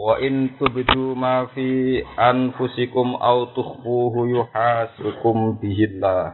[0.00, 6.32] Wa in tubdu ma fi anfusikum aw tukhfuhu yuhasibukum bihillah.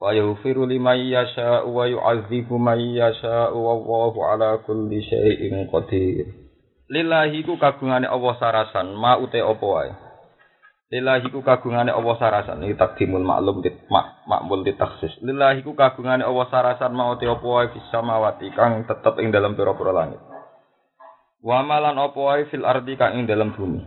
[0.00, 6.32] Wa yaghfiru liman yasha'u wa yu'adzibu man yasha'u wallahu ala kulli syai'in qadir.
[6.88, 9.92] Lillahi ku kagungane Allah sarasan ma ute apa wae.
[10.96, 15.12] Lillahi ku kagungane Allah sarasan iki takdimul maklum dit mak makmul ditaksis.
[15.20, 19.52] Lillahi ku kagungane Allah sarasan ma ute apa wae fis samawati kang tetep ing dalam
[19.52, 20.35] pira-pira langit.
[21.46, 23.78] Wa malan apa wae fil ardi kang ing dalam bumi.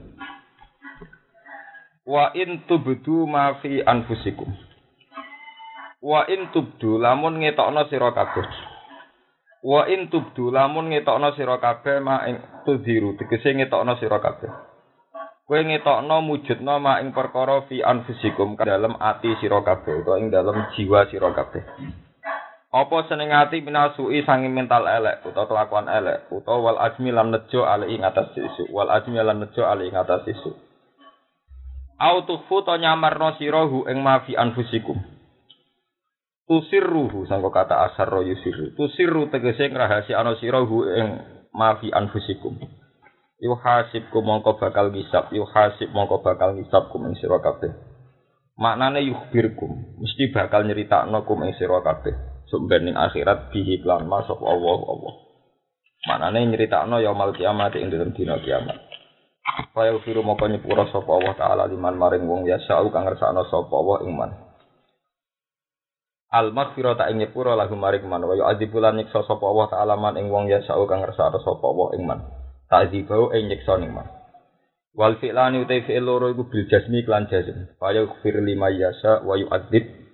[2.07, 4.47] Wa in tubdu ma fi anfusikum.
[5.99, 8.47] Wa in tubdu lamun ngetokno sira kabeh.
[9.59, 14.51] Wa in tubdu lamun ngetokno sira kabeh ma ing tudhiru tegese ngetokno sira kabeh.
[15.43, 20.63] Kowe ngetokno mujudno ma ing perkara fi anfusikum dalam ati sira kabeh utawa ing dalam
[20.79, 21.67] jiwa sira kabeh.
[22.69, 26.29] Apa seneng ati minasui sangi mental elek utawa kelakuan elek?
[26.29, 29.97] Utawa wal ajmi lan nejo ali ing atas isu wal ajmi lan nejo ali ing
[29.97, 30.53] atas isu
[31.97, 35.01] au tukhfu to nyamarno sira hu ing ma fi anfusikum.
[36.45, 41.07] Tusirruhu sangko kata asar ro yusiru tusirru tegese ngrahasiakno sira hu ing
[41.57, 42.53] ma fi anfusikum.
[43.41, 47.73] Yuhasibkum mongko bakal ngisab yuhasib mongko bakal ngisab kum ing sira kabeh.
[48.61, 54.41] Maknane yukhbirkum mesti bakal nyeritakno kum ing sira kabeh sumber ning akhirat bihi lan masuk
[54.41, 55.13] Allah Allah.
[56.09, 58.77] Manane nyeritakno yaumul kiamat ing dalem dina kiamat.
[59.73, 63.73] Faya firu moko nyepura sapa Allah taala liman maring wong ya sa'u kang ngersakno sapa
[63.73, 64.31] Allah ing man.
[66.29, 70.15] Al maghfirah ta ing nyepura lagu maring man wa yu'adzibulan nyiksa sapa Allah taala man
[70.15, 72.19] ing wong ya sa'u kang ngersakno sapa Allah ing man.
[72.69, 74.07] Ta'dzibau ing nyiksa ning man.
[74.95, 77.75] Wal fi'lani utai fi'il loro iku bil jasmi klan jazm.
[77.81, 79.25] Faya fir lima yasa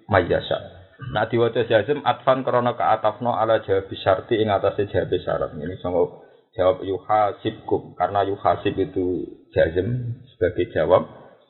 [0.10, 0.58] mayyasa.
[0.96, 5.52] Nah diwaca jazm atfan krana kaatafno ala jawab syarti ing atase jawab syarat.
[5.60, 6.24] Ini sama
[6.56, 11.04] jawab yuhasibkum karena yuhasib itu jazm sebagai jawab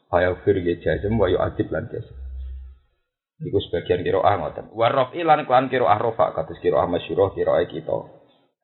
[0.09, 2.15] fayafir ya jazm wa yu'adib lan jazm.
[3.45, 4.73] Iku sebagian kira ah ngoten.
[4.73, 7.97] Warof ilan klan kira ah rofa kados kira ah masyhur kira kita.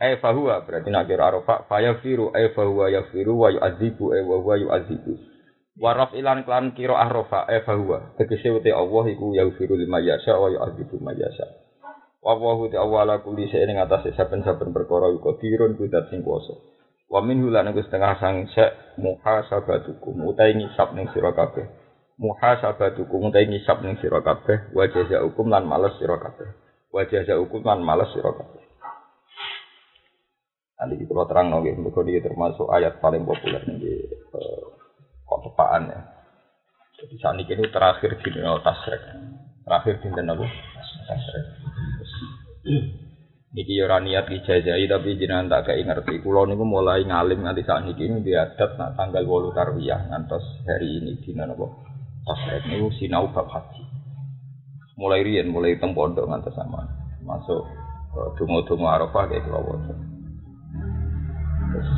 [0.02, 4.56] Eh fahuwa berarti nak kira rofa fayafiru eh fahuwa yafiru wa yu'adzibu eh wa huwa
[4.58, 5.14] yu'adzibu.
[5.80, 8.20] Waraf ilan klan kiro ahrofa e fahuwa.
[8.20, 11.48] Tegese uti Allah iku yaghfiru lima yasha wa yu'adzibu ma yasha.
[12.20, 16.60] Wa Allahu ta awala kulli shay'in ing atase saben-saben perkara iku dirun kudat sing kuwasa.
[17.08, 21.64] Wa minhu lan iku setengah sang sek muhasabatukum utahe ngisab ning sira kabeh.
[22.20, 26.52] Muhasabatukum utahe ngisab ning sira kabeh wa jazaukum lan males sira kabeh.
[26.92, 28.60] Wa jazaukum lan males sira kabeh.
[30.82, 34.02] Nanti kita terang nggih, mergo termasuk ayat paling populer nih
[35.32, 36.00] kok tepaan ya.
[37.00, 39.00] Jadi saat ini terakhir dunia tasrek.
[39.64, 40.46] Terakhir di dunia apa?
[41.08, 41.46] Tasrek.
[43.52, 46.20] Niki yo niat dijajai tapi jenengan tak kayak ngerti.
[46.20, 51.00] Kulo niku mulai ngalim nganti saat ini di adat nak tanggal 8 tarwiyah ngantos hari
[51.00, 51.68] ini dina napa?
[52.28, 53.84] Tasrek niku sinau bab haji.
[55.00, 56.84] Mulai riyen mulai teng pondok ngantos sama.
[57.24, 57.64] Masuk
[58.36, 59.80] dungo-dungo Arafah kayak kula.
[61.72, 61.90] Terus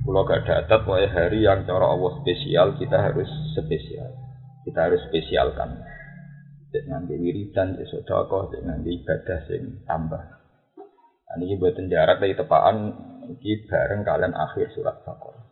[0.00, 4.10] kalau gak ada adat, pokoknya hari yang cara Allah spesial, kita harus spesial.
[4.64, 5.80] Kita harus spesialkan.
[6.70, 10.22] Jangan di wiridan, sodakoh, jangan di ibadah yang tambah.
[11.30, 12.76] Nah, ini buat jarak dari tepaan,
[13.30, 15.46] ini bareng kalian akhir surat Baqarah.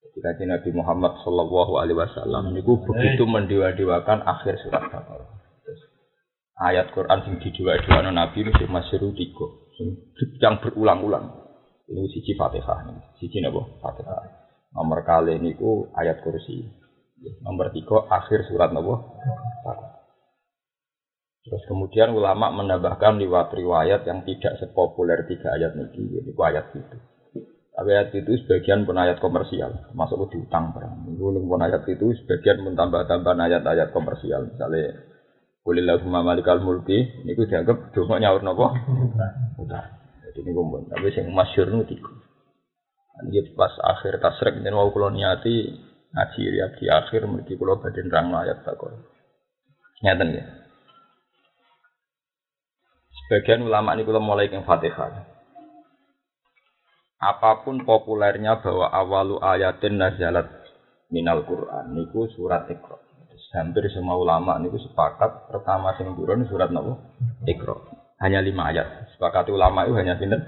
[0.00, 5.28] Ketika Nabi Muhammad Shallallahu Alaihi Wasallam itu begitu mendewa-dewakan akhir surat Baqarah.
[6.60, 9.46] Ayat Quran yang didewa-dewakan Nabi itu masih tiga,
[10.40, 11.49] yang berulang-ulang.
[11.90, 12.86] Ini siji Fatihah.
[13.18, 13.66] Siji napa?
[13.82, 14.22] Fatihah.
[14.78, 16.62] Nomor kali ini ku ayat kursi.
[17.42, 19.02] Nomor tiga akhir surat napa?
[21.42, 26.96] Terus kemudian ulama menambahkan lewat riwayat yang tidak sepopuler tiga ayat ini, yaitu ayat itu.
[27.74, 31.10] Tapi ayat itu sebagian pun ayat komersial, masuk ke utang barang.
[31.10, 34.52] Itu pun ayat itu sebagian mentambah-tambah ayat-ayat komersial.
[34.52, 35.00] Misalnya,
[35.64, 38.68] lagu malikal mulki, ini dianggap cuma nyaur nopo.
[39.64, 39.99] Utang.
[40.30, 40.86] Jadi ini kumpul.
[40.86, 42.12] Tapi yang masyur itu tiga.
[43.26, 45.74] Ini pas akhir tasrek ini mau kulo niati
[46.14, 48.94] ngaji ya di akhir mesti kulo badan rang ayat takor.
[50.06, 50.44] Nyata ya.
[53.26, 55.26] Sebagian ulama ini kulo mulai yang fatihah.
[57.20, 60.48] apa pun populernya bahwa awalu ayatin nazalat
[61.12, 62.96] minal Quran niku surat Iqra.
[63.50, 66.96] Hampir semua ulama niku sepakat pertama sing turun surat nopo
[67.44, 67.99] Iqra.
[68.20, 69.16] Hanya lima ayat.
[69.16, 70.44] Sepakat ulama itu hanya sinten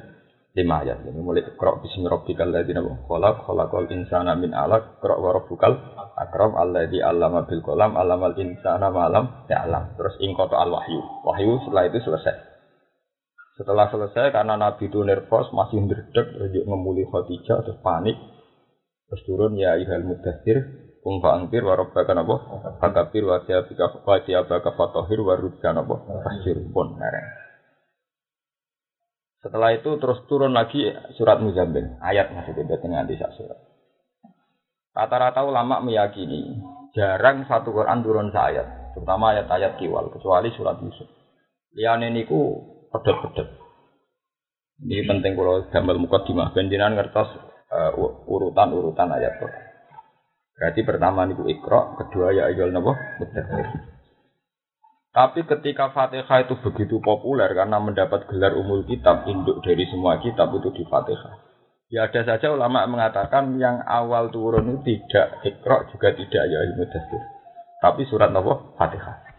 [0.52, 1.08] lima ayat.
[1.08, 5.72] Jadi mulai Iqra bismi rabbikal ladzi khalaq khalaqal insana min alaq Iqra wa rabbukal
[6.20, 9.96] akram alladzi 'allama bil qalam 'allamal insana ma lam ya'lam.
[9.96, 11.00] Terus ingkoto al wahyu.
[11.24, 12.36] Wahyu setelah itu selesai.
[13.56, 18.16] Setelah selesai karena Nabi itu nervous, masih ndredeg, rejek ngemuli Khadijah terus panik.
[19.12, 20.56] Terus turun ya ihal mudathir,
[21.04, 22.36] kum fa'angtir wa rabbaka napa?
[22.80, 26.00] Fakabir wa siyabika wa fatahir wa rubka napa?
[26.24, 27.41] Fasjir pun mereng.
[29.42, 30.86] Setelah itu terus turun lagi
[31.18, 33.58] surat Muzammil, ayat maksudnya berarti nganti sak surat.
[34.94, 36.62] Rata-rata ulama meyakini
[36.94, 41.10] jarang satu Quran turun ayat, terutama ayat-ayat kiwal, kecuali surat Yusuf.
[41.74, 42.38] Liane niku
[42.94, 43.48] pedot-pedot.
[44.82, 46.54] Ini penting kalau gambar muka dimah.
[46.54, 47.28] Benjinan ngertos
[47.70, 47.98] uh,
[48.30, 49.64] urutan-urutan ayat Quran.
[50.54, 52.94] Berarti pertama niku ikro, kedua ya ayol nabo
[55.12, 60.48] Tapi ketika Fatihah itu begitu populer karena mendapat gelar umul kitab, induk dari semua kitab
[60.56, 61.36] itu di Fatihah.
[61.92, 66.88] Ya ada saja ulama mengatakan yang awal turun itu tidak ikro juga tidak ya ilmu
[67.84, 69.31] Tapi surat nabo Fatihah.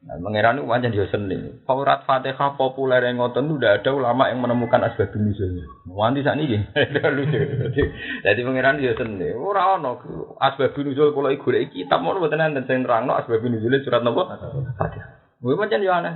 [0.00, 1.60] Nah, mengira itu wajan dia seni.
[1.68, 5.68] Surat Fatihah populer yang ngotot itu udah ada ulama yang menemukan asbab nuzulnya.
[5.92, 6.56] Wanti saat ini,
[7.20, 7.40] lucu.
[8.24, 9.28] Jadi mengira dia seni.
[9.36, 10.00] Orang ono
[10.40, 14.24] asbab nuzul kalau ikut kitab mau buat nanti saya terang no asbab nuzulnya surat nopo
[14.80, 15.36] Fatihah.
[15.36, 16.12] Gue macam dia aneh.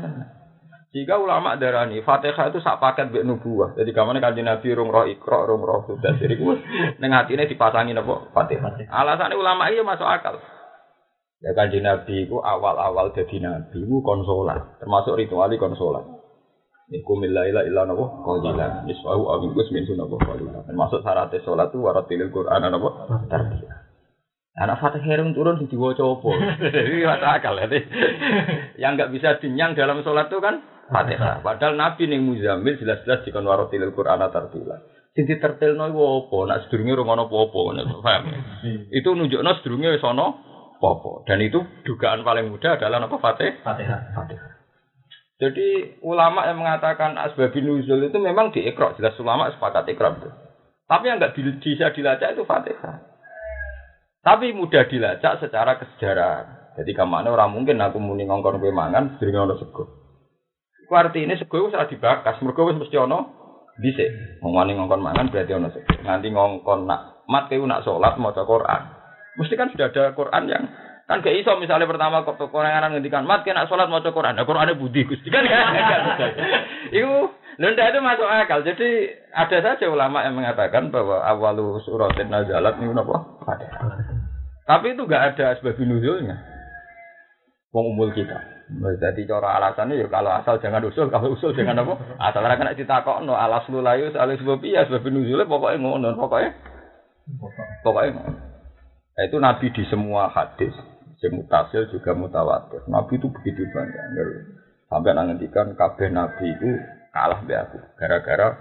[0.97, 3.77] Jika ulama darani Fatihah itu sak paket bek nubuah.
[3.77, 6.17] Jadi kamane kanjeng Nabi rung roh ikro, rung roh sudah.
[6.17, 6.55] Jadi gue
[7.05, 8.81] neng ini dipasangin apa Fatihah.
[8.89, 10.41] Alasannya ulama iya masuk akal.
[11.45, 16.25] Ya kanji Nabi itu awal-awal jadi Nabi itu konsolat, termasuk ritual konsolat.
[16.89, 20.65] Iku milaila illa nabo qalilan niswahu aw ingus min sunnahu qalilan.
[20.65, 22.93] Termasuk syarat salat itu waratilil Qur'an nabo
[23.29, 23.77] tarbiyah.
[24.55, 26.31] Anak Fatih Herung turun di diwaca apa?
[26.63, 27.67] Jadi masuk akal ya.
[28.79, 31.45] Yang enggak bisa dinyang dalam sholat itu kan Fatihah.
[31.45, 34.81] Padahal Nabi ning Muzammil jelas-jelas dikon waratilil Qur'an tarbiyah.
[35.13, 36.39] Sing ditertilno iku apa?
[36.49, 37.61] Nak sedurunge ora ono apa-apa
[38.01, 38.23] paham.
[38.93, 40.54] Itu nunjukno sedurunge wis ana
[40.85, 41.25] popo.
[41.25, 43.57] Dan itu dugaan paling mudah adalah apa Fatih?
[43.65, 44.13] Fatihah.
[44.13, 44.53] Fatihah.
[45.41, 50.29] Jadi ulama yang mengatakan asbabun nuzul itu memang di ikra, jelas ulama sepakat ikra itu.
[50.85, 51.33] Tapi yang nggak
[51.65, 53.01] bisa dilacak itu Fatihah.
[54.21, 56.77] Tapi mudah dilacak secara kesejarahan.
[56.77, 59.85] Jadi ke mana orang mungkin aku muni ngongkon kue mangan, sering ono sego.
[60.85, 63.19] Iku ini sego itu salah dibakas, mereka wis mesti ono
[63.79, 64.41] dhisik.
[64.43, 65.93] Ngomong ngongkon mangan berarti ono sego.
[66.03, 69.04] Nanti ngongkon nak mat kue nak sholat mau Quran.
[69.35, 70.65] Mesti kan sudah ada Quran yang
[71.05, 74.73] kan gak iso misalnya pertama kok Quran ngendikan mat kena sholat mau Quran, nah Quran
[74.81, 76.01] budi Gusti kan kan.
[76.89, 78.67] Itu Lenda itu masuk akal.
[78.67, 83.17] Jadi ada saja ulama yang mengatakan bahwa awalu suratin nazalat ini apa?
[83.47, 83.67] Ada.
[84.65, 86.35] Tapi itu gak ada sebab nuzulnya.
[87.71, 88.39] Wong umul kita.
[88.81, 91.95] Jadi cara alasannya ya kalau asal jangan usul, kalau usul jangan apa?
[92.17, 96.51] Asal ora kena ditakokno alas lulayu alis sebab iya sebab nuzulnya pokoknya ngono, pokoknya
[97.85, 98.54] pokoknya ngono.
[99.15, 100.75] Nah, itu Nabi di semua hadis,
[101.31, 102.85] mutasil juga mutawatir.
[102.91, 104.03] Nabi itu begitu banyak.
[104.91, 106.69] Sampai nantikan kabeh Nabi itu
[107.15, 107.79] kalah be aku.
[107.97, 108.53] Gara-gara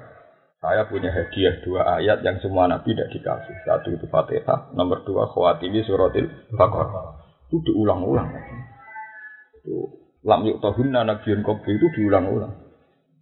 [0.63, 3.55] saya punya hadiah dua ayat yang semua Nabi tidak dikasih.
[3.67, 7.19] Satu itu Fatihah, nomor dua khawatimi suratil Baqarah.
[7.51, 8.31] Itu diulang-ulang.
[9.59, 12.63] Itu lam yuk tahunna nabiun kopi itu diulang-ulang.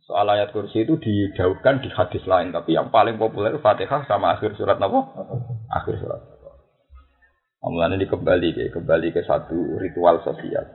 [0.06, 4.54] Soal ayat kursi itu didauhkan di hadis lain, tapi yang paling populer Fatihah sama akhir
[4.60, 5.00] surat apa?
[5.72, 6.31] Akhir surat.
[7.62, 10.66] Mulanya ini kembali ke kembali ke satu ritual sosial.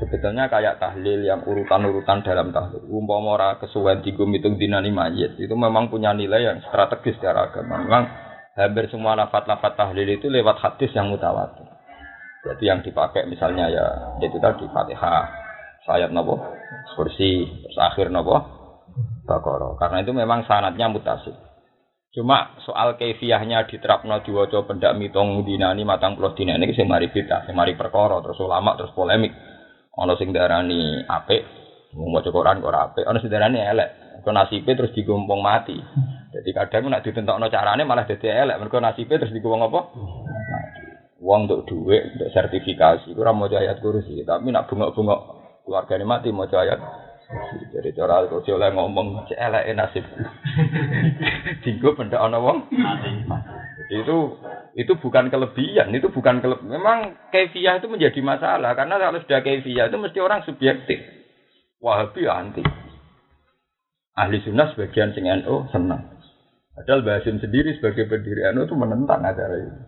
[0.00, 2.80] Sebetulnya kayak tahlil yang urutan-urutan dalam tahlil.
[2.88, 7.84] Umpama ora kesuwen digum hitung dinani mayit itu memang punya nilai yang strategis secara agama.
[7.84, 8.04] Memang
[8.56, 11.66] hampir semua lafat-lafat tahlil itu lewat hadis yang mutawatir.
[12.46, 13.86] Jadi yang dipakai misalnya ya
[14.22, 15.26] itu tadi Fatihah,
[15.84, 16.40] sayat nopo,
[16.94, 18.38] kursi, terus akhir nopo,
[19.26, 19.76] bakoro.
[19.76, 21.47] Karena itu memang sanatnya mutasil.
[22.18, 27.46] Cuma soal kefiahnya diterapno diwaca pendak mitong dinani matang puluh dina ini sing mari kita,
[27.46, 29.30] sing mari perkara terus ulama terus polemik.
[29.94, 31.46] Ana sing darani apik,
[31.94, 34.18] maca Quran kok apik, ana sing darani elek.
[34.26, 35.78] Kok nasibe terus digumpung mati.
[36.34, 39.80] Jadi kadang nek ditentokno carane malah dadi elek, mergo nasibe terus digumpung apa?
[41.22, 45.20] Wong untuk duit, untuk sertifikasi, ora mau ayat kursi, tapi nak bungok-bungok
[45.62, 46.82] keluargane mati mau ayat
[47.28, 50.00] jadi cara kursi oleh ngomong celek nasib.
[51.64, 52.72] Tinggu benda ana wong.
[53.92, 54.40] Itu
[54.72, 56.72] itu bukan kelebihan, itu bukan kelebihan.
[56.72, 61.04] Memang kefiah itu menjadi masalah karena kalau sudah kefiah itu mesti orang subjektif.
[61.84, 62.64] Wahabi anti.
[64.16, 66.16] Ahli sunnah sebagian sing NU senang.
[66.74, 69.78] Padahal Basim sendiri sebagai pendiri NU itu menentang acara itu.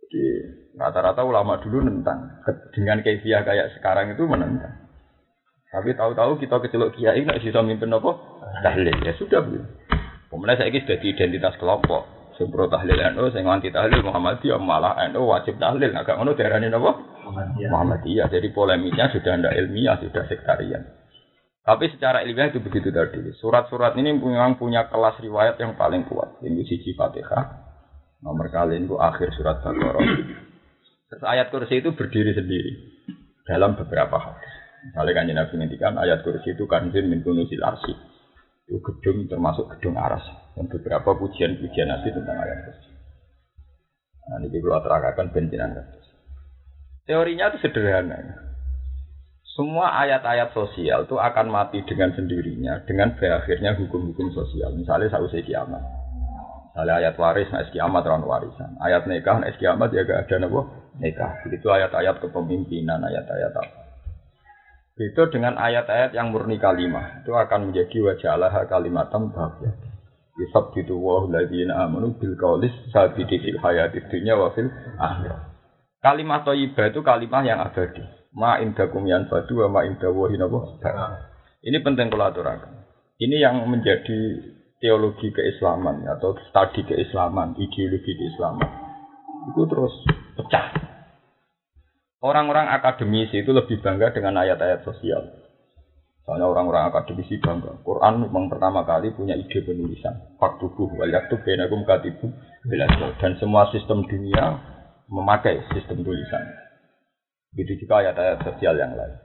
[0.00, 0.22] Jadi
[0.80, 2.40] rata-rata ulama dulu nentang.
[2.72, 4.85] Dengan kefiah kayak sekarang itu menentang.
[5.70, 8.10] Tapi tahu-tahu kita kecelok kiai nggak bisa mimpin apa?
[8.62, 9.66] Tahlil ya sudah begitu.
[10.30, 12.02] Kemudian saya ini sudah di identitas kelompok.
[12.36, 15.88] Sing pro tahlil NU, sing anti tahlil Muhammadiyah malah NU wajib tahlil.
[15.96, 16.92] Agak ngono diarani apa?
[17.24, 17.70] Muhammadiyah.
[17.72, 18.26] Muhammadiyah.
[18.28, 20.82] Jadi polemiknya sudah tidak ilmiah, sudah sektarian.
[21.66, 23.18] Tapi secara ilmiah itu begitu tadi.
[23.42, 26.38] Surat-surat ini memang punya kelas riwayat yang paling kuat.
[26.44, 27.66] Ini siji Fatihah.
[28.22, 30.02] Nomor kali ini akhir surat Baqarah.
[31.06, 32.72] Terus ayat kursi itu berdiri sendiri
[33.46, 34.55] dalam beberapa hadis.
[34.86, 37.94] Misalnya kan Nabi ngendikan ayat kursi itu kanzin min kunusil arsi.
[38.66, 40.22] Itu gedung termasuk gedung aras.
[40.54, 42.90] Dan beberapa pujian-pujian Nabi tentang ayat kursi.
[44.26, 45.70] Nah, ini kalau terangkan benjinan
[47.06, 48.18] Teorinya itu sederhana.
[49.54, 54.74] Semua ayat-ayat sosial itu akan mati dengan sendirinya dengan berakhirnya hukum-hukum sosial.
[54.74, 55.80] Misalnya sausai kiamat.
[56.74, 58.76] Misalnya ayat waris, nah kiamat orang warisan.
[58.82, 60.68] Ayat nikah, nah kiamat ya gak ada nopo
[61.00, 61.40] nikah.
[61.46, 63.85] Begitu ayat-ayat kepemimpinan, ayat-ayat apa.
[64.96, 67.20] Itu dengan ayat-ayat yang murni kalimah.
[67.20, 69.76] Itu akan menjadi wajah Allah kalimatam bahagia.
[70.36, 75.52] Yusab gitu wa ladina amanu bil kaulis sabidi fil hayati dunya wa fil akhirat.
[76.00, 78.04] Kalimat thayyibah itu kalimat yang abadi.
[78.36, 80.60] Ma indakum yanfadu wa ma indawahi napa?
[81.60, 82.32] Ini penting kalau.
[83.16, 84.20] Ini yang menjadi
[84.80, 88.68] teologi keislaman atau studi keislaman, ideologi keislaman.
[89.52, 89.92] Itu terus
[90.36, 90.95] pecah.
[92.24, 95.46] Orang-orang akademisi itu lebih bangga dengan ayat-ayat sosial.
[96.26, 97.86] Soalnya orang-orang akademisi bangga.
[97.86, 100.34] Quran memang pertama kali punya ide penulisan.
[100.40, 102.32] Faktubuh wal yaktub bainakum katibu
[103.20, 104.58] dan semua sistem dunia
[105.06, 106.42] memakai sistem tulisan.
[107.54, 109.22] Begitu juga ayat-ayat sosial yang lain.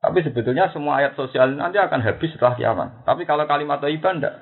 [0.00, 3.04] Tapi sebetulnya semua ayat sosial nanti akan habis setelah kiamat.
[3.04, 4.34] Tapi kalau kalimat thayyibah enggak.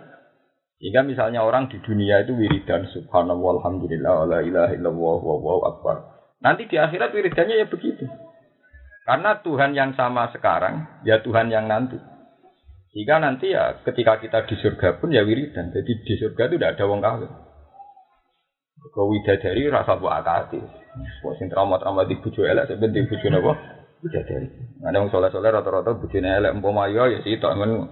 [0.78, 6.17] Jika misalnya orang di dunia itu wiridan subhanallah alhamdulillah la ilaha illallah wallahu akbar.
[6.38, 8.06] Nanti di akhirat wiridannya ya begitu.
[9.08, 11.96] Karena Tuhan yang sama sekarang, ya Tuhan yang nanti.
[12.92, 15.74] Jika nanti ya ketika kita di surga pun ya wiridan.
[15.74, 17.30] Jadi di surga itu tidak ada wong kafir.
[18.94, 20.60] Kau widadari rasa buat akati.
[21.22, 23.52] Wah sing trauma-trauma di bujo elek sebenarnya di bujo napa?
[24.02, 24.48] Widadari.
[24.82, 27.90] Ada yang soleh-soleh rata-rata bujone elek umpama ya ya sih men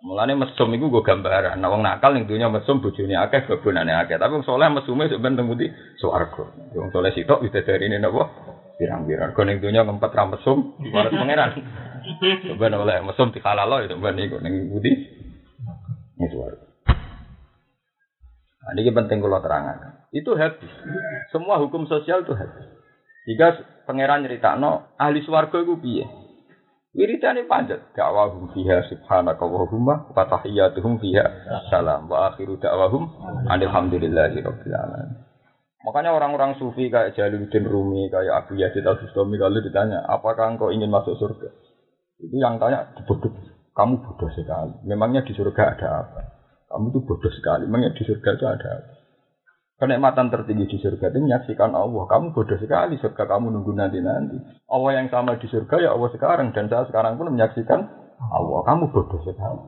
[0.00, 1.60] Mulane mesum iku gue gambaran.
[1.60, 4.16] Nah wong nakal ning dunya mesum bojone akeh babonane akeh.
[4.16, 5.66] Tapi wong saleh mesume sebenarnya teng pundi
[6.00, 6.44] swarga.
[6.72, 8.24] Wong saleh sitok widadarine napa?
[8.80, 9.36] Pirang-pirang.
[9.36, 11.50] Kok ning dunya ngempet ra mesum waras pangeran.
[12.48, 14.90] Sebenarnya oleh mesum dihalalo ya sebenarnya niku ning pundi?
[16.16, 16.64] Ning swarga.
[18.60, 20.04] Nah, ini penting kalau terangkan.
[20.16, 20.72] Itu habis.
[21.28, 22.72] Semua hukum sosial itu habis.
[23.28, 26.08] Jika pangeran cerita no ahli swarga itu piye?
[26.90, 27.94] Wiridane panjat.
[27.94, 31.22] Da'wahum fiha subhanaka wa humma wa tahiyyatuhum fiha
[31.70, 33.06] salam wa akhiru da'wahum
[33.46, 35.22] alhamdulillahi rabbil alamin.
[35.80, 40.92] Makanya orang-orang sufi kayak Jalaluddin Rumi, kayak Abu Yazid Al-Bustami kalau ditanya, apakah engkau ingin
[40.92, 41.48] masuk surga?
[42.20, 43.32] Itu yang tanya bodoh.
[43.72, 44.76] Kamu bodoh sekali.
[44.84, 46.20] Memangnya di surga ada apa?
[46.68, 47.64] Kamu tuh bodoh sekali.
[47.64, 48.99] Memangnya di surga itu ada apa?
[49.80, 52.04] Kenikmatan tertinggi di surga itu menyaksikan Allah.
[52.04, 54.36] Kamu bodoh sekali, surga kamu nunggu nanti-nanti.
[54.68, 56.52] Allah yang sama di surga ya Allah sekarang.
[56.52, 57.80] Dan saya sekarang pun menyaksikan
[58.20, 58.60] Allah.
[58.68, 59.64] Kamu bodoh sekali.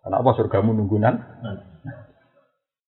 [0.00, 1.24] Kenapa surgamu nunggu nanti?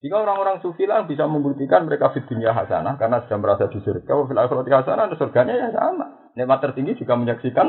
[0.00, 4.12] Jika orang-orang sufi lah bisa membuktikan mereka di dunia hasanah karena sudah merasa di surga,
[4.12, 6.32] wa fil akhirati hasanah, dan surganya ya sama.
[6.36, 7.66] Nikmat tertinggi juga menyaksikan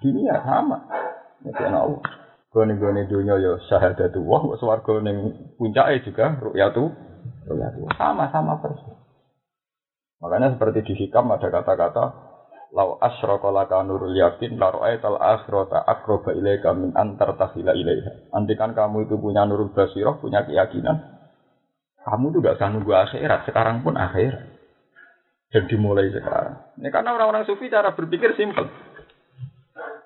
[0.00, 0.88] dunia sama.
[1.44, 2.23] Ya Allah.
[2.54, 6.86] Gone-gone dunia ya syahadatu wah, swarga ning puncake juga ru'yatu
[7.50, 7.90] ru'yatu.
[7.98, 8.94] Sama-sama persis.
[10.22, 12.04] Makanya seperti di hikam ada kata-kata
[12.74, 18.34] Lau asyraka laka nurul yakin la ra'aital akhirata aqraba ilaika min antar tahila ilaiha.
[18.34, 20.98] Andikan kamu itu punya nurul basirah, punya keyakinan,
[22.02, 24.58] kamu tuh gak usah nunggu akhirat, sekarang pun akhirat.
[25.54, 26.74] Dan dimulai sekarang.
[26.82, 28.66] Ini karena orang-orang sufi cara berpikir simpel.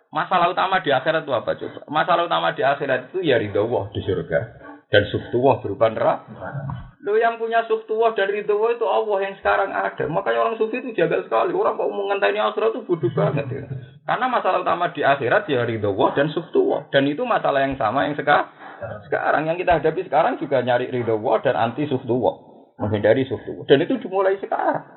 [0.09, 1.81] Masalah utama di akhirat itu apa coba?
[1.93, 4.41] Masalah utama di akhirat itu ya ridho Allah di surga.
[4.89, 6.33] Dan suftuwah berupa neraka.
[7.05, 10.09] Lo yang punya suftuwah dan ridho itu Allah yang sekarang ada.
[10.09, 11.53] Makanya orang sufi itu jaga sekali.
[11.53, 13.47] Orang mau mengenteni akhirat itu bodoh banget.
[13.53, 13.65] Ya.
[14.09, 16.89] Karena masalah utama di akhirat ya ridho Allah dan suftuwah.
[16.89, 18.49] Dan itu masalah yang sama yang sekarang.
[19.05, 22.65] Sekarang yang kita hadapi sekarang juga nyari ridho Allah dan anti suftuwah.
[22.81, 23.69] Menghindari suftuwah.
[23.69, 24.89] Dan itu dimulai sekarang.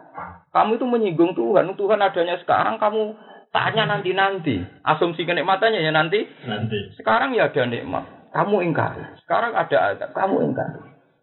[0.55, 1.67] Kamu itu menyinggung Tuhan.
[1.75, 4.63] Tuhan adanya sekarang kamu tanya nanti-nanti.
[4.83, 6.25] Asumsi kenikmatannya ya nanti.
[6.47, 6.95] Nanti.
[6.97, 8.31] Sekarang ya ada nikmat.
[8.31, 9.03] Kamu ingkari.
[9.23, 10.09] Sekarang ada azab.
[10.15, 10.79] Kamu ingkari.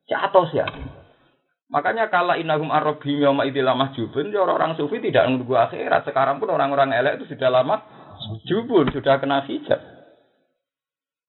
[0.09, 0.69] Jatuh ya.
[1.69, 6.09] Makanya kalau inahum arrobhim yawma idilah mahjubun, ya orang sufi tidak menunggu akhirat.
[6.09, 7.85] Sekarang pun orang-orang elek itu sudah lama
[8.49, 9.77] jubun, sudah kena hijab.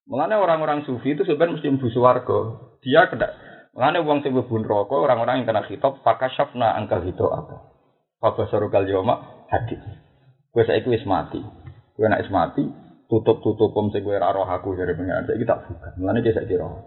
[0.07, 2.39] Mengenai orang-orang sufi itu sebenarnya mesti mlebu swarga.
[2.79, 3.27] Dia kena
[3.75, 7.69] Mengenai uang sing neraka, orang-orang yang kena khitab fakashafna angkal itu apa?
[8.23, 9.79] Fabasarukal yawma hadid.
[10.49, 11.41] Kowe saiki wis mati.
[11.93, 12.63] Kowe nek wis mati,
[13.09, 15.25] tutup-tutup om sing kowe roh aku dari pengiran.
[15.29, 15.93] Saiki tak buka.
[15.97, 16.83] Mulane ki saiki roh.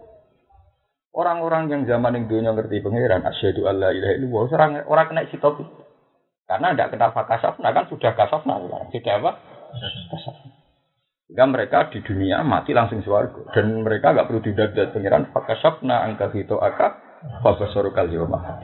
[1.12, 5.60] Orang-orang yang zaman yang dunia ngerti pengiran, asyhadu alla ilaha illallah, orang orang kena hitop.
[6.48, 9.30] Karena tidak kena fakasafna kan sudah kasafna, sudah apa?
[10.08, 10.62] Kasafna.
[11.32, 16.28] Sehingga mereka di dunia mati langsung suarga dan mereka nggak perlu didadat pengiran fakasafna angka
[16.36, 17.00] hito aka
[17.40, 18.60] fabasorukal yawma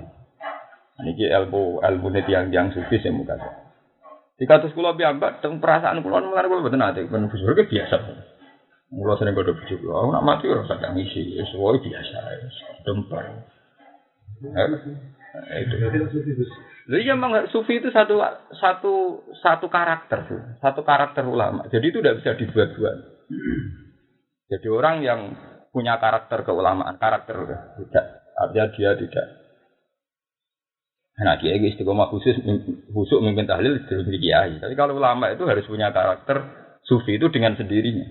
[1.01, 3.41] Ini ilmu ilmu yang yang sufi saya muka.
[4.39, 7.97] Jika terus kulo biamba, tentang perasaan kulo mulai kulo betul nanti, penuh ke biasa.
[8.89, 12.19] Kulo sering kode bujuk, aku nak mati orang sadang isi, sesuai biasa,
[12.87, 13.45] dempar.
[16.89, 18.17] Jadi memang sufi itu satu
[18.57, 18.95] satu
[19.45, 20.25] satu karakter
[20.63, 21.69] satu karakter ulama.
[21.69, 22.97] Jadi itu tidak bisa dibuat-buat.
[24.49, 25.21] Jadi orang yang
[25.69, 27.45] punya karakter keulamaan, karakter
[27.77, 28.07] tidak,
[28.41, 29.27] artinya dia tidak
[31.19, 32.39] Nah, kiai istiqomah khusus
[32.95, 34.63] khusus memimpin tahlil terus kiai.
[34.63, 36.47] Tapi kalau ulama itu harus punya karakter
[36.87, 38.07] sufi itu dengan sendirinya.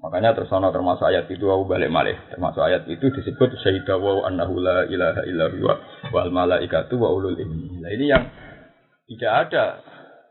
[0.00, 2.16] Makanya terus termasuk ayat itu aku balik malih.
[2.32, 5.74] Termasuk ayat itu disebut syahida wa annahu la ilaha illa huwa
[6.08, 7.84] wal malaikatu wa ulul ilmi.
[7.84, 8.24] Nah, ini yang
[9.04, 9.64] tidak ada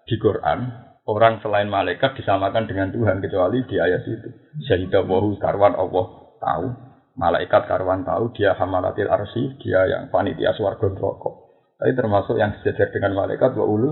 [0.09, 0.59] di Quran
[1.05, 4.29] orang selain malaikat disamakan dengan Tuhan kecuali di ayat itu.
[4.65, 6.05] Syahida wa karwan Allah
[6.41, 6.84] tahu
[7.15, 11.31] malaikat karwan tahu dia hamalatil arsi, dia yang panitia swarga neraka.
[11.75, 13.89] Tapi termasuk yang sejajar dengan malaikat wa ulu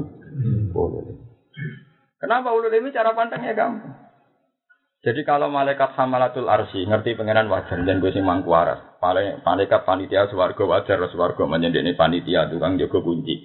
[0.71, 1.07] ulul.
[2.19, 3.91] Kenapa ulul ini cara pandangnya gampang?
[5.03, 8.55] Jadi kalau malaikat hamalatul arsi ngerti pengenan wajar dan gue sing mangku.
[9.43, 13.35] Malaikat panitia swarga wajar swarga ini panitia tukang jaga kunci.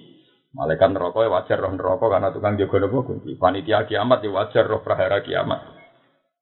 [0.55, 3.35] Malaikat neraka ya wajar roh neraka karena tukang jaga nopo kunci.
[3.35, 5.78] Panitia kiamat ya wajar roh prahara kiamat.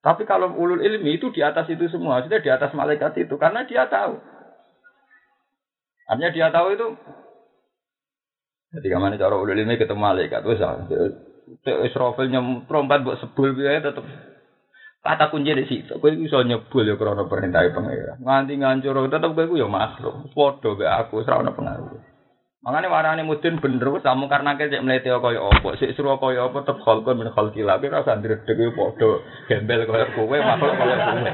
[0.07, 3.67] Tapi kalau ulul ilmi itu di atas itu semua, sudah di atas malaikat itu karena
[3.67, 4.15] dia tahu.
[6.07, 6.87] Artinya dia tahu itu.
[8.71, 10.63] Jadi ke mana cara ulul ilmi ketemu malaikat, wes
[11.67, 14.07] Israfil nyemprompat buat sebul biaya tetap
[15.03, 15.99] kata kunci di situ.
[15.99, 18.15] Kau bisa nyebul ya karena perintah pengira.
[18.19, 20.31] Nganti ngancur tetap gue ya makhluk.
[20.31, 21.99] Foto be aku serana pengaruh.
[22.67, 26.67] Makanya warane mudin bener wis kamu karena cek mlete kaya apa, sik suruh kaya apa
[26.67, 31.31] tetep khalqun min khalqila, tapi rasa ndredeg padha gembel kaya kowe, makhluk kaya kowe.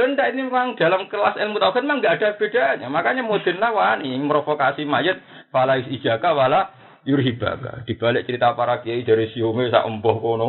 [0.00, 2.88] Lho ndak ini memang dalam kelas ilmu tauhid memang enggak ada bedanya.
[2.88, 5.20] Makanya mudin lawani merovokasi mayat
[5.52, 6.72] fala ijaka wala
[7.04, 7.84] yurhibaka.
[7.84, 10.48] Di balik cerita para kiai dari siume sak embuh kono,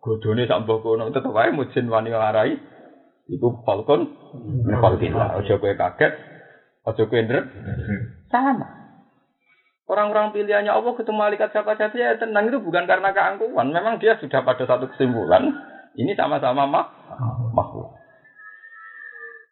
[0.00, 2.56] godone sak embuh kono tetep wae mudin wani ngarai
[3.28, 4.08] iku falkon
[4.64, 5.36] min khalqila.
[5.36, 6.12] Aja kowe kaget,
[6.88, 7.44] aja kowe ndret.
[8.32, 8.77] Sama.
[9.88, 13.72] Orang-orang pilihannya Allah ketemu malaikat siapa saja ya tenang itu bukan karena keangkuhan.
[13.72, 15.48] Memang dia sudah pada satu kesimpulan.
[15.96, 16.86] Ini sama-sama mak
[17.56, 17.96] makhluk.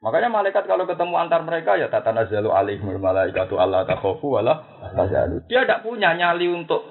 [0.05, 4.61] Makanya malaikat kalau ketemu antar mereka ya tata nazalu alaihimul malaikatu Allah takhofu wala
[4.93, 5.41] tazalu.
[5.49, 6.85] Dia tidak punya nyali untuk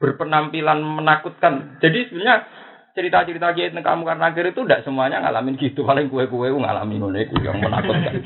[0.00, 1.78] berpenampilan menakutkan.
[1.84, 2.48] Jadi sebenarnya
[2.96, 5.84] cerita-cerita kiai kamu karena akhir itu tidak semuanya ngalamin gitu.
[5.84, 8.24] Paling kue-kue ngalamin itu yang menakutkan.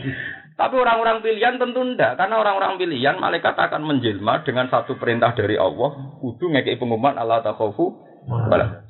[0.59, 5.55] Tapi orang-orang pilihan tentu tidak, karena orang-orang pilihan malaikat akan menjelma dengan satu perintah dari
[5.55, 7.95] Allah, kudu ngekei pengumuman Allah takhofu.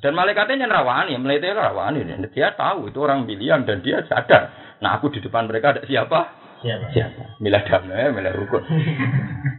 [0.01, 2.01] Dan malaikatnya rawani, melihatnya rawani,
[2.33, 4.49] dia tahu itu orang pilihan dan dia sadar.
[4.81, 6.19] Nah aku di depan mereka ada siapa?
[6.59, 6.91] Siapa?
[6.91, 7.39] Siapa?
[7.39, 8.65] Milah damai, milah rukun.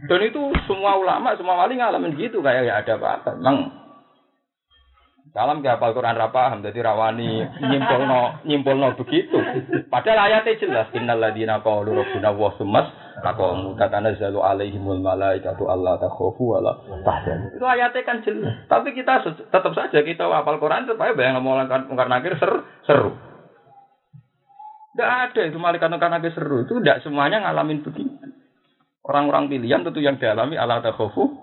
[0.05, 3.39] dan itu semua ulama, semua wali ngalamin gitu kayak ya ada apa-apa.
[3.39, 3.80] Memang
[5.31, 9.39] dalam ke hafal Quran ra paham, dadi rawani nyimpulno nyimpulno begitu.
[9.87, 12.91] Padahal ayatnya jelas innal ladzina qalu rabbuna wa sumas
[13.23, 16.73] taqamu tatanazzalu alaihimul malaikatu alla takhafu wa la
[17.07, 17.47] tahzanu.
[17.55, 18.67] Itu ayatnya kan jelas.
[18.67, 21.63] Tapi kita tetap saja kita hafal Quran supaya bayang ngomong
[21.95, 22.59] karena akhir seru.
[22.83, 23.11] seru.
[24.91, 26.67] Tidak ada itu malaikat karena akhir seru.
[26.67, 28.19] Itu tidak semuanya ngalamin begitu.
[29.01, 31.40] Orang-orang pilihan tentu yang dialami Allah takhafu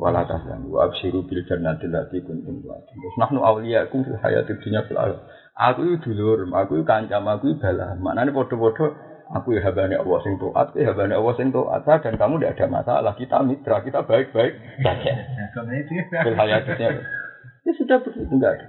[0.00, 2.96] wala tahzanu wa absyiru bil jannati allati kuntum tu'adun.
[2.96, 5.20] Terus nahnu awliyakum fil hayatid dunya fil akhirah.
[5.60, 7.92] Aku itu dulur, aku itu kancam, aku itu balah.
[8.00, 8.96] Maknanya podo-podo
[9.28, 12.66] aku ya habane Allah sing taat, ya habane Allah sing taat dan kamu tidak ada
[12.72, 13.12] masalah.
[13.12, 15.12] Kita mitra, kita baik-baik saja.
[16.24, 17.04] Fil hayatid dunya.
[17.68, 18.66] Ya sudah begitu enggak ada.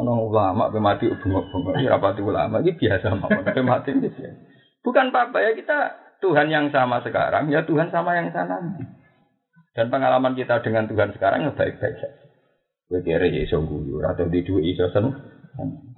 [0.00, 4.36] Ono ulama pe mati bengok-bengok, ya rapati ulama iki biasa mawon, pe mati ini biasa.
[4.84, 8.60] Bukan apa-apa ya kita Tuhan yang sama sekarang, ya Tuhan sama yang sana.
[9.76, 12.28] Dan pengalaman kita dengan Tuhan sekarang ya baik-baik saja.
[12.88, 15.12] Kowe kere ya iso guyu atau di dua iso sen.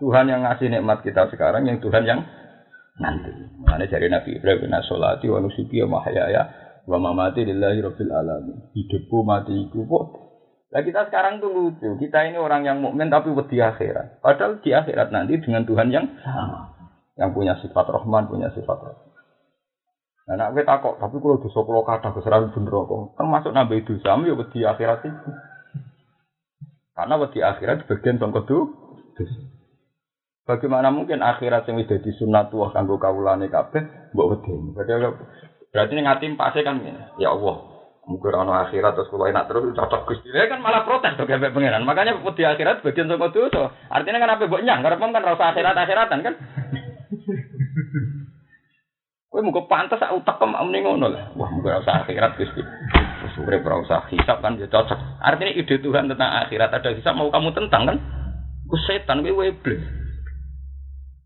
[0.03, 2.21] Tuhan yang ngasih nikmat kita sekarang yang Tuhan yang
[2.99, 3.31] nanti.
[3.63, 6.51] Mana dari Nabi Ibrahim na sholati wa nusuki wa mahyaya
[6.91, 8.59] wa mamati lillahi rabbil alamin.
[8.75, 10.07] Hidupku matiku kok
[10.71, 11.99] Lah kita sekarang tuh lucu.
[11.99, 14.23] Kita ini orang yang mukmin tapi wedi akhirat.
[14.23, 16.71] Padahal di akhirat nanti dengan Tuhan yang sama.
[17.19, 19.10] Yang punya sifat Rahman, punya sifat Rahman.
[20.31, 24.15] Nah, nak kita kok, tapi kalau dosa kalau kata keseran bener kok, termasuk nambah dosa,
[24.15, 25.31] ya wedi akhirat itu.
[26.95, 28.59] Karena wedi akhirat bagian bang kedu.
[30.47, 34.55] Bagaimana mungkin akhirat yang sudah disunat tua kanggo kawulane kabeh mbok wedi.
[35.75, 36.79] Berarti ngatim pasti kan
[37.19, 37.71] ya Allah,
[38.07, 41.83] Mungkin orang akhirat terus kalau enak terus cocok gusti kan malah protes tuh kayak pengiran.
[41.83, 43.75] Makanya di akhirat bagian sama dosa.
[43.91, 44.87] Artinya kan apa buat nyang?
[44.87, 46.35] Karena kan rasa akhirat akhiratan kan.
[49.31, 51.31] Kowe muga pantes aku tekem amne ngono lah.
[51.39, 52.67] Wah, muga rasa akhirat gusti.
[52.91, 55.23] Terus urip ora usah hisab kan ya cocok.
[55.23, 57.97] Artinya ide Tuhan tentang akhirat ada hisab mau kamu tentang kan?
[58.67, 59.79] Ku setan kowe iblis.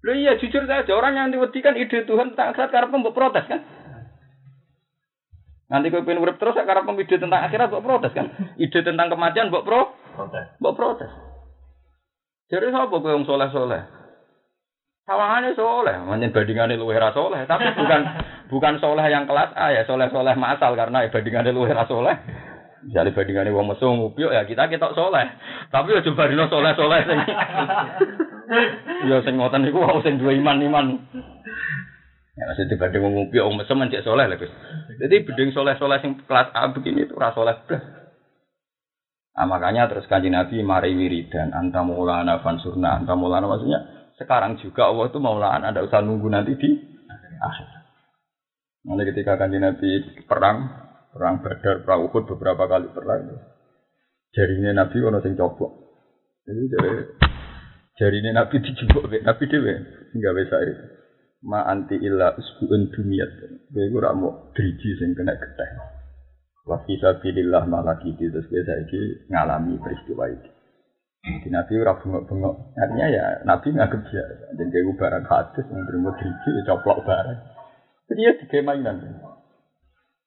[0.04, 3.64] Loh iya jujur saja orang yang diwedikan ide Tuhan tentang akhirat karena mbok protes kan?
[5.72, 8.28] Nanti kau pengen urip terus karena ide tentang akhirat buat protes kan?
[8.60, 9.96] Ide tentang kematian buat pro?
[10.12, 10.60] Protes.
[10.60, 11.08] Buat protes.
[12.52, 14.03] Jadi siapa kau yang soleh
[15.04, 15.12] soleh?
[15.12, 18.00] Sawangannya soleh, manjen bandingannya luwih ra soleh, tapi bukan
[18.52, 22.16] bukan soleh yang kelas A ya, soleh soleh masal karena bandingannya luwih ra soleh.
[22.84, 25.24] Jadi bandingannya wong mesum ngupyuk ya kita kita soleh,
[25.72, 27.18] tapi ya coba dino soleh soleh sing.
[29.08, 30.86] ya sing ngoten niku wau sing dua iman iman.
[32.34, 34.52] Ya masih dibanding wong ngopi wong mesem cek soleh Gus.
[35.00, 38.04] Jadi beding soleh-soleh sing kelas A begini itu rasa soleh blas.
[39.34, 44.90] Nah, makanya terus kanji Nabi mari wiridan anta maulana fansurna anta maulana maksudnya sekarang juga
[44.90, 46.70] Allah itu maulana ada usah nunggu nanti di
[47.38, 47.68] akhir.
[48.84, 49.90] Nanti ketika kanji Nabi
[50.28, 50.70] perang
[51.14, 53.32] perang Badar, perang Uhud beberapa kali perang.
[54.34, 55.72] Jarinya Nabi ono sing copok.
[56.44, 56.90] Jadi jari
[57.98, 59.74] jarinya Nabi dijebok Nabi dhewe
[60.14, 60.84] enggak bisa itu
[61.44, 63.30] ma anti illa usbuun dumiyat
[63.68, 65.70] kowe ora mau driji sing kena geteh
[66.64, 70.48] wa fi sabilillah malaki terus kowe saiki ngalami peristiwa itu
[71.24, 72.54] Jadi Nabi ora bengok-bengok.
[72.76, 74.44] Artinya ya Nabi nganggep biasa.
[74.60, 77.40] Dan kayak barang hadis yang terima driji ya coplok barang.
[78.12, 78.96] Jadi ya tiga mainan.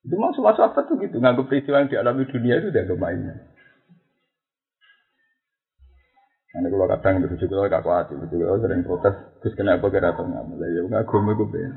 [0.01, 1.21] Itu maksud masuk apa tuh gitu.
[1.21, 3.37] Nganggep peristiwa yang dialami dunia itu udah mainan.
[6.57, 9.13] Nanti kalau kadang itu juga gak kuat, itu juga sering protes.
[9.45, 11.69] Terus kenapa kira atau nggak mulai ya nggak gue mau gue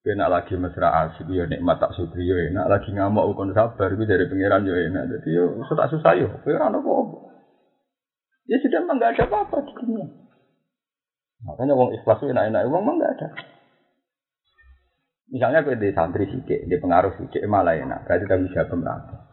[0.00, 4.06] Kena lagi mesra asik ya nikmat tak syukri ya enak lagi ngamuk ukon sabar itu
[4.06, 5.04] dari pangeran ya enak.
[5.18, 7.25] Jadi yo susah susah yo, kowe ora apa
[8.46, 10.06] Ya sudah memang nggak ada apa-apa di dunia.
[11.46, 13.28] Makanya wong ikhlas itu enak-enak, wong memang nggak ada.
[15.26, 19.26] Misalnya gue di santri sikit, di pengaruh sikit malah enak, berarti kita bisa pemerintah.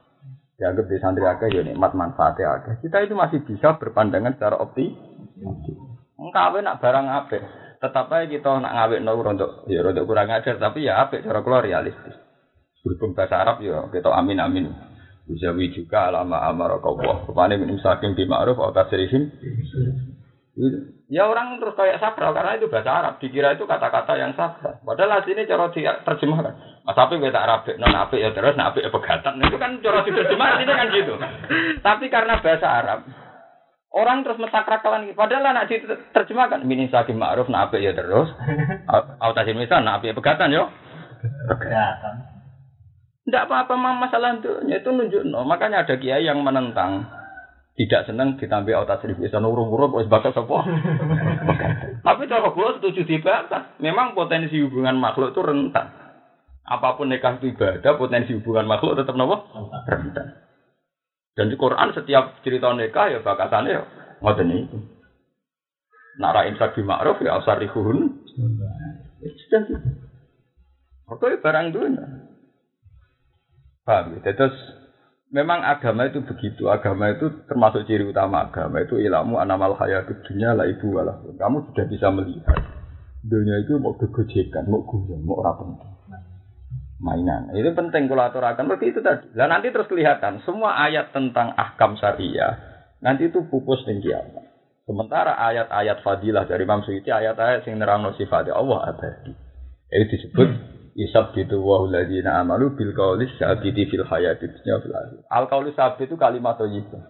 [0.57, 2.81] Dianggap di santri agak ya nikmat manfaatnya agak.
[2.81, 4.89] Kita itu masih bisa berpandangan secara opti.
[6.17, 7.37] Engkau nak barang apa?
[7.83, 11.43] Tetap aja kita nak ngawet no untuk ya untuk kurang ajar tapi ya apa cara
[11.43, 12.15] keluar realistis.
[12.79, 14.65] Berhubung bahasa Arab ya kita amin amin.
[15.23, 16.99] Uzawi juga alama amar kau.
[16.99, 19.31] Ke mana minum saking di ma'ruf atau tasrihim.
[21.09, 24.77] Ya orang terus kayak sakral karena itu bahasa Arab dikira itu kata-kata yang sakral.
[24.83, 25.71] Padahal aslinya cara
[26.03, 26.53] terjemahkan.
[26.83, 29.39] Mas tapi kita Arab non apik ya terus apik ya pegatan.
[29.39, 31.13] Itu kan cara diterjemah ini kan gitu.
[31.79, 32.99] Tapi karena bahasa Arab
[33.93, 38.27] orang terus mentakrakalan padahal anak diterjemahkan minin sakim ma'ruf apik ya terus.
[39.23, 40.67] Autasin misal apik ya pegatan yo.
[41.47, 42.32] Pegatan.
[43.23, 45.47] Tidak apa-apa masalah itu, itu nunjuk no.
[45.47, 47.07] Makanya ada kiai yang menentang
[47.73, 50.61] tidak senang ditambah otak serif bisa nurung-nurung wis bakal sapa.
[52.05, 53.73] Tapi cara kula setuju dibatas.
[53.81, 55.89] Memang potensi hubungan makhluk itu rentan.
[56.63, 59.49] Apa pun nikah itu ibadah, potensi hubungan makhluk tetap nopo
[59.89, 60.37] rentan.
[61.33, 63.81] Dan di Quran setiap cerita nikah ya bakasannya ya
[64.21, 64.77] ngoten itu.
[66.21, 68.21] Nara imsak bi ma'ruf ya asarihun.
[68.29, 69.89] Sudah gitu.
[71.09, 72.05] Oke barang dunia.
[73.83, 74.31] Paham ya?
[74.31, 74.55] Terus
[75.31, 76.71] memang agama itu begitu.
[76.71, 81.19] Agama itu termasuk ciri utama agama itu ilmu anamal hayat dunia lah ibu walah.
[81.19, 82.59] Kamu sudah bisa melihat
[83.23, 85.63] dunia itu mau kegojekan, mau guyon, mau rapi
[87.03, 87.51] mainan.
[87.51, 89.27] Itu penting kalau aturakan seperti itu tadi.
[89.35, 92.55] Dan nanti terus kelihatan semua ayat tentang ahkam syariah
[93.03, 94.47] nanti itu pupus dan kiamat.
[94.87, 99.31] Sementara ayat-ayat fadilah dari Imam Suyuti ayat-ayat yang nerangno sifatnya Allah abadi.
[99.91, 100.47] Itu disebut
[100.93, 104.93] Isab gitu wa ladina amalu bil qaulis sabiti fil hayati dunya fil.
[105.25, 107.01] Al qaulus sabit itu kalimat thayyibah.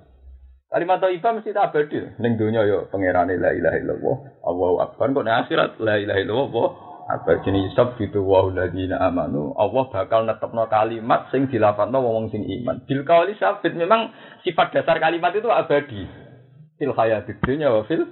[0.72, 2.00] Kalimat thayyibah mesti tak abadi.
[2.24, 4.18] Ning donya yo pangerane la ilaha illallah,
[4.48, 5.12] Allahu akbar.
[5.12, 6.68] Kok ning akhirat la ilaha illallah
[7.04, 9.52] apa jenis isab gitu wa ladina amanu.
[9.60, 12.88] Allah bakal netepno kalimat sing dilafadzno wong sing iman.
[12.88, 14.16] Bil qaulis sabit memang
[14.48, 16.08] sifat dasar kalimat itu abadi.
[16.80, 18.08] Fil hayati dunya wa fil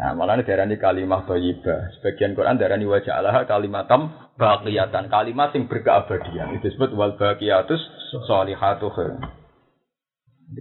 [0.00, 2.00] Nah, malah ini darani kalimat thayyibah.
[2.00, 7.84] Sebagian Quran darani wajah Allah kalimatam baqiyatan kalimat yang berkeabadian itu disebut wal baqiyatus
[8.24, 9.20] sholihatu khair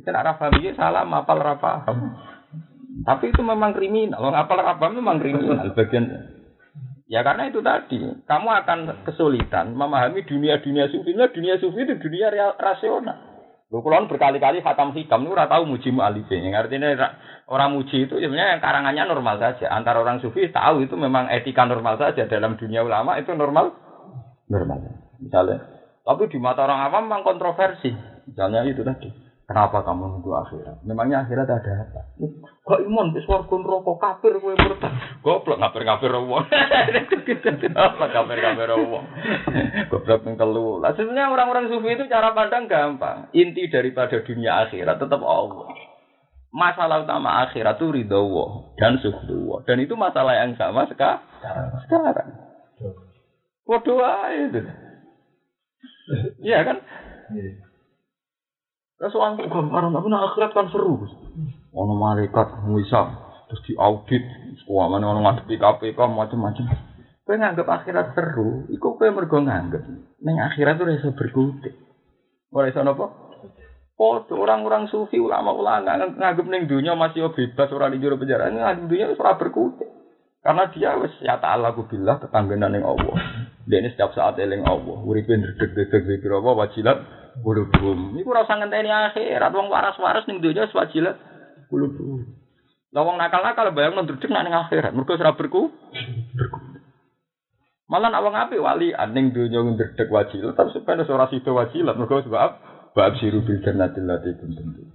[0.06, 2.14] kan arah paham salah, apal ora paham.
[3.02, 4.22] Tapi itu memang kriminal.
[4.22, 6.06] Kalau apal ora paham memang kriminal bagian
[7.10, 7.98] Ya karena itu tadi,
[8.30, 11.18] kamu akan kesulitan memahami dunia-dunia sufi.
[11.18, 13.29] Nah, dunia sufi itu dunia rasional.
[13.70, 16.42] Lu kulon berkali-kali khatam hikam itu tahu muji mu'alifin.
[16.42, 16.90] Yang artinya
[17.46, 19.70] orang muji itu sebenarnya yang karangannya normal saja.
[19.70, 22.26] Antara orang sufi tahu itu memang etika normal saja.
[22.26, 23.78] Dalam dunia ulama itu normal.
[24.50, 25.06] Normal.
[25.22, 25.70] Misalnya.
[26.02, 27.94] Tapi di mata orang awam memang kontroversi.
[28.26, 29.29] Misalnya itu tadi.
[29.50, 30.86] Kenapa kamu nunggu akhirat?
[30.86, 32.14] Memangnya akhirat ada apa?
[32.70, 34.94] Kok iman wis warga neraka kafir kowe murtad.
[35.26, 36.46] Goblok kafir-kafir wong.
[37.74, 39.06] Apa kafir-kafir wong?
[39.90, 40.78] Goblok ping telu.
[40.78, 43.34] Lah sebenarnya orang-orang sufi itu cara pandang gampang.
[43.34, 45.66] Inti daripada dunia akhirat tetap Allah.
[46.54, 51.26] Masalah utama akhirat itu ridho dan suhu Dan itu masalah yang sama sekarang.
[51.90, 52.30] Sekarang.
[53.66, 53.98] Waduh
[54.46, 54.62] itu.
[56.46, 56.78] Iya kan?
[59.00, 59.08] Iya.
[59.08, 61.08] Terus orang gambaran, tapi nah akhirat kan seru.
[61.72, 63.08] Ono malaikat ngisap,
[63.48, 64.24] terus diaudit,
[64.68, 66.66] mana ono ngadepi KPK macam-macam.
[67.24, 69.84] Kowe nganggep akhirat seru, iku kowe mergo nganggep.
[70.20, 71.78] Ning akhirat itu iso berkutik.
[72.52, 73.08] Ora iso napa?
[74.00, 78.52] Orang-orang sufi ulama-ulama nganggep ning dunia masih bebas ora di jero penjara.
[78.52, 79.88] Nganggep dunia ora berkutik.
[80.40, 83.16] Karena dia wis ya ta'ala billah tetanggenan ning Allah.
[83.70, 84.98] Ini setiap saat eling Allah.
[85.06, 86.98] Uripe ndredeg-dredeg zikir apa wajilat
[87.42, 88.18] kulubum.
[88.18, 91.16] Iku ora usah ngenteni akhirat wong waras-waras ning donya wis wajilat
[91.70, 92.26] kulubum.
[92.94, 94.92] Lah wong nakal-nakal bayang ndredeg nak ning akhirat.
[94.94, 95.70] Mergo ora berku.
[97.90, 102.50] Malah awang api wali aning donya ndredeg wajilat tapi supaya ora sida wajilat mergo sebab
[102.94, 104.94] bab siru bil jannatil lati kuntum.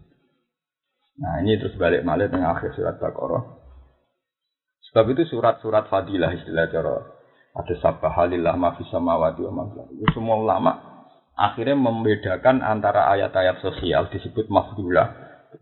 [1.15, 3.63] Nah ini terus balik malah tengah akhir surat Baqarah.
[4.91, 6.95] Sebab itu surat-surat fadilah istilah cara
[7.55, 10.94] ada sabah halillah mafis samawati wa Itu semua ulama
[11.35, 15.11] akhirnya membedakan antara ayat-ayat sosial disebut mafdulah,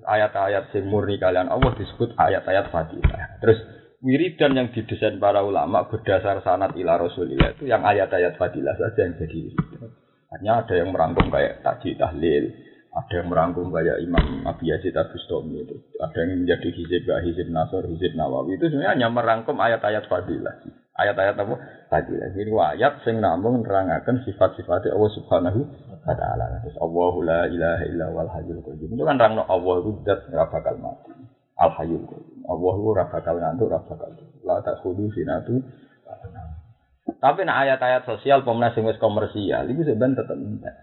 [0.05, 3.41] ayat-ayat yang murni kalian Allah disebut ayat-ayat fadilah.
[3.41, 3.59] Terus
[4.05, 9.15] wiridan yang didesain para ulama berdasar sanat ila rasulillah itu yang ayat-ayat fadilah saja yang
[9.17, 9.41] jadi
[10.33, 12.45] Hanya ada yang merangkum kayak taji tahlil,
[12.89, 17.85] ada yang merangkum kayak Imam Abi Yazid Abustami itu, ada yang menjadi hizib hizib Nasr,
[17.93, 18.57] hizib Nawawi.
[18.57, 20.57] Itu sebenarnya hanya merangkum ayat-ayat fadilah
[20.93, 21.55] ayat-ayat apa
[21.89, 25.61] tadi lagi ini ayat sing namung nerangaken sifat-sifat Allah Subhanahu
[26.05, 26.61] wa taala.
[26.65, 28.93] Terus Allahu la ilaha illa wal hayyul qayyum.
[28.93, 31.13] Itu kan rangno Allah itu zat ora bakal mati.
[31.57, 32.39] Al hayyul qayyum.
[32.45, 34.11] Allah itu ora bakal ngantuk, ora bakal.
[34.45, 35.63] La takhudu sinatu.
[37.23, 40.75] Tapi nak ayat-ayat sosial pemenang sing wis komersial itu sebenarnya tetap entek.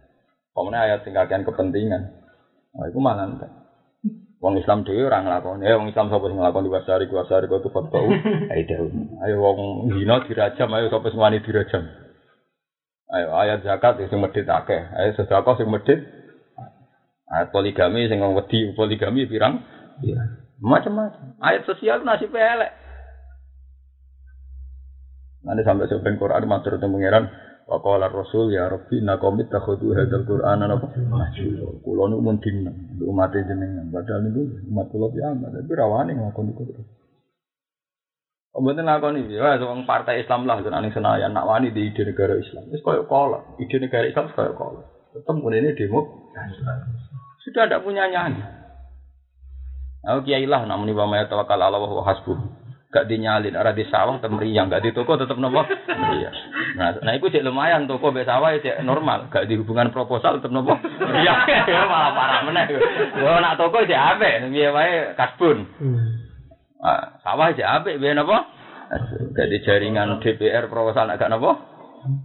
[0.55, 2.01] Pemenang ayat sing kepentingan.
[2.75, 3.51] Nah, itu malah entek.
[4.39, 5.67] Wong Islam dhewe ora nglakoni.
[5.67, 8.07] Eh wong Islam sapa sing nglakoni wasari wasari kok tuh fatwa.
[8.55, 8.87] Ayo
[9.19, 9.59] Ayo wong
[9.99, 11.83] zina dirajam, ayo sapa sing wani dirajam.
[13.11, 14.79] Ayo ayat zakat sing medhit akeh.
[14.95, 15.99] Ayo sedekah sing medhit.
[17.27, 19.59] Ayat poligami sing wedi poligami pirang?
[19.99, 20.39] Iya.
[20.63, 21.35] Macam-macam.
[21.43, 22.71] Ayat sosial nasib elek.
[25.43, 27.25] Nanti sampai sebentar Quran matur tentang pangeran
[27.69, 31.69] Wa qala Rasul ya Rabbi inna qaumi takhudhu hadzal Qur'ana napa mahjura.
[31.85, 34.41] Kula nu mun dinten umat jenengan padahal niku
[34.73, 36.89] umat kula piambak tapi rawani ngakon iku terus.
[38.57, 42.33] Mboten lakoni ya wong partai Islam lah tenan ning Senayan nak wani di ide negara
[42.35, 42.73] Islam.
[42.73, 44.81] Wis koyo kola, ide negara Islam koyo kola.
[45.13, 46.33] Tetep ini demo.
[47.45, 48.41] Sudah tidak punya nyanyi.
[50.09, 52.03] Aku kiai lah namanya pamaya tawakal Allah wa
[52.89, 53.53] gak dinyalin.
[53.53, 54.67] Arah di sawah atau meriang.
[54.69, 55.61] Gak di toko tetap nopo?
[55.65, 56.35] Meriang.
[56.77, 59.29] Nah nah itu cek lumayan toko be sawah cek normal.
[59.29, 60.73] Gak di hubungan proposal tetap nopo?
[60.77, 61.39] Meriang.
[61.69, 62.65] Ya malah parah meneh.
[63.21, 65.57] Yo nak toko cek ape biar wae kasbun.
[66.81, 68.37] Nah, sawah cek ape biar nopo?
[69.37, 71.53] Gak di jaringan DPR proposal gak nopo?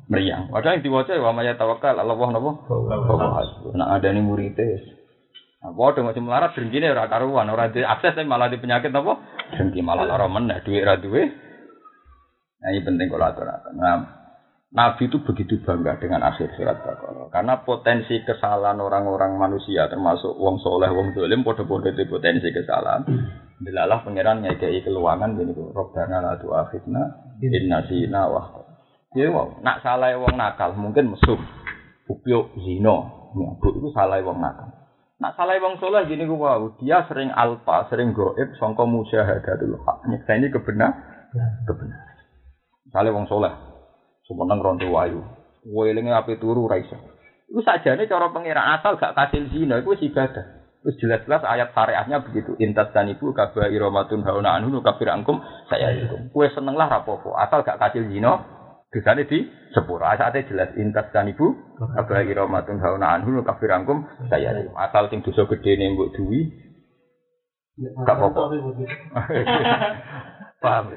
[0.09, 0.49] Meriang.
[0.49, 2.51] Padahal yang diwaca wa maya tawakal Allah nopo?
[3.77, 5.04] Nah ada nih muridnya
[5.65, 9.13] Nah, Waduh macam melarat berhenti ora karuan, ora di akses malah di penyakit apa?
[9.49, 11.25] Berhenti malah lara meneh duit ra duwe.
[12.61, 13.73] Nah, ini penting kalau aturakan.
[13.73, 13.97] Nah,
[14.75, 20.59] Nabi itu begitu bangga dengan akhir surat Baqarah karena potensi kesalahan orang-orang manusia termasuk wong
[20.59, 23.07] soleh, wong dolim, podo-podo itu potensi kesalahan.
[23.63, 27.03] Dilalah pangeran ngekei keluangan gini tuh, Robbana la tu'akhidna
[27.39, 28.67] in nasina wa
[29.15, 31.39] Ya wow, nak salah wong nakal mungkin mesum,
[32.11, 34.74] bupyo zino, nyabuk itu salah wong nakal.
[35.23, 40.11] Nak salah wong soleh gini gue wow, dia sering alfa, sering goib, songko musyahadatul hak.
[40.11, 40.91] Nyeksa ini kebenar,
[41.71, 42.03] kebenar.
[42.91, 43.55] Salah wong soleh,
[44.27, 45.23] semeneng ronto wayu,
[45.71, 46.99] welingnya api turu raisa.
[47.47, 50.67] Itu saja nih cara pengiran asal gak kasih zina, itu ibadah.
[50.85, 52.53] Terus jelas-jelas ayat syariatnya begitu.
[52.61, 55.41] Intas dan ibu kabar iromatun hauna anhu kafir angkum
[55.73, 56.29] saya itu.
[56.29, 57.33] Kue seneng lah rapopo.
[57.33, 58.37] Asal gak kasih zina
[58.95, 59.43] Dosane di
[59.75, 60.07] sepuro.
[60.07, 61.51] Asate jelas intas kan ibu.
[61.99, 64.55] Abah iramatun hauna anhu kafirangkum saya.
[64.79, 66.47] Asal sing dosa gedene mbok duwi
[68.07, 68.55] gak apa-apa.
[70.63, 70.95] Paham?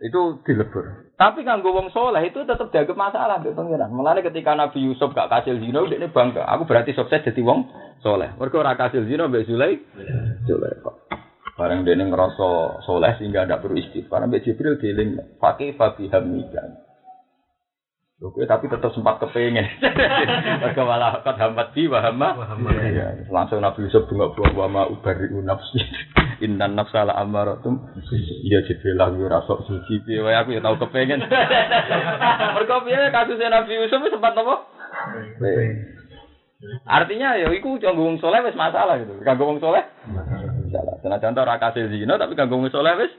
[0.00, 1.12] Itu dilebur.
[1.20, 3.92] Tapi kanggo wong soleh itu tetap dianggap masalah mbek pangeran.
[3.92, 6.48] Mulane ketika Nabi Yusuf gak kasil zina, dia bangga.
[6.56, 7.68] Aku berarti sukses jadi wong
[8.00, 8.32] soleh.
[8.40, 9.76] Mergo ora kasil zina mbek Zulai.
[10.48, 10.99] Zulai kok.
[11.60, 14.24] Barang dene ngerasa soleh sehingga ndak perlu istighfar.
[14.24, 16.64] Mbek Jibril dieling fakih fabi hamika.
[18.20, 19.64] Oke, tapi tetap sempat kepengen.
[20.64, 22.32] Mereka malah kat hamad di wahama.
[22.88, 25.84] Ya, langsung Nabi Yusuf bunga buah wama ubari nafsi.
[26.44, 27.76] Inna nafsa la amaratum.
[28.44, 30.00] Iya Jibril lah gue rasok suci.
[30.04, 31.20] Piye aku ya tahu kepengen.
[32.56, 34.64] Mereka piye kasusnya Nabi Yusuf sempat apa?
[36.88, 39.16] Artinya ya iku kanggo wong soleh wis masalah gitu.
[39.24, 39.80] Kanggo wong soleh
[40.70, 40.94] masalah.
[41.02, 43.12] Senajan ora kasil zina tapi kanggo wong soleh wis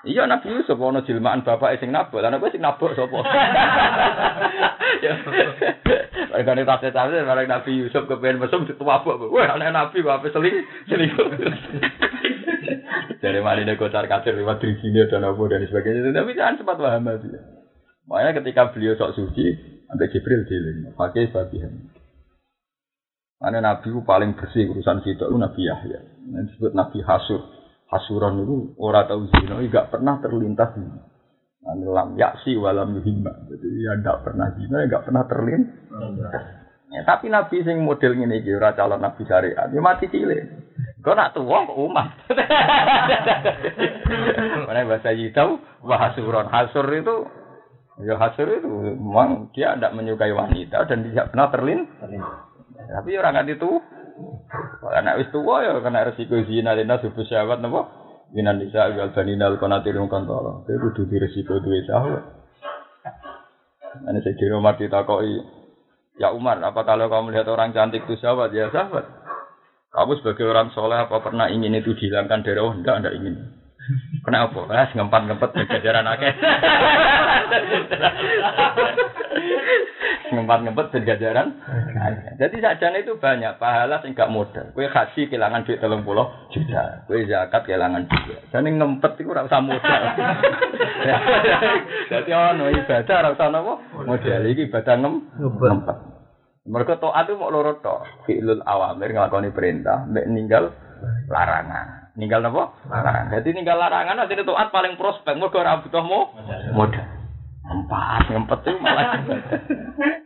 [0.00, 3.20] Iya Nabi Yusuf ono jilmaan bapak sing nabok, lan sing nabok sapa?
[5.00, 5.16] Ya.
[6.34, 9.32] Regane tas tas bareng Nabi Yusuf kepen mesum ditwabok.
[9.32, 10.56] Wah, anak Nabi ape seling
[10.88, 11.28] selingkuh.
[13.20, 16.12] Dari mana ini kocar kacir lewat sini dan apa dan sebagainya.
[16.12, 17.40] Tapi jangan sempat paham dia.
[18.08, 19.46] Makanya ketika beliau sok suci,
[19.88, 21.89] ada Jibril diling, pakai babihan.
[23.40, 26.00] Mana Nabi paling bersih urusan situ, Nabi Yahya.
[26.28, 27.40] Yang disebut Nabi Hasur.
[27.88, 31.02] Hasuran itu orang tahu zina, gak pernah terlintas zina.
[31.64, 33.50] Lam yaksi walam yuhimma.
[33.50, 36.44] Jadi ya gak pernah zina, gak pernah terlintas.
[36.90, 40.42] Ya, tapi Nabi sing model ini iki ora calon Nabi syariat, ya mati cilik.
[41.00, 42.08] Kau nak tua kok umat.
[44.68, 46.50] Mana bahasa Yitau, wah hasuron.
[46.50, 47.24] Hasur itu,
[48.04, 51.88] ya hasur itu memang dia tidak menyukai wanita dan tidak pernah terlin.
[52.90, 53.70] Tapi orang nggak itu
[54.90, 57.86] anak wis tuwa ya kena resiko zina lena subuh syahwat napa?
[58.34, 60.66] Minan nisa wal banina al qanatirun kantara.
[60.66, 62.40] Kowe kudu di resiko syahwat.
[64.06, 65.42] Ane saya kira Umar ditakoi,
[66.22, 68.54] ya Umar, apa kalau kamu melihat orang cantik itu syahwat?
[68.54, 69.02] Ya syahwat.
[69.90, 72.78] Kamu sebagai orang soleh apa pernah ingin itu dihilangkan dari Allah?
[72.78, 73.34] Enggak, enggak ingin.
[74.22, 74.62] Kenapa?
[74.70, 76.30] Ah, ngempat ngempet jajaran akeh.
[80.32, 81.58] ngempat ngempet jajaran.
[82.38, 84.70] Jadi sajane itu banyak pahala sing gak modal.
[84.72, 87.04] Kue haji kehilangan duit telung puluh juta.
[87.04, 88.36] Kue zakat kehilangan juga.
[88.54, 90.02] Dan ngempet itu rasa modal.
[92.12, 93.74] Jadi ono ibadah rasa apa?
[94.06, 95.96] Modal iki ibadah ngem ngempet.
[96.70, 97.96] Mereka toat itu mau lorot to.
[98.28, 100.70] Fi'lul awamir ngelakoni perintah, mbek ninggal
[101.26, 102.14] larangan.
[102.14, 102.64] Ninggal apa?
[102.86, 103.32] Larangan.
[103.40, 105.34] Jadi ninggal larangan nanti toat paling prospek.
[105.34, 106.30] Mereka ora butuh mau
[106.76, 107.19] modal.
[107.70, 109.22] Empat, ngempet itu malah.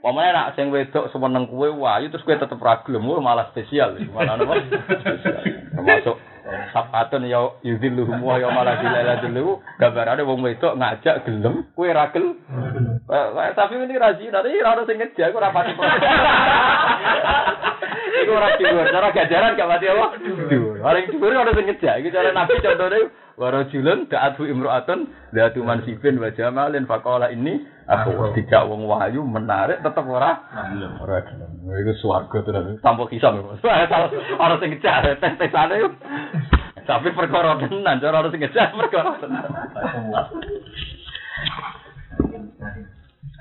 [0.01, 4.01] Pokoknya nak sing wedok semeneng kue wayu terus kue tetep ragilem, malah spesial.
[4.01, 4.65] Malah apa?
[5.05, 5.45] Spesial.
[5.77, 6.17] Termasuk
[6.73, 12.33] sapatun ya yudhilu wa ya malah dilala dulu gambarane wong wedok ngajak gelem kue ragel.
[13.53, 15.73] Tapi ini razi, nanti ora sing ngejar aku ora pati.
[18.25, 20.07] Iku ora dhuwur, cara gajaran gak pati apa?
[20.49, 20.81] Dhuwur.
[20.81, 22.01] Paling dhuwur ora sing ngejar.
[22.01, 28.35] Iki cara Nabi contohnya warajulun da'atu imro'atun da'atu mansibin wa jamalin faqala ini aku.
[28.35, 30.39] Tidak wong wahyu menarik tetep ora?
[31.03, 31.51] Ora gelem.
[31.67, 32.79] Iku swarga tenan.
[32.81, 33.31] Tanpa kisah
[34.39, 35.79] ora sing ngejar tes-tesane
[36.85, 39.45] tapi perkara tenan cara ora sing ngejar perkara tenan.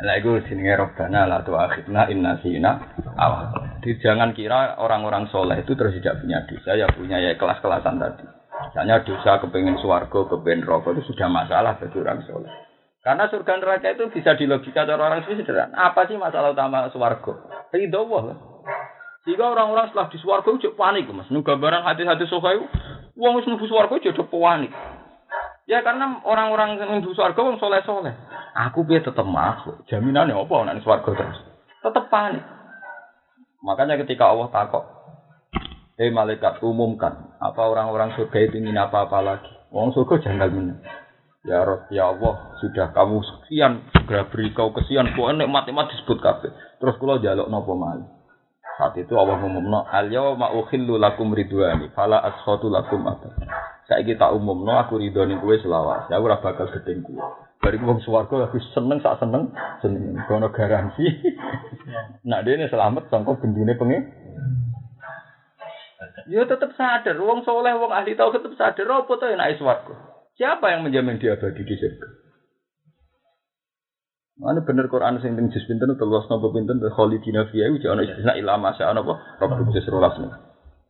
[0.04, 3.56] Lah itu jenenge robbana la tu'akhidna in nasina awal.
[3.80, 8.26] Jadi jangan kira orang-orang soleh itu terus tidak punya dosa, ya punya ya kelas-kelasan tadi.
[8.74, 12.50] Misalnya dosa kepengen suarga, kepengen rokok itu sudah masalah bagi orang soleh.
[13.06, 15.78] Karena surga neraka itu bisa dilogika cara orang sederhana.
[15.78, 17.38] Apa sih masalah utama suarga?
[17.70, 18.34] Ridho Allah.
[19.30, 21.30] Jika orang-orang setelah di suarga itu panik, mas.
[21.30, 22.58] Ini gambaran hati-hati sokai,
[23.14, 24.74] uang wis nubu suarga jadi panik.
[25.70, 28.18] Ya karena orang-orang yang nubu suarga uang soleh-soleh.
[28.58, 29.86] Aku biar tetap masuk.
[29.86, 31.38] Jaminannya apa nanti suarga terus?
[31.86, 32.42] Tetap panik.
[33.62, 34.82] Makanya ketika Allah takut,
[35.94, 39.54] Eh malaikat umumkan apa orang-orang surga itu ingin apa-apa lagi.
[39.70, 40.82] Orang surga jangan menang.
[41.44, 45.12] Ya Rob, ya Allah, sudah kamu sekian segera beri kau kesian.
[45.12, 46.50] Kau enek mati-mati disebut kafe.
[46.80, 48.00] Terus kalau jaluk nopo mal.
[48.80, 53.30] Saat itu Allah ngomongno al yauma ukhillu lakum ridwani fala askhatu lakum apa.
[53.86, 56.08] Saiki tak umumno aku ridhoni kowe selawas.
[56.10, 57.22] Ya ora bakal gedeng kowe.
[57.60, 59.52] Bari wong swarga aku seneng sak seneng
[59.84, 61.06] seneng kono garansi.
[62.30, 64.23] Nak dene selamat sangko bendune pengen
[66.32, 69.94] Ya tetap sadar, wong soleh, wong ahli tahu tetap sadar, apa tuh enak swarga?
[70.40, 72.10] Siapa yang menjamin dia abadi di surga?
[74.34, 78.34] Mana bener Quran sing teng juz pinten teluas napa pinten khalidina fiha uji ana istisna
[78.34, 79.86] ila masa ana apa rabbul juz.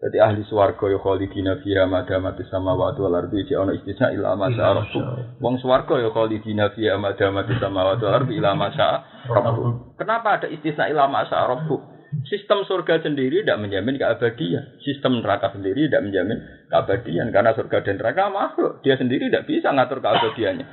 [0.04, 4.48] Jadi ahli swarga ya khalidina fiha madamatis samawati wal ardi iki ana istisna ila ma
[4.48, 5.04] syaa rabbuk.
[5.44, 10.00] Wong swarga ya khalidina fiha madamatis samawati wal ardi ila ma syaa rabbuk.
[10.00, 11.93] Kenapa ada istisna ila ma syaa rabbuk?
[12.30, 14.78] Sistem surga sendiri tidak menjamin keabadian.
[14.86, 16.40] Sistem neraka sendiri tidak menjamin
[16.70, 18.80] keabadian karena surga dan neraka makhluk.
[18.86, 20.68] Dia sendiri tidak bisa ngatur keabadiannya.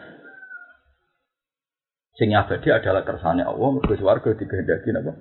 [2.20, 5.16] Sing abadi adalah kersane Allah, mergo swarga dikehendaki napa?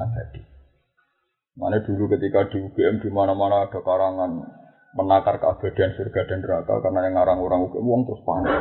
[0.00, 0.40] Abadi.
[1.60, 4.48] Mana dulu ketika di UGM di mana-mana ada karangan
[4.96, 8.56] menakar keabadian surga dan neraka karena yang ngarang orang UGM uang terus panik.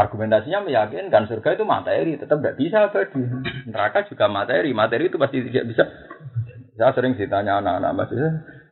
[0.00, 3.20] Argumentasinya meyakinkan surga itu materi, tetap tidak bisa abadi.
[3.68, 5.84] Neraka juga materi, materi itu pasti tidak bisa.
[6.80, 8.16] Saya sering ditanya anak-anak masih,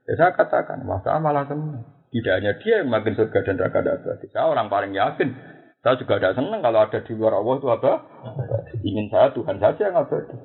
[0.09, 1.85] ya saya katakan, masa malah senang.
[2.09, 4.27] Tidak hanya dia yang makin surga dan neraka tidak abadi.
[4.33, 5.29] Saya orang paling yakin.
[5.85, 7.93] Saya juga tidak senang kalau ada di luar Allah itu apa?
[8.81, 10.37] Ingin saya Tuhan saja yang abadi.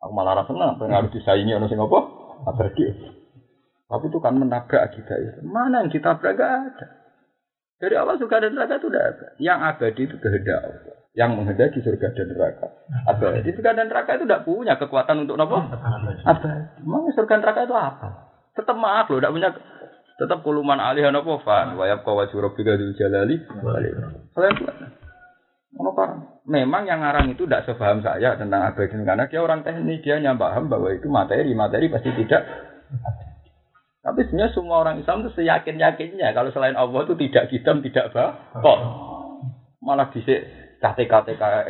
[0.00, 2.00] Aku malah senang, pengen harus disaingi orang sing apa?
[2.48, 2.84] abadi.
[3.92, 5.44] Tapi itu kan menabrak kita.
[5.44, 7.01] Mana yang ditabrak gak ada.
[7.82, 9.26] Dari awal surga dan neraka itu tidak ada.
[9.42, 10.94] Yang abadi itu kehendak Allah.
[11.18, 12.66] Yang menghendaki surga dan neraka.
[13.10, 15.58] Abadi surga dan neraka itu tidak punya kekuatan untuk apa?
[16.22, 16.78] Abadi.
[16.86, 18.08] Memang surga dan neraka itu apa?
[18.54, 19.50] Tetap maaf loh, tidak punya
[20.14, 24.54] tetap kuluman alih apa fan wayab kawaju rabbika dzul jalali kalian
[26.42, 30.38] Memang yang ngarang itu tidak sepaham saya tentang abadi karena dia orang teknik dia hanya
[30.38, 32.46] paham bahwa itu materi materi pasti tidak.
[34.02, 38.10] Tapi sebenarnya semua orang Islam itu seyakin yakinnya kalau selain Allah itu tidak hitam tidak
[38.10, 38.78] kok
[39.78, 40.42] malah bisa
[40.82, 41.14] KTK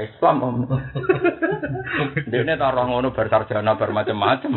[0.01, 0.57] Islam om.
[2.33, 4.53] Dia ini taruh ngono bersarjana bermacam-macam.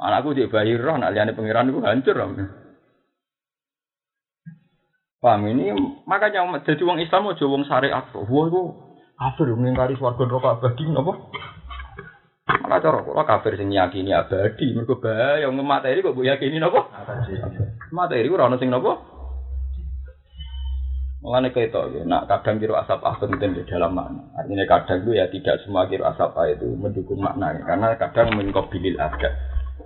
[0.00, 2.32] Anakku di bayi roh, nak liane pengiran itu hancur om.
[5.22, 5.70] Paham ini
[6.08, 8.08] makanya jadi wong Islam aja wong syariat.
[8.10, 8.62] Wah itu
[9.14, 11.12] kafir mengingkari swarga neraka abadi napa?
[12.42, 16.90] Malah cara kula kafir sing yakini abadi, mergo bahaya wong materi kok mbok yakini napa?
[16.90, 17.38] Abadi.
[17.94, 18.98] Materi ora ono sing napa?
[21.22, 24.26] Mulane keto ya, nak kadang kira asap ah penting di dalam makna.
[24.34, 29.30] Artinya kadang itu ya tidak semua kira asap itu mendukung maknanya, karena kadang mengkobilil ada.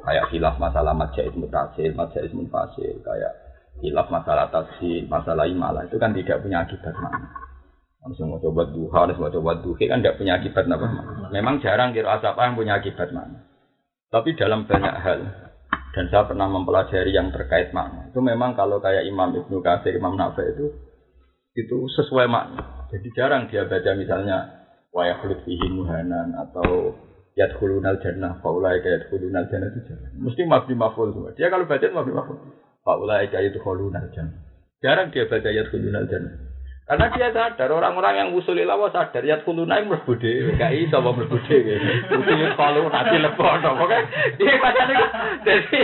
[0.00, 3.32] Kayak khilaf masalah majais mutasil, majais munfasil, kayak
[3.84, 7.45] hilaf masalah tafsir, masalah imalah itu kan tidak punya akibat mana.
[8.06, 10.86] Harus mau coba duha, harus mau coba duhe kan tidak punya akibat apa.
[11.34, 13.50] Memang jarang kira asap yang punya akibat mana.
[14.14, 15.20] Tapi dalam banyak hal
[15.90, 20.14] dan saya pernah mempelajari yang terkait makna itu memang kalau kayak Imam Ibnu Katsir, Imam
[20.14, 20.70] Nafi itu
[21.58, 22.86] itu sesuai makna.
[22.94, 24.54] Jadi jarang dia baca misalnya
[24.94, 26.94] wayah fihi muhanan atau
[27.34, 30.14] yadkhulunal jannah faulai kayak yadkhulunal jannah itu jarang.
[30.22, 31.34] Mesti mabdi maful semua.
[31.34, 32.38] Dia kalau baca mabdi maful.
[32.86, 34.46] Faulai itu khulunal jannah.
[34.78, 36.45] Jarang dia baca ayat khulunal jannah.
[36.86, 41.10] Karena dia sadar orang-orang yang usul lawa sadar ya yang mlebu dhewe, gak iso apa
[41.18, 41.74] mlebu dhewe.
[42.14, 43.98] Usul kalau nanti lebon oke.
[44.38, 44.82] Dia baca
[45.42, 45.80] jadi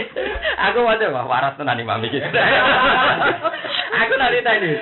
[0.62, 2.22] aku wae wah waras tenan imam iki.
[3.98, 4.72] aku nanti tadi.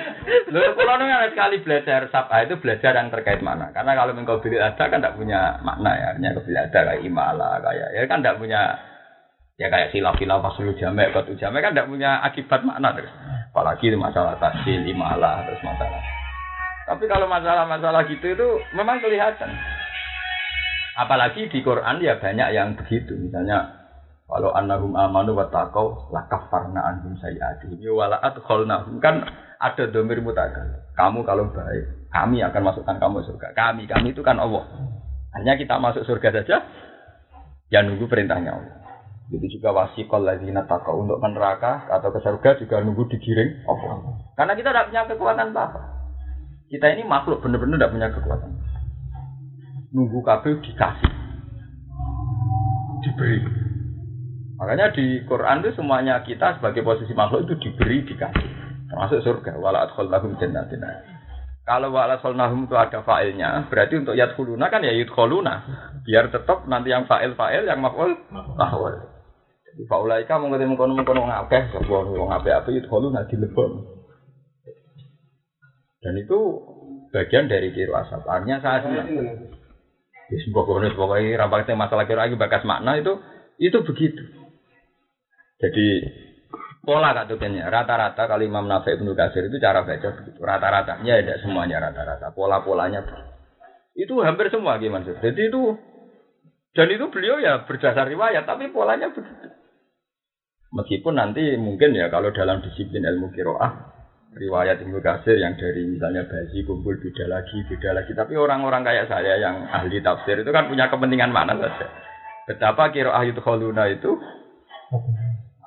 [0.53, 3.73] Lalu kalau nunggu sekali belajar sapa itu belajar yang terkait mana?
[3.73, 6.05] Karena kalau engkau beli ada kan tidak punya makna ya.
[6.13, 8.61] Artinya kau ada kayak imala kayak ya kan tidak punya
[9.59, 13.13] Ya kayak silap-silap fasul jamek, batu jamek kan tidak punya akibat makna terus.
[13.51, 15.99] Apalagi masalah tasil, imalah, terus masalah.
[16.87, 19.51] Tapi kalau masalah-masalah gitu itu memang kelihatan.
[20.95, 23.11] Apalagi di Quran ya banyak yang begitu.
[23.19, 23.81] Misalnya
[24.31, 29.27] kalau annahum amanu wa taqau la kafarna anhum sayiatihim ya wala adkhalnahum kan
[29.59, 30.67] ada domir mutakal.
[30.95, 33.51] Kamu kalau baik, kami akan masukkan kamu surga.
[33.53, 34.63] Kami, kami itu kan Allah.
[35.37, 36.63] Hanya kita masuk surga saja,
[37.71, 38.80] ya nunggu perintahnya Allah.
[39.31, 43.63] Jadi juga wasikol lagi nataka untuk neraka atau ke surga juga nunggu digiring.
[44.35, 45.81] Karena kita tidak punya kekuatan apa.
[46.67, 48.51] Kita ini makhluk benar-benar tidak punya kekuatan.
[49.95, 51.11] Nunggu kabel dikasih,
[53.07, 53.39] diberi.
[54.59, 58.47] Makanya di Quran itu semuanya kita sebagai posisi makhluk itu diberi dikasih.
[58.91, 59.55] Termasuk surga.
[59.59, 60.83] Wala lahum jannatin.
[61.67, 65.55] Kalau wala nahum itu ada failnya, berarti untuk yadkhuluna kan ya yudkhuluna.
[66.03, 68.15] Biar tetap nanti yang fa'il fa'il yang maf'ul
[68.57, 69.10] mahwal.
[69.71, 73.87] Di faulaika mau ketemu kono kono ngakeh, sebuah wong apik apik itu kalau nanti lebon.
[76.01, 76.39] Dan itu
[77.13, 78.25] bagian dari kiro asap.
[78.27, 79.07] Artinya saya senang.
[80.27, 83.15] Di sebuah kono pokoknya rampaknya masalah kiro lagi bakas makna itu
[83.61, 84.23] itu begitu.
[85.61, 85.87] Jadi
[86.81, 90.39] pola katukannya rata-rata kalau Imam Nafi Ibnu Kasir itu cara baca begitu.
[90.41, 92.33] Rata-ratanya tidak semuanya rata-rata.
[92.35, 93.05] Pola-polanya
[93.91, 95.75] itu hampir semua gimana Jadi itu
[96.71, 99.51] dan itu beliau ya berdasar riwayat, tapi polanya begitu.
[100.71, 103.91] Meskipun nanti mungkin ya kalau dalam disiplin ilmu kiroah
[104.31, 109.11] riwayat Ibnu Kasir yang dari misalnya bayi kumpul beda lagi beda lagi tapi orang-orang kayak
[109.11, 111.91] saya yang ahli tafsir itu kan punya kepentingan mana saja
[112.47, 114.15] betapa kiroah itu kholuna itu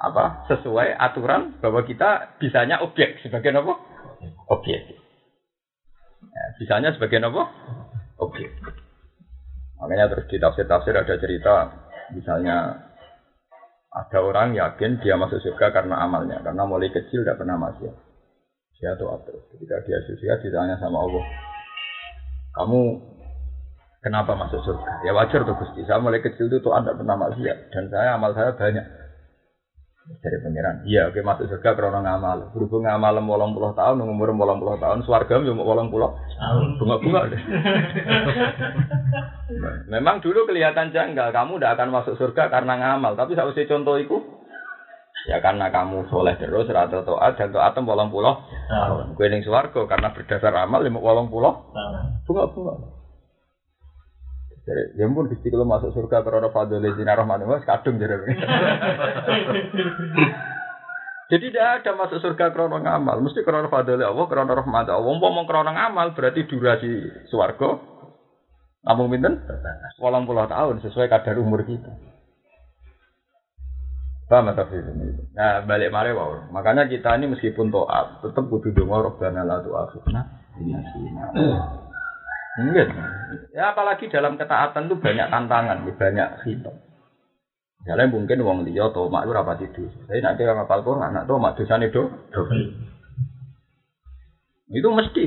[0.05, 3.74] apa sesuai aturan bahwa kita bisanya objek sebagai apa?
[4.52, 5.00] Objek.
[6.28, 7.48] Ya, bisanya sebagai apa?
[8.20, 8.52] Objek.
[9.80, 11.55] Makanya terus di tafsir-tafsir ada cerita
[12.12, 12.84] misalnya
[13.95, 17.95] ada orang yakin dia masuk surga karena amalnya, karena mulai kecil tidak pernah masuk.
[18.74, 19.47] Dia tahu terus.
[19.55, 21.24] Ketika dia surga ditanya sama Allah,
[22.59, 22.80] kamu
[24.03, 25.07] kenapa masuk surga?
[25.07, 25.86] Ya wajar tuh Gusti.
[25.86, 29.03] Saya mulai kecil itu tuh anda pernah maksiat dan saya amal saya banyak.
[30.05, 32.52] Dari pangeran, iya oke masuk surga karena ngamal.
[32.52, 36.76] Berhubung ngamal bolong puluh tahun, umur bolong puluh tahun, swarga mau bolong puluh tahun.
[36.76, 37.40] Bunga-bunga deh.
[39.96, 43.16] Memang dulu kelihatan janggal, kamu tidak akan masuk surga karena ngamal.
[43.16, 44.20] Tapi saya usah contoh itu,
[45.24, 49.16] ya karena kamu soleh terus, rata toat dan toat bolong puluh tahun.
[49.16, 51.64] Gue swarga karena berdasar amal lima bolong puluh.
[52.28, 53.03] Bunga-bunga.
[54.64, 58.16] Jadi, ya pun Gusti kalau masuk surga karena fadl zina rahmanu was kadung jadi.
[61.32, 65.04] Jadi tidak ada masuk surga karena ngamal, mesti karena fadl Allah, karena rahmat Allah.
[65.04, 66.88] Wong karena ngamal berarti durasi
[67.28, 67.94] swarga
[68.84, 69.40] namun pinten?
[69.96, 71.88] Walang puluh tahun sesuai kadar umur kita.
[74.28, 75.32] Paham tapi ini.
[75.36, 76.48] Nah balik mari wow.
[76.48, 80.20] Makanya kita ini meskipun toat tetap butuh doa robbana la tu'akhidna
[80.60, 80.72] ini
[82.55, 82.88] Enggak.
[83.50, 86.74] Ya apalagi dalam ketaatan itu banyak tantangan, banyak hitam.
[87.84, 89.84] Jalan mungkin uang liya atau mak itu rapat itu.
[90.09, 92.02] Tapi nak dia ngapal Quran, nak tuh mak dosa itu
[94.72, 95.24] Itu mesti.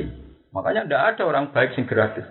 [0.49, 2.25] Makanya tidak ada orang baik sing gratis.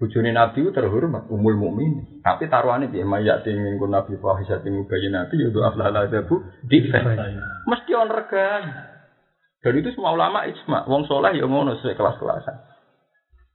[0.00, 2.24] Bujuni Nabi terhormat, umul mukmin.
[2.24, 6.40] Tapi taruhannya dia mayak tingin ku Nabi fahisat tinggu bayi Nabi, ya doa aflala bu
[6.64, 6.88] di
[7.68, 8.62] Mesti on regan.
[9.60, 10.88] Dan itu semua ulama ijma.
[10.88, 12.69] Wong soleh ya ngono sesuai kelas-kelasan.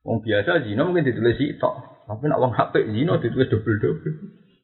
[0.06, 4.14] Wong biasa zina mungkin ditulis sitok, tapi nak wong HP zina ditulis double double.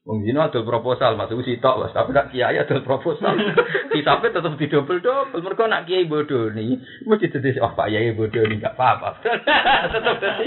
[0.06, 1.90] Wong zina ada proposal masuk sitok, mas.
[1.90, 3.34] tapi nak kiai ada proposal.
[3.94, 5.42] Kitabnya tetap di double double.
[5.42, 9.18] Mereka nak kiai bodoh nih, mesti ditulis oh pak kiai bodoh nih nggak apa-apa.
[9.98, 10.46] tetap jadi.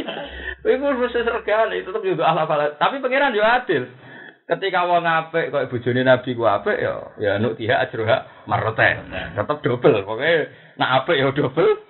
[0.63, 2.79] Iku mesti sergane, tetap juga ala ala.
[2.79, 3.83] Tapi pangeran juga adil.
[4.47, 9.11] Ketika wong apik kok bojone Nabi ku apik ya ya nuk tiha ajroha marroten.
[9.11, 10.07] Tetap double.
[10.07, 10.47] Pokoknya
[10.79, 11.83] nak apik ya double.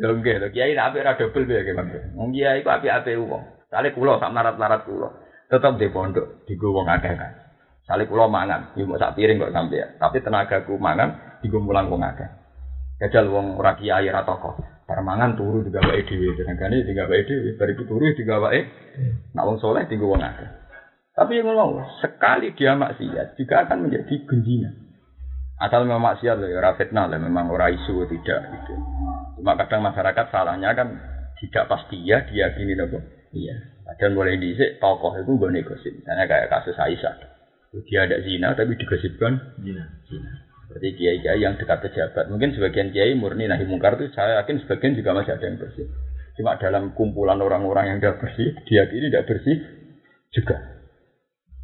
[0.00, 1.92] Lho nggih, lho kiai nek apik ra dobel piye nggih Mas.
[2.16, 3.44] Wong kiai ku apik-apik wong.
[3.68, 5.08] Sale kula sak larat-larat kula.
[5.52, 7.32] Tetep di pondok, digo wong akeh kan.
[7.84, 9.86] Sale kula mangan, yo sak piring kok sampe ya.
[10.00, 12.28] Tapi tenagaku mangan digo mulang wong akeh.
[13.04, 14.56] Jajal wong ora kiai ra tokoh.
[14.88, 18.50] Bar mangan turu digawe dhewe, tenagane digawe dhewe, bar iku turu digawe.
[19.36, 20.48] Nak wong soleh digo wong akeh.
[21.12, 24.72] Tapi yang ngomong, sekali dia maksiat juga akan menjadi genjingan.
[25.60, 28.74] Asal memang maksiat ya ora fitnah lah, memang ora isu tidak gitu.
[29.40, 31.00] Cuma kadang masyarakat salahnya kan
[31.40, 33.00] tidak pasti ya diyakini nopo.
[33.32, 33.56] Iya.
[33.96, 35.92] Dan boleh dicek tokoh itu gue negosip.
[35.96, 37.16] Misalnya kayak kasus Aisyah.
[37.88, 39.88] Dia ada zina tapi digosipkan zina.
[40.04, 40.30] Zina.
[40.68, 42.28] Seperti kiai-kiai yang dekat pejabat.
[42.28, 45.88] Mungkin sebagian kiai murni nahi mungkar itu saya yakin sebagian juga masih ada yang bersih.
[46.36, 49.56] Cuma dalam kumpulan orang-orang yang tidak bersih, dia ini tidak bersih
[50.30, 50.56] juga.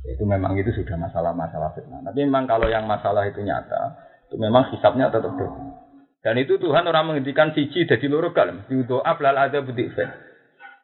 [0.07, 2.03] Itu memang itu sudah masalah-masalah fitnah.
[2.03, 3.95] Tapi memang kalau yang masalah itu nyata,
[4.27, 5.86] itu memang hisapnya tetap dosa.
[6.25, 8.65] Dan itu Tuhan orang menghentikan siji jadi loro kalem.
[8.67, 9.63] Doa belal ada.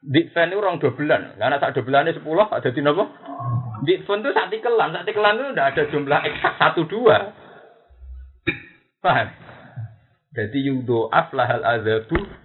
[0.02, 1.38] Dik fan itu orang dobelan.
[1.38, 3.06] Karena tak dobelannya sepuluh ada di nopo.
[3.86, 4.94] Dik fan itu saat tikelan.
[4.94, 7.16] Saat tikelan itu tidak ada jumlah eksak satu dua.
[9.02, 9.28] Paham?
[10.32, 11.10] Jadi yudo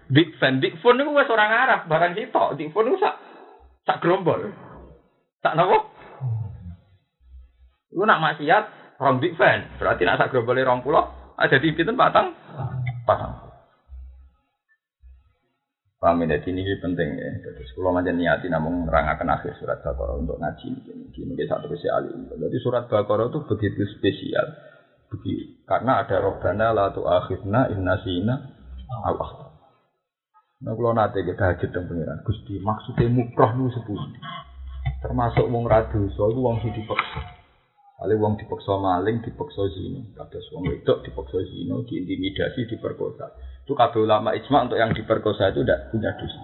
[0.09, 0.61] dik fan.
[0.61, 2.57] Dik fan itu wes orang Arab barang sitok.
[2.57, 3.15] Dik fan itu sak
[3.85, 4.53] sak gerombol.
[5.41, 5.93] Sak nopo?
[7.97, 11.95] Lu nak maksiat rong big fan, berarti nak sak grobole rong pulau ada di pinten
[11.95, 12.33] patang
[13.07, 13.47] patang.
[15.97, 17.31] Paham ya, ini penting ya.
[17.41, 21.09] Jadi sekolah macam niati namun merangakan akhir surat Baqarah untuk ngaji ini.
[21.09, 22.29] Ini satu ini.
[22.37, 24.45] Jadi surat Baqarah itu begitu spesial.
[25.09, 25.65] Begitu.
[25.65, 28.35] Karena ada robbana la tu'akhidna inna sina
[29.09, 29.57] Allah.
[30.61, 32.21] Nah kalau nanti kita hajat dan pengiran.
[32.21, 34.05] Gusti maksudnya mukroh nu sepuluh.
[35.01, 37.36] Termasuk wong radu, so itu wong sing dipaksa.
[37.97, 40.05] Kali wong dipaksa maling, dipaksa zina.
[40.13, 43.25] Kados wong wedok dipaksa zina, diintimidasi, diperkosa.
[43.65, 46.41] Itu kabeh ulama ijma untuk yang diperkosa itu tidak punya dosa.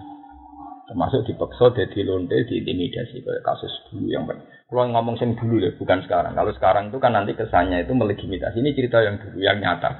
[0.90, 4.42] Termasuk dipaksa jadi lonte, diintimidasi kayak kasus dulu yang ber.
[4.66, 6.34] Kalau ngomong sing dulu ya, bukan sekarang.
[6.34, 8.58] Kalau sekarang itu kan nanti kesannya itu melegitimasi.
[8.58, 9.90] Ini cerita yang dulu, yang nyata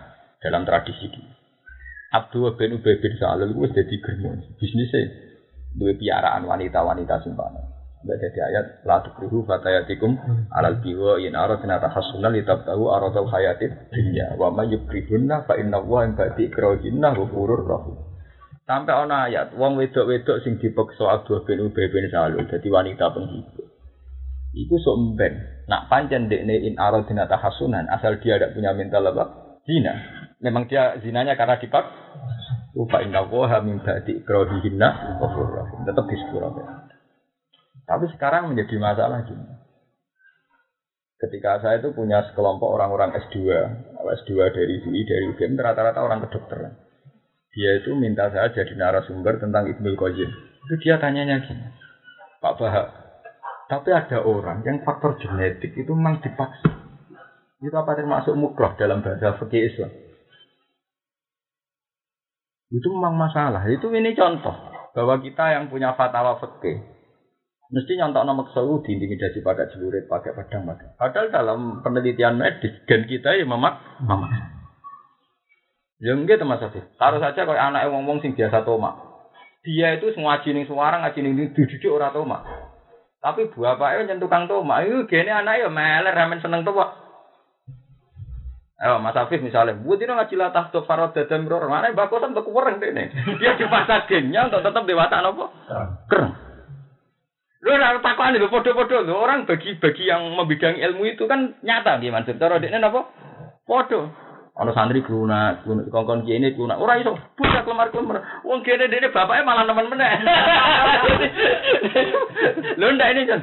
[0.43, 1.31] dalam tradisi dulu.
[2.15, 5.03] Abdul bin Ubay bin Salul itu jadi germo bisnisnya
[5.75, 7.74] dua piaraan wanita-wanita simpanan.
[8.05, 10.13] Mbak jadi ayat la tukrihu fatayatikum
[10.53, 16.05] alal biwa in aradna tahassuna litabtahu aradal hayatid dunya wa may yukrihunna fa inna wa
[16.05, 17.97] in ba'di ikrahinna ghafurur rahim.
[18.69, 23.73] Sampai ana ayat wong wedok-wedok sing dipeksa Abdul bin Ubay bin Salul dadi wanita penghibur.
[24.53, 25.65] Iku sok mben.
[25.65, 29.57] Nak pancen dekne in aradina tahassunan asal dia tidak punya mental apa?
[29.65, 29.97] Zina.
[30.45, 31.89] Memang dia zinanya karena dipak.
[32.77, 35.89] Ufa inna woha min ba'di ikrohihinna ghafurur rahim.
[35.89, 36.53] Tetap disepuro.
[37.85, 39.45] Tapi sekarang menjadi masalah gini.
[41.20, 43.37] Ketika saya itu punya sekelompok orang-orang S2,
[43.97, 46.74] S2 dari UI, dari UGM, rata-rata orang kedokteran.
[47.55, 50.30] Dia itu minta saya jadi narasumber tentang Ibnu Qayyim.
[50.68, 51.64] Itu dia tanyanya gini,
[52.43, 52.89] Pak Bahak,
[53.68, 56.68] tapi ada orang yang faktor genetik itu memang dipaksa.
[57.64, 59.93] Itu apa termasuk mukroh dalam bahasa fikih Islam?
[62.68, 63.64] Itu memang masalah.
[63.72, 64.53] Itu ini contoh
[64.93, 66.94] bahwa kita yang punya fatwa fikih
[67.75, 70.95] mesti nyontok nama ke seluruh diintimidasi pakai celurit, pakai pedang, pakai.
[70.95, 74.31] Padahal dalam penelitian medis gen kita ya memak, memak.
[75.99, 76.87] Ya enggak Mas Afif.
[76.95, 78.95] Taruh saja kalau anak wong-wong sing biasa tomak.
[79.64, 82.45] Dia itu semua ning suara ngaji ning dididik ora tomak.
[83.18, 84.85] Tapi bapaknya nyentuh kang tomak.
[84.85, 86.93] Itu gene anak ya meler ramen seneng tomak.
[88.75, 92.45] Ayo Mas Afif misalnya, buat ini ngaji latah tuh farod dadam ror, mana bakosan tuh
[92.45, 93.07] kurang deh nih.
[93.41, 95.49] Dia dipaksa gennya untuk tetap dewasa nopo.
[96.11, 96.45] Keren.
[97.65, 102.29] Lu harus takuan itu podo-podo lu orang bagi-bagi yang membidang ilmu itu kan nyata gimana?
[102.29, 103.09] Cara dia nopo?
[103.65, 104.12] Podo.
[104.55, 106.77] Ono santri guna, guna kongkon kene guna.
[106.77, 108.45] Ora iso buka klemar-klemar.
[108.45, 110.12] Wong kene dene bapaknya malah nemen meneh.
[112.79, 113.41] Lho ndak ini kan.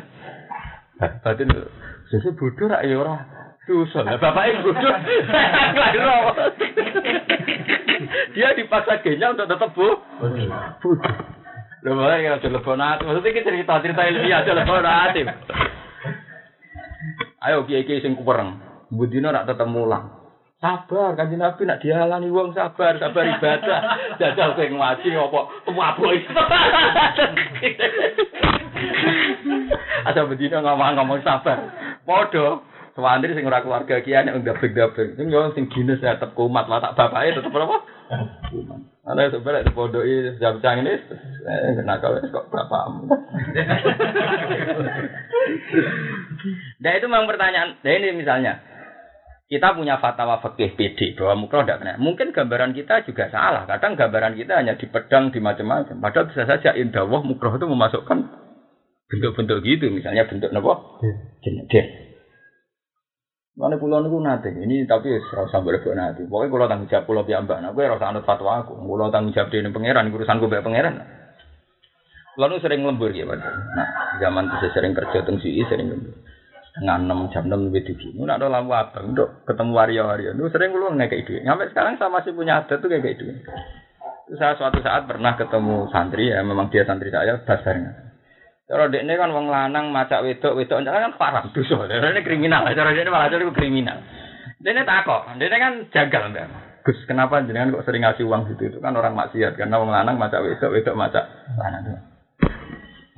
[1.26, 1.50] Batin
[2.14, 3.26] susu bodoh rak ya ora.
[3.66, 4.06] Susah.
[4.06, 4.96] Lah bapaknya bodoh.
[5.76, 6.18] Klaro.
[8.38, 9.98] Dia dipaksa genya untuk tetap bu.
[10.80, 11.41] Bodoh.
[11.82, 13.10] Lho malah ya telepon hati.
[13.10, 15.22] Maksudnya kita cerita-cerita ilmiah telepon hati.
[17.42, 18.62] Ayo kiai-kiai sing kupereng.
[18.94, 20.22] Budina rak tetep mulang.
[20.62, 23.80] Sabar, kanji Nabi nak dialani wong sabar, sabar ibadah.
[24.22, 25.40] Jajal kowe ngaji apa
[25.74, 26.22] mabuk.
[30.06, 31.66] Ada bedino ngomong-ngomong sabar.
[32.06, 32.62] Padha
[32.92, 35.18] Sewandri sing ora keluarga kiai nek ndabek-ndabek.
[35.18, 37.78] Sing yo sing gines tetep kumat lah tak bapake tetep apa?
[38.52, 38.91] Kumat.
[39.02, 43.10] Ana sebenarnya di podoki jam cang ini eh, kena kau kok bapakmu.
[46.82, 47.82] Nah itu memang pertanyaan.
[47.82, 48.62] Nah ini misalnya,
[49.50, 51.98] kita punya fatwa fikih PD bahwa mukroh tidak kena.
[51.98, 53.66] Mungkin gambaran kita juga salah.
[53.66, 55.98] Kadang gambaran kita hanya di pedang di macam-macam.
[55.98, 58.18] Padahal bisa saja indawah mukroh itu memasukkan
[59.10, 59.90] bentuk-bentuk gitu.
[59.90, 61.02] Misalnya bentuk nopo
[61.42, 62.11] jenis
[63.52, 66.24] Mana pulau niku nanti ini tapi serasa berbeda nanti.
[66.24, 68.80] Pokoknya kalau tanggung jawab pulau piambak, nah gue rasa anut fatwa aku.
[68.80, 70.96] Pulau tanggung jawab di pangeran, urusan gue bawa pangeran.
[72.40, 73.88] Lalu sering lembur ya, Nah,
[74.24, 76.16] zaman itu sering kerja tengsi sering lembur
[76.72, 78.16] setengah enam jam enam lebih tinggi.
[78.16, 80.32] Nggak ada lampu abang, untuk ketemu wario-wario.
[80.32, 81.32] Itu sering lu nggak kayak itu.
[81.44, 83.20] Sampai sekarang saya masih punya adat tuh kayak.
[83.20, 83.28] Itu
[84.40, 88.11] saya suatu saat pernah ketemu santri ya, memang dia santri saya, dasarnya.
[88.72, 91.92] Cara ini kan wong lanang macak wedok wedok kan parah dosa.
[91.92, 92.64] Ini kriminal.
[92.72, 94.00] Cara ini malah jadi kriminal.
[94.64, 95.36] Dia ini takok.
[95.36, 96.48] Dia ini kan jagal mbak.
[96.88, 98.72] Gus kenapa jenengan kok sering ngasih uang gitu?
[98.72, 101.28] Itu kan orang maksiat karena wong lanang macak wedok wedok macak
[101.60, 102.00] lanang.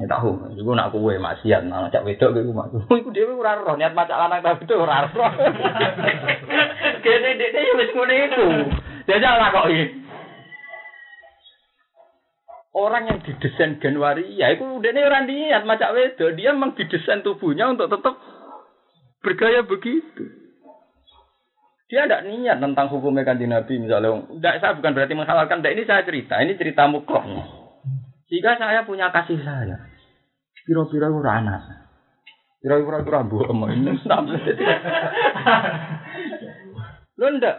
[0.01, 2.73] Ya tahu, iku nak kowe maksiat nang cak wedok iku mak.
[2.99, 5.31] Iku dhewe ora roh niat macak lanang ta wedok ora roh.
[7.05, 8.45] Kene dekne yo wis ngene iku.
[9.05, 10.02] Jajal lah kok iki.
[12.73, 17.21] Orang yang didesain Januari, ya itu udah nih orang niat macak wedok, dia memang didesain
[17.21, 18.17] tubuhnya untuk tetap
[19.21, 20.25] bergaya begitu.
[21.85, 24.25] Dia tidak niat tentang hukumnya kanji Nabi misalnya.
[24.25, 25.61] Tidak, saya bukan berarti menghalalkan.
[25.61, 26.41] Tidak, ini saya cerita.
[26.41, 27.45] Ini cerita mukrohnya.
[28.33, 29.77] Jika saya punya kasih saya,
[30.65, 31.61] kira-kira ora anak.
[32.65, 33.93] Kira-kira ora mbok ini
[37.21, 37.55] Lo ndak.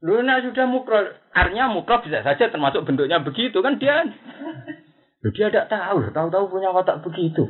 [0.00, 0.96] Lo nak sudah mukro,
[1.36, 4.08] artinya mukro bisa saja termasuk bentuknya begitu kan dia.
[5.20, 7.44] Dia tidak tahu, tahu-tahu punya watak begitu.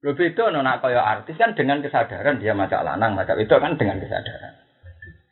[0.00, 4.00] Lo beda nona kaya artis kan dengan kesadaran dia macak lanang, macak itu kan dengan
[4.00, 4.56] kesadaran.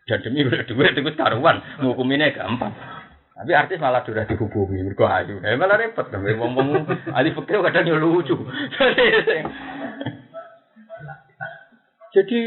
[0.05, 2.77] Dan demi duit itu karuan, ngukuminnya gampang.
[3.33, 5.41] Tapi artis malah sudah dihubungi, mergo ayu.
[5.41, 8.37] Eh malah repot, tapi ngomong ahli fikih kadang lucu.
[12.13, 12.41] Jadi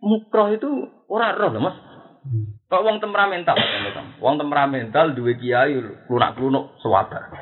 [0.00, 0.70] mukroh itu
[1.10, 1.76] orang roh loh mas.
[2.70, 3.58] Kok wong temperamental,
[4.22, 5.74] wong temperamental dua kiai
[6.06, 7.32] lunak-lunuk suwabar.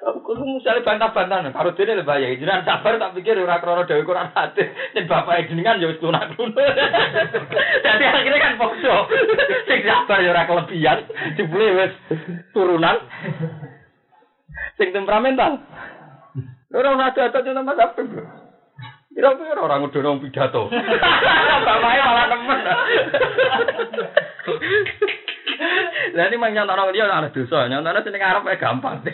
[0.00, 2.32] Aku misalnya bantah-bantah, kalau dia lebih bahaya.
[2.32, 4.64] Jangan sabar tak pikir ora krono dewi kurang hati.
[4.96, 6.32] Dan bapak jenengan ya wis lunak
[7.84, 8.96] Jadi akhirnya kan pokso.
[9.68, 11.04] Sing sabar ya ora kelebihan,
[11.36, 11.92] jebule wis
[12.56, 12.96] turunan.
[14.80, 15.60] Sing temperamental.
[16.72, 18.08] Ora ora ada ada Mas Abdul.
[19.10, 20.70] Kira-kira orang udah nong pidato.
[21.66, 22.58] Bapaknya malah nemen.
[26.14, 29.02] Lah ini mang nyontokno dia ora dosa, nyontokno sing arep gampang.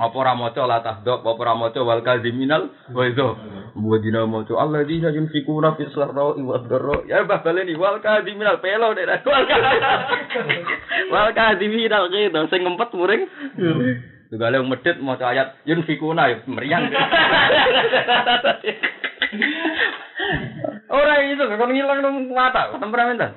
[0.00, 3.28] Apa ora maca la tahdab, apa ora maca wal kadhiminal wa idza.
[3.76, 7.04] Wa dina maca alladzina yunfikuna fis sarra'i wad dharra.
[7.04, 9.20] Ya bah baleni wal kadhiminal pelo nek
[11.12, 13.28] wal kadhiminal gitu sing ngempet muring.
[14.26, 16.90] Tugale wong medhit maca ayat yunfikuna ya meriang.
[20.90, 23.30] Ora iso kok ngilang nang mata temperamental.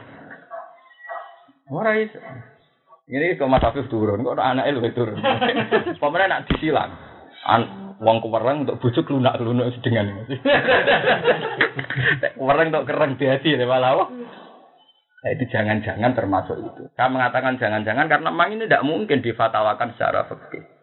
[1.69, 2.17] Ora iso.
[3.09, 5.17] Ini kok Mas Afif turun, kok anaknya lu turun.
[6.01, 6.91] Pemerintah nak disilang.
[7.45, 7.61] An
[8.01, 10.29] wong kuwereng untuk bujuk lunak-lunak sedengan.
[12.37, 14.09] Kuwereng untuk kereng di hati ya malah.
[15.19, 16.87] Nah, itu jangan-jangan termasuk itu.
[16.95, 20.78] Saya mengatakan jangan-jangan karena memang ini tidak mungkin difatawakan secara fikih.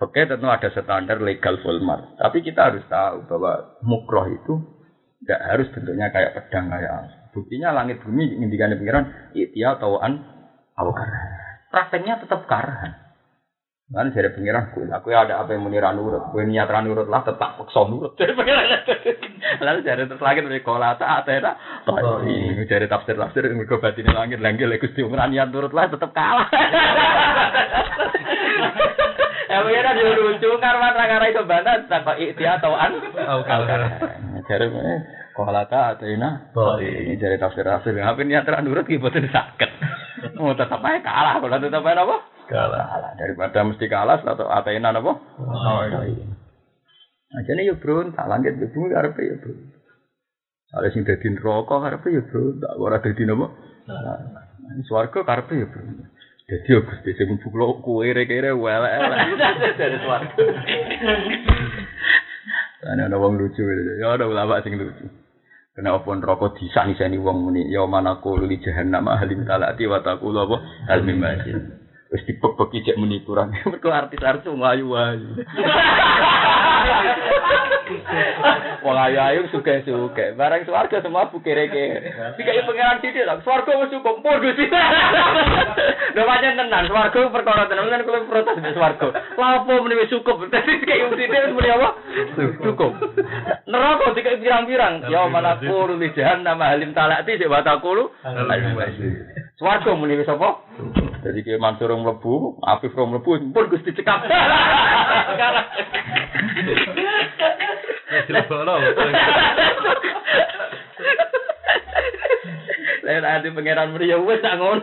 [0.00, 2.16] Fikih tentu ada standar legal fulmar.
[2.16, 4.56] Tapi kita harus tahu bahwa mukroh itu
[5.20, 9.06] tidak harus bentuknya kayak pedang kayak Buktinya langit bumi ngindikan pikiran
[9.38, 10.18] itia tauan
[10.74, 11.06] awakar
[11.70, 12.90] prakteknya tetap karahan.
[13.90, 17.58] Kan dari pengiran gue, aku ada apa yang menira nurut, gue niat nurut lah tetap
[17.58, 18.14] paksa nurut.
[18.18, 18.62] Dari pengiran,
[19.66, 21.58] lalu dari terus lagi dari kolata atau ada,
[22.22, 26.14] ini dari tafsir tafsir yang gue batin langit lagi gusti umran niat nurut lah tetap
[26.14, 26.46] kalah.
[29.50, 33.02] Ya pengiran dia lucu karena karena itu bantah tanpa ikhtiar atau an,
[34.46, 34.66] dari
[35.34, 36.06] kolata atau
[36.78, 39.70] ini dari tafsir tafsir, apa niat nurut gue buatin sakit.
[40.40, 41.40] Oh, tetap aja kalah.
[41.40, 42.16] Kalau tetap aja apa?
[42.48, 42.84] Kalah.
[42.92, 43.12] kalah.
[43.16, 45.12] Daripada mesti kalah atau atainan apa?
[45.16, 46.28] Oh, iya.
[47.30, 49.52] Nah, jadi ya bro, tak langit ya bro, karena ya bro.
[50.76, 53.46] Ada sing dadi neraka karepe ya bro, tak ora dadi napa?
[53.88, 54.18] Nah,
[54.88, 55.82] swarga karepe ya bro.
[56.50, 59.18] Jadi ya Gusti sing mbuklo kuwe rek-rek welek-elek
[59.78, 60.42] dari swarga.
[62.90, 63.62] Ana ana wong lucu
[64.02, 65.06] ya ada ulama sing lucu.
[65.78, 70.42] Kena apa neraka disani-sani wong muni ya mana qulu li jahannam halim talati wa taqulu
[70.42, 70.56] apa
[70.90, 71.54] hal mim masjid.
[72.10, 73.54] Wis dipek-peki cek muni kurang.
[73.70, 75.46] Mergo artis-artis wong ayu-ayu.
[78.80, 80.32] Wong ayu-ayu suka-suka.
[80.38, 82.34] Barang swarga semua bukere-kere.
[82.38, 83.34] Dikai pangeran sithik lho.
[83.44, 84.66] Swarga wis cukup pur Gusti.
[86.16, 89.08] Lho pancen tenan swarga perkara tenan kan kulo protes di swarga.
[89.36, 90.46] Lha apa muni wis cukup.
[90.48, 91.88] Dikai wong sithik wis muni apa?
[92.62, 92.92] Cukup.
[93.68, 94.94] Neraka dikai pirang-pirang.
[95.10, 98.08] Ya mana kulo li jahannam halim talati sik wa taqulu.
[99.60, 100.64] Swarga muni wis apa?
[101.28, 104.24] Jadi kayak Mansur mlebu, Afif yang mlebu, pun Gusti cekap.
[113.04, 114.80] Lain ada pangeran meriah, wes tak ngono.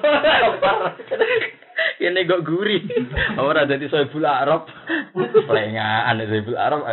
[1.98, 2.86] Ini kok gurih.
[3.42, 4.70] Ora dadi Soebul Arab.
[5.50, 6.86] Lengaan Soebul Arab.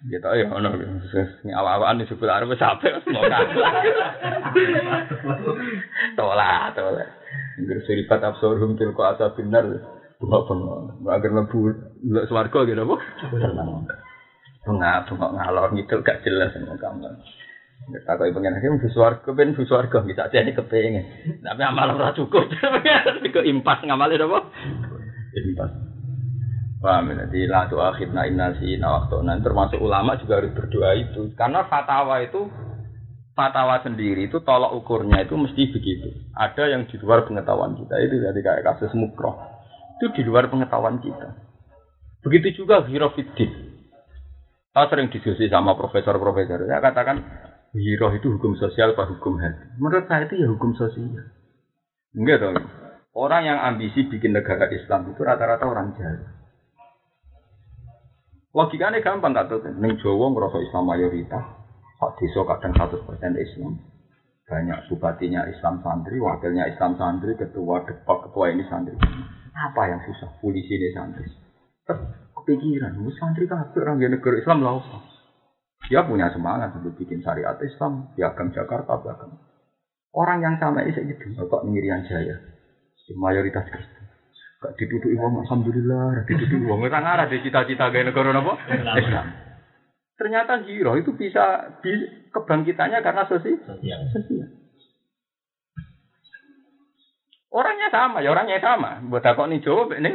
[0.00, 0.72] Tau ya ono
[1.12, 3.44] sing awak-awakan Soebul Arab wis sampe kalah.
[6.16, 7.08] Tolak, tolak.
[7.60, 9.68] Inggris siripat absorum tilko asa benar.
[10.20, 11.60] Bunga bengok, agar lebu
[12.04, 12.96] nggak swargo gitu apa?
[14.64, 17.08] Bunga bunga ngalor gitu gak jelas kamu.
[17.88, 21.40] Kita kau pengen lagi mesti swargo, pengen mesti swargo bisa aja ini kepengen.
[21.40, 22.52] Tapi amal ora cukup,
[23.36, 24.38] kok impas ngamalin apa?
[25.32, 25.89] Impas.
[26.80, 27.28] Paham ya?
[27.28, 31.36] Jadi la akhirna inna si waktu termasuk ulama juga harus berdoa itu.
[31.36, 32.48] Karena fatwa itu
[33.36, 36.08] fatwa sendiri itu tolak ukurnya itu mesti begitu.
[36.32, 39.36] Ada yang di luar pengetahuan kita itu jadi kayak kasus mukroh
[40.00, 41.36] itu di luar pengetahuan kita.
[42.24, 43.76] Begitu juga hirofidin.
[44.72, 46.64] Saya sering diskusi sama profesor-profesor.
[46.64, 47.20] Saya katakan
[47.76, 49.76] hiro itu hukum sosial apa hukum hati.
[49.76, 51.28] Menurut saya itu ya hukum sosial.
[52.16, 52.56] Enggak dong.
[53.12, 56.39] Orang yang ambisi bikin negara Islam itu rata-rata orang jahat.
[58.50, 59.62] Logikanya gampang tak tuh.
[59.62, 61.44] Neng Jawa ngerasa Islam mayoritas,
[62.02, 63.78] Pak desa kadang 100% Islam.
[64.50, 68.98] Banyak bupatinya Islam santri, wakilnya Islam santri, ketua depak, ketua ini santri.
[69.54, 70.42] Apa yang susah?
[70.42, 71.30] Polisi ini santri.
[71.86, 74.82] Kepikiran, mus santri kan orang negara Islam lah.
[75.86, 79.38] Dia punya semangat untuk bikin syariat Islam, piagam Jakarta, piagam.
[80.10, 82.34] Orang yang sama ini gitu, Bapak Miriam Jaya,
[83.14, 83.99] mayoritas Kristen.
[84.60, 86.84] Gak dituduh uang, Alhamdulillah, dituduh uang.
[86.84, 88.60] Kita ngarah di cita-cita gaya negara apa?
[89.00, 89.26] Islam.
[90.20, 93.56] Ternyata giro itu bisa, bisa kebangkitannya karena sosial.
[93.56, 94.48] sosial.
[97.50, 99.00] Orangnya sama, ya orangnya sama.
[99.08, 100.12] Buat aku nih jawab ini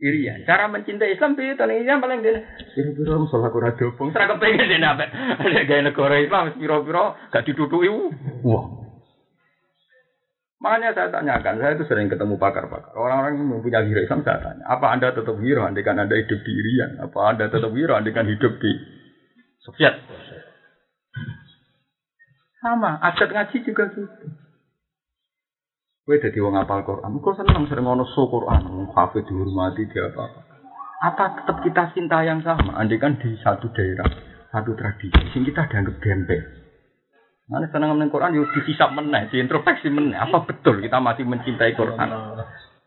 [0.00, 0.48] Irian.
[0.48, 2.40] Cara mencintai Islam itu nih yang paling dia.
[2.72, 4.10] Biro-biro musola kurang dobong.
[4.10, 5.06] Serah kepengen dia nabe.
[5.12, 7.92] Ada gaya negara Islam, biro-biro gak dituduhi.
[8.42, 8.83] Wah.
[10.64, 12.96] Makanya saya tanyakan, saya itu sering ketemu pakar-pakar.
[12.96, 16.52] Orang-orang yang mempunyai hero Islam saya tanya, apa anda tetap hero andikan anda hidup di
[16.56, 17.04] Irian?
[17.04, 18.72] Apa anda tetap hero andikan hidup di
[19.60, 19.92] Soviet.
[22.64, 24.08] Sama, adat ngaji juga gitu.
[26.08, 27.12] Gue jadi wong apal Quran.
[27.12, 30.32] Kok seneng sering ngono so Quran, kafe dihormati dia apa.
[31.04, 32.80] Apa tetap kita cinta yang sama?
[32.80, 34.08] Andai kan di satu daerah,
[34.48, 36.63] satu tradisi, sing kita dianggap gembel.
[37.44, 40.16] Mana senang ngomongin Quran, yuk dihisap meneh, diintrospeksi meneh.
[40.16, 42.08] Apa betul kita masih mencintai Quran?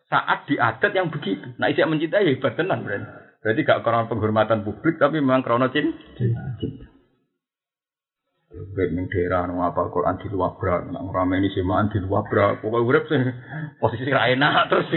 [0.09, 1.45] Saat di adat yang begitu.
[1.61, 3.05] Nah, isi mencintai ya hebat tenan, berarti.
[3.37, 5.93] Berarti gak karena penghormatan publik, tapi memang karena cinta.
[8.57, 12.57] Baik ning daerah nang apa Quran di luar bra, nang ini semaan di luar bra.
[12.57, 13.19] Pokoknya urip sih
[13.77, 14.89] posisi ra enak terus.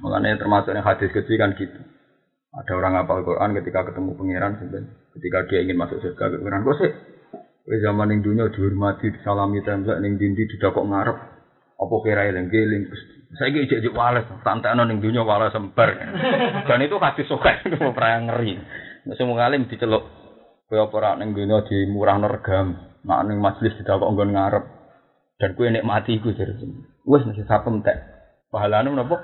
[0.00, 1.76] Makanya termasuk yang hadis kecil kan gitu.
[2.52, 4.52] Ada orang hafal Quran ketika ketemu pangeran.
[5.12, 6.90] Ketika dia ingin masuk surga pangeran, kok sih?
[7.62, 11.18] Kowe zaman ning dunia dihormati, disalami templek ning dindi didakok ngarep.
[11.78, 12.84] Apa kira eling geling
[13.38, 15.94] Saya ijek ijek wales, tantekno ning dunia wales sembar.
[16.68, 17.64] Dan itu hadis sokek,
[17.96, 18.60] perang ngeri.
[19.16, 20.04] Semua ngalim diceluk.
[20.68, 24.64] Kowe apa ora ning dunia dimurahno regam, nak ning majelis didakok nggon ngarep.
[25.40, 26.58] Dan kowe nikmati iku jare.
[27.08, 27.96] Wis mesti sapem tek.
[28.52, 29.16] Pahalane menapa?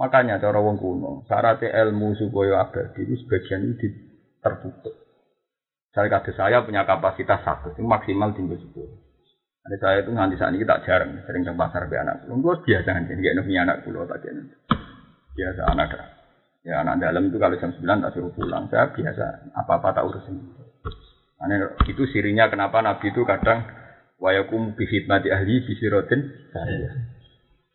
[0.00, 3.92] Makanya cara wong kuno, syarat ilmu supaya abadi itu sebagian itu
[4.40, 5.01] tertutup.
[5.92, 8.96] Saya kata saya punya kapasitas satu, itu maksimal tinggal sepuluh.
[9.62, 12.24] Ada saya itu nanti saat ini tak jarang, sering ke pasar be anak.
[12.26, 14.24] Gue biasa kan, jadi punya anak pulau tak
[15.32, 15.92] Biasa anak
[16.62, 18.70] Ya anak dalam itu kalau jam 9 tak suruh pulang.
[18.70, 20.38] Saya biasa apa-apa tak urusin.
[21.42, 23.66] Aneh, itu sirinya kenapa Nabi itu kadang
[24.22, 26.22] wayakum bihidmati ahli bisirotin
[26.54, 26.90] saya.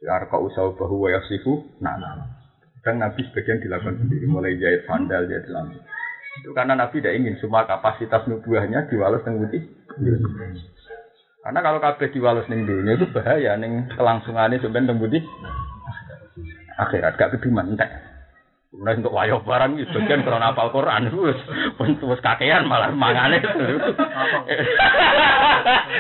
[0.08, 1.68] Arka usau bahu wa yasifu.
[1.84, 2.32] Nah, nah.
[2.80, 5.84] Kadang Nabi sebagian dilakukan sendiri, mulai jahit sandal, jahit lampu.
[6.42, 9.62] Itu karena Nabi tidak ingin semua kapasitas nubuahnya diwales neng putih.
[11.42, 15.24] Karena kalau kabeh diwales neng dunia itu bahaya neng kelangsungannya sebenarnya neng putih.
[16.78, 17.90] Akhirat gak keduman entek.
[18.68, 21.40] Kemudian untuk wayo barang itu bagian karena apal Quran terus
[21.80, 23.42] terus kakean malah mangane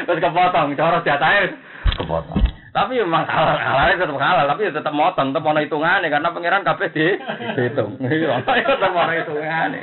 [0.04, 1.58] terus kepotong cara jatahnya
[1.98, 2.44] kepotong
[2.78, 6.62] tapi memang halal, halalnya tetap halal, tapi ya tetap motong, tetap mau hitungannya karena pangeran
[6.62, 7.10] kabeh di
[7.58, 7.98] hitung.
[8.06, 9.82] Iya, tetap mau hitungannya.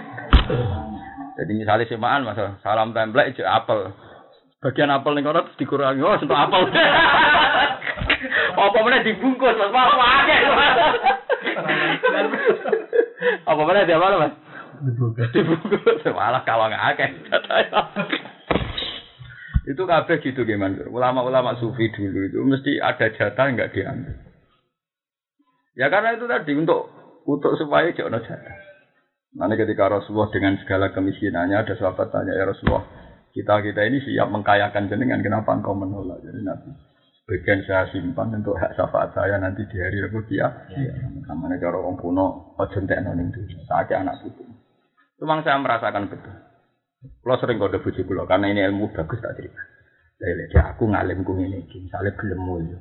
[1.35, 3.91] Jadi misalnya semaan masa salam template itu apel.
[4.63, 6.63] Bagian apel nih terus dikurangi, oh untuk apel.
[8.55, 10.37] Apa mana dibungkus mas, apa aja.
[13.45, 14.35] Apa mana dia mana mas?
[14.85, 15.29] Dibungkus.
[15.35, 17.11] Dibungkus, malah kalau nggak akeh.
[19.65, 20.85] Itu kabeh gitu gimana?
[20.93, 24.17] Ulama-ulama sufi dulu itu mesti ada jatah nggak diambil.
[25.75, 26.89] Ya karena itu tadi untuk
[27.27, 28.74] untuk supaya jangan jatah.
[29.35, 32.87] Nanti ketika Rasulullah dengan segala kemiskinannya ada sahabat tanya ya Rasulullah
[33.35, 36.71] kita kita ini siap mengkayakan jenengan kenapa engkau menolak jadi Nabi
[37.25, 40.49] bagian saya simpan untuk hak syafaat saya nanti di hari Rabu ya.
[41.25, 43.33] Namanya cara orang kuno ojo ning
[43.65, 44.45] Saya anak putu.
[45.25, 46.37] Memang saya merasakan betul.
[47.05, 49.61] Kalau sering kode buji kulo karena ini ilmu bagus tak cerita.
[50.21, 52.79] Dari aku ngalim ku ini, misalnya belum mulia,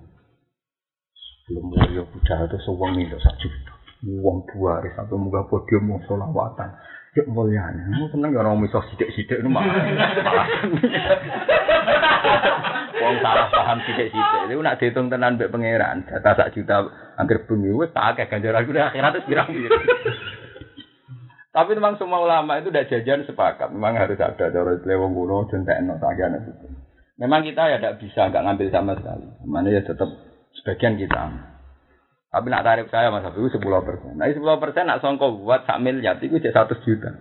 [1.49, 3.72] belum mulia budal itu sewang itu satu juta.
[4.03, 6.75] Uang dua hari sampai muka podium mau solawatan.
[7.13, 9.73] Cek mulia mau seneng gak orang misal sidik-sidik ini malah.
[12.99, 14.51] Uang salah paham sidik-sidik.
[14.51, 16.03] Itu nak dihitung tenan be pangeran.
[16.09, 16.83] Jatah sak juta
[17.15, 19.47] angker bumi, wes tak kayak ganjaran gue akhirat itu pirang
[21.53, 23.69] tapi memang semua ulama itu udah jajan sepakat.
[23.69, 26.49] Memang harus ada cara lewong kuno jentek no sakjana itu.
[27.21, 29.29] Memang kita ya tidak bisa nggak ngambil sama sekali.
[29.45, 30.09] Mana ya tetap
[30.57, 31.52] sebagian kita.
[32.33, 34.17] Tapi nak tarif saya mas Habib sepuluh persen.
[34.17, 37.13] Nah sepuluh persen nak songko buat sak miliar itu jadi satu juta.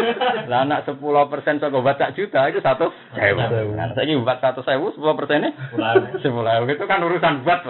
[0.48, 3.52] Nah nak sepuluh persen songko buat sak juta itu satu sewa.
[3.52, 5.52] Nah saya buat satu sewa sepuluh persennya
[6.16, 6.64] sepuluh.
[6.64, 7.60] Itu kan urusan buat.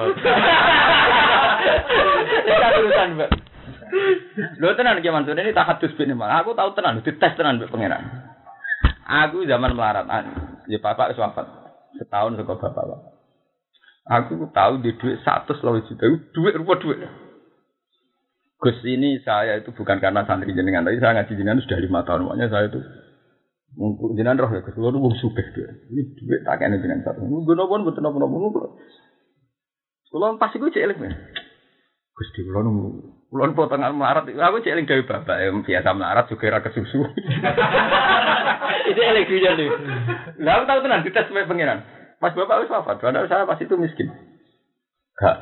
[2.47, 3.31] Itu kan urusan buat.
[4.63, 8.07] Lho tenan ki Mansur ini tahadus bin Aku tahu tenan dites tenan mbek pangeran.
[9.03, 10.07] Aku zaman melarat,
[10.71, 11.47] ya bapak wis wafat.
[11.99, 13.14] Setahun bapak bapak.
[14.05, 16.05] Aku tahu di duit satu selalu juta,
[16.37, 17.01] duit rupa duit.
[18.61, 22.29] Gus ini saya itu bukan karena santri jenengan, tapi saya ngaji jenengan sudah lima tahun.
[22.29, 22.81] Makanya saya itu
[23.75, 24.79] Mungkin jenengan roh ya, Gus.
[24.79, 25.67] Lalu wong sugih duit.
[25.91, 27.27] Ini duit tak kene jenengan satu.
[27.27, 28.79] Gue nopo betul nopo nopo.
[30.15, 30.99] Kalau pas iku cek elek.
[32.15, 32.63] Gus di kulo
[33.35, 37.03] Kulon potongan melarat, aku cek eling dari bapak yang biasa melarat juga rakyat susu.
[38.95, 39.69] Itu dia nih.
[40.39, 41.83] Lah aku tahu tenan dites pengiran.
[42.19, 44.09] Pas bapak wis wafat, padahal saya pas itu miskin.
[45.19, 45.39] Gak.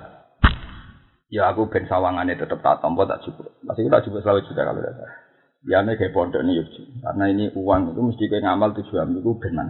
[1.32, 3.48] Ya aku ben sawangannya tetap tak tompo tak cukup.
[3.64, 5.08] Masih tak cukup selalu juga kalau dasar.
[5.64, 6.68] Ya ini kayak pondok yuk.
[7.00, 9.68] Karena ini uang itu mesti kayak ngamal tujuan itu benar.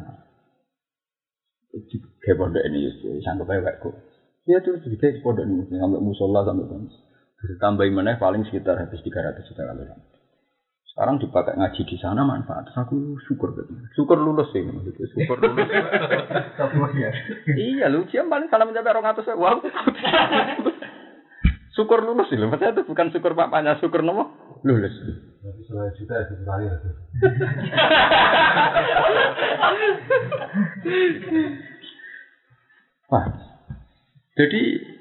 [2.18, 3.22] Kayak pondok ini yuk.
[3.22, 3.94] Sanggup aja kok.
[4.42, 6.66] Ya tuh juga pondok ini sampai musola sampai
[7.42, 9.82] Ditambah mana paling sekitar habis 300 juta kali.
[10.92, 12.68] Sekarang dipakai ngaji di sana manfaat.
[12.76, 13.80] Aku syukur betul.
[13.96, 15.08] Syukur lulus sih maksudnya.
[15.08, 15.64] Syukur lulus.
[17.72, 19.32] iya lu siapa paling salam mencapai orang atas.
[19.32, 19.64] Wow.
[21.72, 24.28] Syukur lulus sih, maksudnya itu bukan syukur papanya, syukur nopo
[24.68, 24.92] lulus.
[25.96, 26.28] Juta.
[33.08, 33.24] Wah.
[34.36, 34.91] Jadi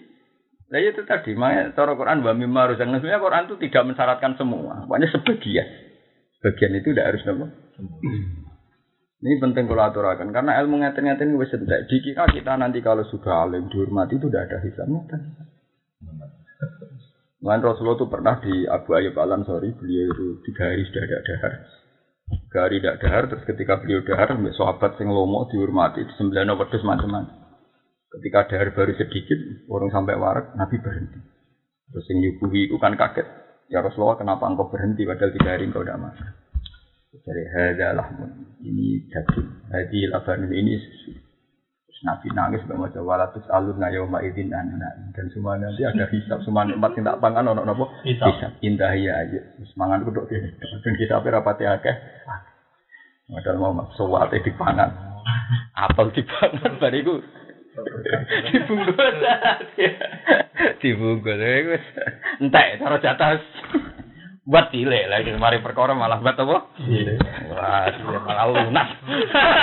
[0.71, 4.87] Nah itu tadi, makanya cara Quran wa mimma harus sebenarnya Quran itu tidak mensyaratkan semua,
[4.87, 5.67] pokoknya sebagian.
[6.39, 7.45] Sebagian itu tidak harus nopo.
[9.21, 11.85] Ini penting kalau aturakan karena ilmu ngeten-ngeten wis entek.
[11.85, 15.21] Dikira kita nanti kalau sudah alim dihormati itu tidak ada hisabnya kan.
[17.41, 21.17] Mungkin Rasulullah itu pernah di Abu Ayyub Al Ansori beliau itu tiga hari sudah ada
[21.21, 21.53] dahar.
[22.31, 27.40] Tiga hari tidak dahar terus ketika beliau dahar sahabat sing lomo dihormati sembilan wedhus macam-macam.
[28.11, 29.39] Ketika dahar baru sedikit,
[29.71, 31.19] orang sampai warak, Nabi berhenti.
[31.91, 33.23] Terus yang nyuguhi itu kan kaget.
[33.71, 36.27] Ya Rasulullah, kenapa engkau berhenti padahal tiga hari engkau tidak makan?
[37.11, 38.59] Dari hada lahmun.
[38.59, 39.47] Ini daging.
[39.71, 41.11] Hadi labanun ini susu.
[41.87, 46.07] Terus Nabi nangis gak mau walatus alun na yawma idin anak Dan semua nanti ada
[46.11, 46.43] hisap.
[46.43, 48.59] Semua nikmat yang tak pangan, ono nopo hisap.
[48.59, 49.39] Indah ya aja.
[49.55, 50.51] Terus mangan kuduk gini.
[50.59, 51.95] Dan hisapnya rapati akeh.
[53.31, 54.91] Padahal mau sewate dipangan.
[55.79, 56.75] Apel dipangan.
[56.79, 57.23] Bariku
[58.51, 59.15] dibungkus.
[60.81, 61.83] Dibungkus wis.
[62.41, 63.39] Entek cara jatah
[64.41, 66.57] buat cilik lagi mari perkara malah buat apa?
[67.53, 67.87] Wah
[68.25, 68.89] malah lunas.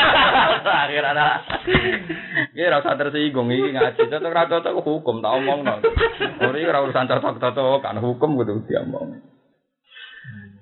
[0.89, 1.43] Akhir ada
[2.55, 4.09] ini rasa tersinggung ini ngaji.
[4.09, 5.77] Cocok rata cocok hukum tak omong no
[6.55, 9.21] ini urusan cocok cocok kan hukum gitu dia omong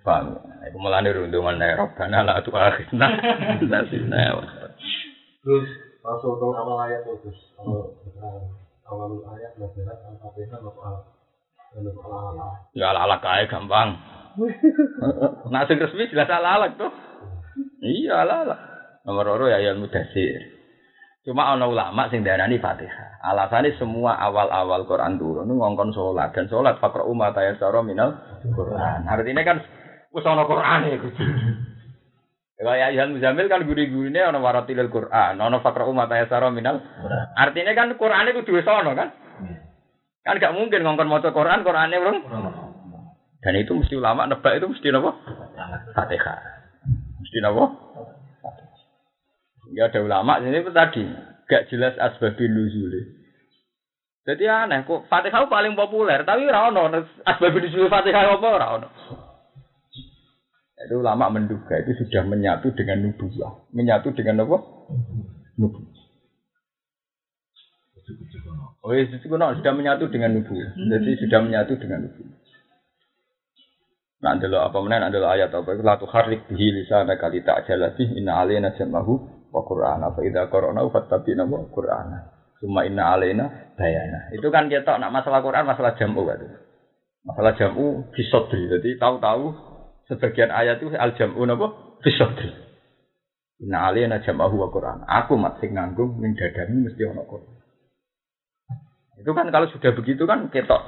[0.06, 0.26] bang
[0.70, 3.06] itu malah nirundungan robbana la tu'akhidna
[3.66, 4.38] nasibna
[5.46, 7.90] Terus langsung ke awal ayat terus kalau
[8.86, 10.96] awal ayat al-fatihah al al
[12.72, 13.98] Ya ala kae gampang.
[15.52, 16.92] Nah sing resmi jelas ala alak tuh.
[17.82, 18.60] Iya ala alak.
[19.08, 20.40] Nomor loro ya yang mudasir.
[21.26, 23.18] Cuma ana ulama sing darani Fatihah.
[23.26, 28.14] Alasannya semua awal-awal Quran turun ngongkon sholat dan sholat fakra umat ayasara minal
[28.46, 29.02] Quran.
[29.10, 29.58] Artinya kan
[30.14, 30.96] wis ana Quran ya
[32.56, 36.80] Kayak Yan Muzamil kan guri-gurine ana waratilil Quran, ana fakra umat ayasara minal.
[37.36, 39.12] Artinya kan Quran itu dua sono kan?
[40.24, 42.24] Kan gak mungkin ngongkon maca Quran, Qurane urung.
[43.44, 45.20] Dan itu mesti ulama nebak itu mesti napa?
[45.92, 46.40] Fatihah.
[47.20, 47.64] Mesti napa?
[49.76, 51.04] Ya ada ulama ini tadi
[51.52, 52.90] gak jelas asbabun nuzul.
[54.24, 58.88] Jadi aneh kok Fatihah paling populer tapi ora ono asbabun nuzul Fatihah apa ora ono.
[60.76, 63.72] Itu ulama menduga itu sudah menyatu dengan nubuah.
[63.72, 64.56] Menyatu dengan apa?
[65.56, 65.94] Nubuah.
[68.84, 70.76] Oh iya, itu sudah menyatu dengan nubuah.
[70.76, 72.36] Jadi sudah menyatu dengan nubuah.
[74.16, 75.08] Nah, adalah apa mana?
[75.12, 75.68] Adalah ayat apa?
[75.76, 79.60] Itu latu harik bihi lisana kali tak jalasi inna alena jamahu wa.
[79.62, 82.10] Apa idza qara'na fattabi'na wa Qur'an.
[82.60, 84.32] Cuma inna alena bayana.
[84.32, 86.40] Itu kan kita nak masalah Quran, masalah jamu kan.
[87.28, 88.70] Masalah jamu bisodri.
[88.70, 89.65] Jadi tahu-tahu
[90.06, 92.50] sebagian ayat itu al jam'u napa fisodri.
[93.62, 95.02] Inna alina jam'ahu wa Qur'an.
[95.08, 97.56] Aku mat sing nanggung ning dadamu mesti ana Qur'an.
[99.16, 100.82] Itu kan kalau sudah begitu kan ketok.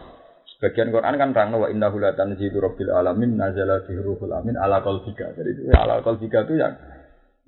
[0.56, 4.84] Sebagian Quran kan rang wa innahu la tanzilu rabbil alamin nazala bihi ruhul amin ala
[4.84, 5.32] qalbika.
[5.32, 6.72] Jadi itu ala qalbika itu yang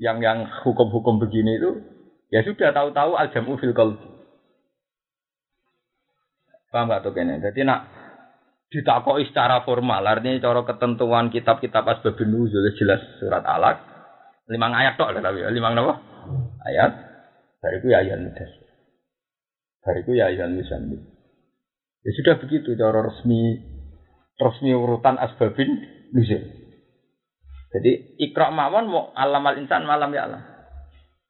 [0.00, 1.70] yang yang hukum-hukum begini itu
[2.32, 4.08] ya sudah tahu-tahu al jam'u fil qalbi.
[6.70, 7.42] Paham gak tuh kene?
[7.42, 7.99] Jadi nak
[8.70, 13.82] ditakoi secara formal artinya cara ketentuan kitab-kitab asbabun nuzul jelas surat alaq
[14.46, 15.94] lima ayat tok lah tapi lima apa
[16.70, 16.92] ayat.
[17.60, 18.50] Dari itu ya ayat mudas
[19.90, 20.96] itu ya ayat musammi
[22.06, 23.58] ya sudah begitu cara resmi
[24.38, 25.68] resmi urutan asbabin
[26.14, 26.40] nuzul.
[27.70, 30.42] Jadi ikra mawon mau alam al insan malam ya alam.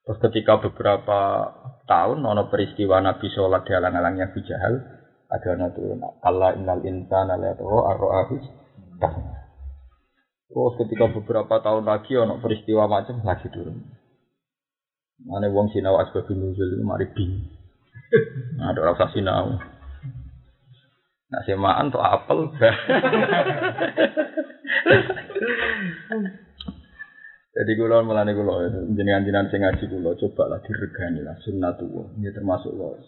[0.05, 1.53] Terus ketika beberapa
[1.85, 5.00] tahun nono peristiwa nabi sholat di alang-alangnya bijahal
[5.31, 8.45] ada turun Allah innal insana la yatgha ar-ra'ahus
[10.51, 13.87] Terus ketika beberapa tahun lagi ono peristiwa macam lagi turun.
[15.23, 17.39] Mana wong sinau asbabun nuzul itu mari bing.
[18.59, 19.63] Nah, ada rasa sinau.
[21.31, 22.51] Nah, semaan tuh apel.
[27.51, 32.19] Jadi kulo melani kulo jenengan-jenengan sing ngaji kulo coba lah diregani lah sunnatullah.
[32.19, 32.99] Ini termasuk loh.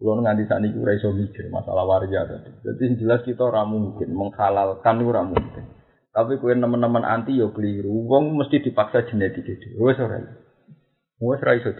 [0.00, 2.48] Kulo nganti saat ini ora iso mikir masalah warga tadi.
[2.64, 5.76] Jadi jelas kita ora mungkin menghalalkan ora mungkin.
[6.08, 8.08] Tapi kue teman-teman anti yo keliru.
[8.08, 9.76] Wong mesti dipaksa genetik itu.
[9.76, 10.24] Wes ora.
[11.20, 11.76] Wes ora iso.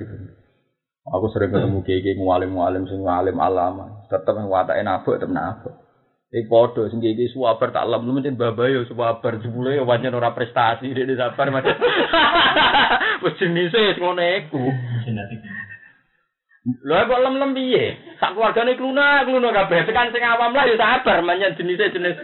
[1.09, 4.05] Aku sering ketemu kiai mualim-mualim sing ngalim alama.
[4.13, 5.75] Tetep watake nabok tetep nabok.
[6.29, 10.37] Iki padha sing kiai suwabar tak lem mesti babah yo suwabar jebule yo pancen ora
[10.37, 11.73] prestasi dhewe sabar macam.
[13.25, 14.61] Wis jenise ngono iku.
[15.09, 15.41] Genetik.
[16.61, 17.97] Lho kok lem-lem piye?
[18.21, 19.89] Sak keluargane kluna, kluna kabeh.
[19.89, 22.21] Tekan sing awam lah ya sabar menyang jenisnya jenis.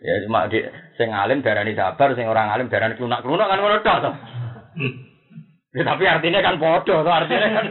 [0.00, 0.64] ya cuma di
[0.96, 4.10] sing alim darani sabar, sing orang alim darani klunak-klunak kan ngono tok to.
[5.76, 7.66] Ya, tapi artinya kan podo to artinya kan.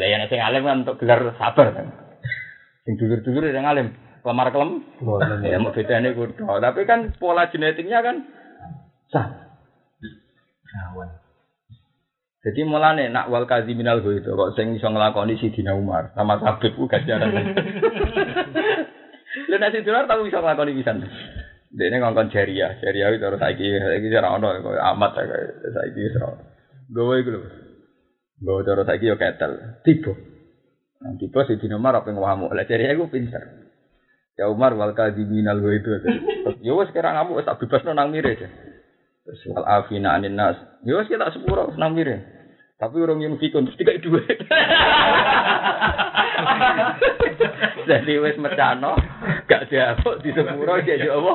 [0.00, 1.86] Lah ya sing alim kan untuk gelar sabar kan.
[2.88, 3.92] Sing dulur-dulur sing alim
[4.24, 4.80] lemar kelem.
[5.44, 6.48] Ya mau bedane kudu.
[6.48, 8.24] Tapi kan pola genetiknya kan
[9.12, 9.28] sah.
[10.72, 11.21] Kawan.
[12.42, 16.74] Jadi mulane nak wal kaziminal go itu kok sing iso nglakoni Sidina Umar sama Habib
[16.74, 17.30] ku ganjaran.
[19.48, 21.06] Lha nek Sidina Umar tau iso nglakoni pisan.
[21.70, 25.38] Dene ngongkon jariah, jariah itu terus saiki saiki ora ono amat ya,
[25.70, 26.34] saiki wis ora.
[26.90, 27.40] Gowo iku lho.
[28.42, 29.78] Gowo terus saiki yo ketel.
[29.86, 30.12] Tiba.
[30.98, 32.50] Nah, tiba Sidina Umar apa ngwamu.
[32.50, 33.70] Lah jariah iku pinter.
[34.34, 35.94] Ya Umar wal kaziminal go itu.
[36.58, 38.34] Yo wis kira ngamuk tak bebasno nang mire.
[39.22, 40.58] Terus wal afina anin nas.
[40.82, 42.26] Ya wis kita sepuro nang mire.
[42.82, 44.26] Tapi orang yang fikun terus tiga duit.
[47.86, 48.98] Jadi wis mecano,
[49.46, 51.34] gak diapuk di sepuro jadi apa?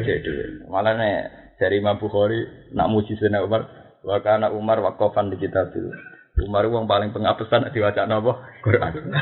[0.00, 0.64] Jadi.
[0.68, 1.28] Malah nih
[1.60, 3.68] dari Imam Bukhari nak muji Sayyidina Umar,
[4.00, 5.92] wa kana Umar waqafan di kitabil.
[6.40, 8.40] Umar wong paling pengapesan diwaca napa?
[8.64, 8.92] Quran.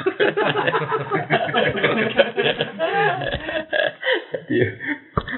[4.31, 4.57] Jadi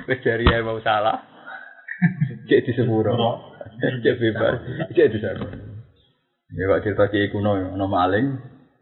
[0.04, 1.29] wis dari mau salah.
[2.48, 3.12] Cek di sepuro.
[3.80, 4.54] Cek bebas.
[4.96, 5.80] Cek di sepuro.
[6.50, 8.26] Ya kok cerita kiai kuno ono maling,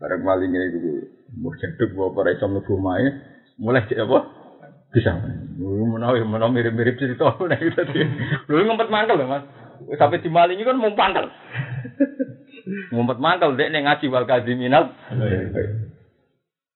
[0.00, 1.04] bareng maling itu
[1.36, 3.12] mbok jaduk mbok ora iso mlebu omahe,
[3.60, 4.18] mulai cek apa?
[4.88, 5.12] Bisa.
[5.60, 8.00] Menawi menawi mirip-mirip cerita nek tadi.
[8.48, 9.44] Lho ngumpet mangkel lho Mas.
[10.00, 11.28] Sampai di maling kan mau pangkel.
[12.96, 14.88] ngumpet mangkel dek ning ngaji wal kaziminal.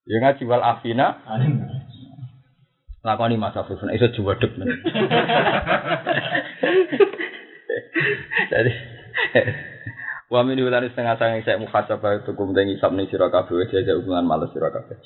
[0.05, 1.17] Ya ngaji wal afina.
[3.03, 4.69] Lakoni Mas Afif, nek iso juwadeg men.
[8.53, 8.73] Jadi
[10.33, 13.69] Wa min ulani setengah sange sek muhasabah itu kum dengi sab ning sira kabeh wis
[13.69, 14.97] hubungan males sira kabeh.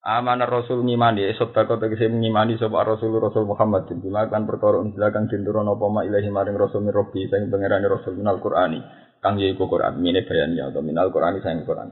[0.00, 5.10] Amanah Rasul ngimani esot bako tegese ngimani sapa Rasul Rasul Muhammad bin kan perkara unjila
[5.10, 8.78] kang dinturun apa ma ilahi maring Rasul min Rabbi sing pangerane Rasul minal Qur'ani
[9.18, 11.90] kang yaiku Qur'an mine bayannya atau minal Qur'ani sing Qur'an.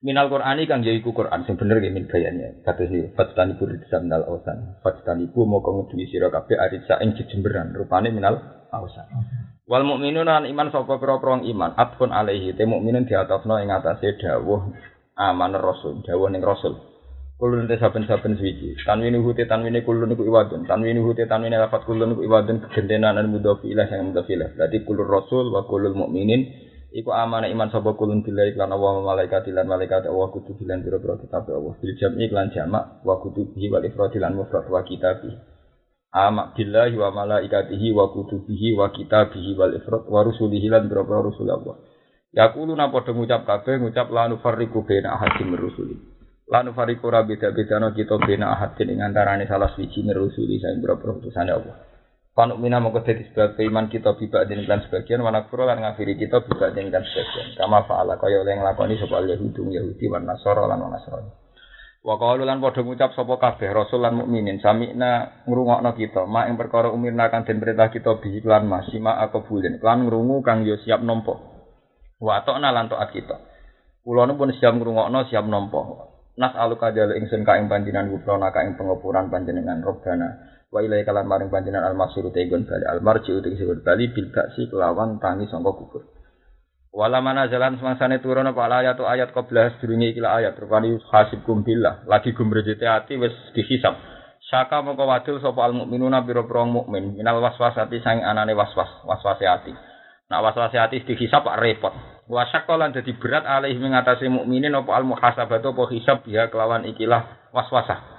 [0.00, 2.64] Minal Qur'ani kang yaiku Qur'an sing bener nggih min bayannya.
[2.64, 4.80] Kados fatani pur minal awsan.
[4.80, 8.40] Fatani pu moko ngeduni sira kabeh arisa ing jejemberan rupane minal
[8.72, 9.04] awsan.
[9.68, 14.72] Wal mukminun lan iman sapa pira-pira iman atfun alaihi te mukminun diatofno ing atase dawuh
[15.20, 16.80] aman rasul dawuh ning rasul
[17.36, 22.16] kulun te saben-saben suci tanwini hute tanwini kulun iku iwadun tanwini hute tanwini lafat kulun
[22.16, 26.69] iku iwadun gentenan an mudhofi ilah yang mudhofi ilah dadi kulur rasul wa kulul mukminin
[26.94, 31.18] iku amana iman sapa kulun billahi lan Allah malaikat lan malaikat Allah kutu lan pira-pira
[31.22, 35.50] kitab Allah bil jam'i lan jamak wa kutubihi wal ifrad lan mufrad wa kitabihi
[36.10, 41.46] amak billahi wa malaikatihi wa kutubihi wa kitabihi wal ifrat wa rusulihi lan biro rusul
[41.46, 41.78] Allah.
[42.30, 45.98] Yaquluna padha ngucap kabeh ngucap la nufarriqu baina ahadin min rusuli.
[46.50, 51.50] La nufarriqu ra beda-bedano kita baina ahadin ing antarane salah siji min rusuli biro-biro utusane
[51.50, 51.89] Allah.
[52.30, 56.14] Panuk mina mongko dadi sebab iman kita bibak den lan sebagian wa nakfuru lan ngafiri
[56.14, 57.58] kita bibak den lan sebagian.
[57.58, 61.26] Kama fa'ala kaya oleh nglakoni sapa Yahudi Yahudi lan Nasara lan Nasrani.
[62.06, 66.56] Wa qalu lan padha ngucap sapa kabeh rasul lan mukminin samikna ngrungokno kita mak ing
[66.56, 70.78] perkara umirna kang den perintah kita bi lan masima aku bulen lan ngrungu kang yo
[70.78, 71.34] siap nampa.
[72.22, 73.36] Wa atokna lan taat kita.
[74.06, 75.82] Kula pun siap ngrungokno siap nampa.
[76.38, 81.02] Nas aluka jale ingsun ka ing panjenengan gufrona ka ing pengopuran panjenengan robbana wa ilai
[81.02, 86.02] kalan maring panjenengan al-masir tegon bali al-marji uti bali bil si kelawan tangi sangka kubur
[86.90, 91.46] Wala mana jalan semangsane turun apa ayat atau ayat qablah sedurunge iki ayat rupane hasib
[91.46, 93.94] billah lagi gumrejete ati wis dihisab.
[94.50, 99.70] Saka mongko wadul sapa al mukminuna pira-pira mukmin minal waswasati sang anane waswas, waswase ati.
[100.34, 101.94] Nak waswase ati dihisab pak repot.
[102.26, 107.54] Wasakka lan dadi berat alih mengatasi mukminin apa al muhasabatu apa hisab dia kelawan ikilah
[107.54, 108.09] waswasah.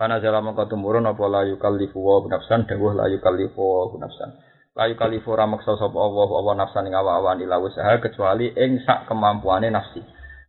[0.00, 4.32] Karena jalan mongko tumurun apa la yukallifu wa nafsan dawuh la yukallifu wa nafsan.
[4.70, 10.00] Layu kalifu ora maksa Allah apa nafsan ing awak-awan ila usaha kecuali ing sak nafsi.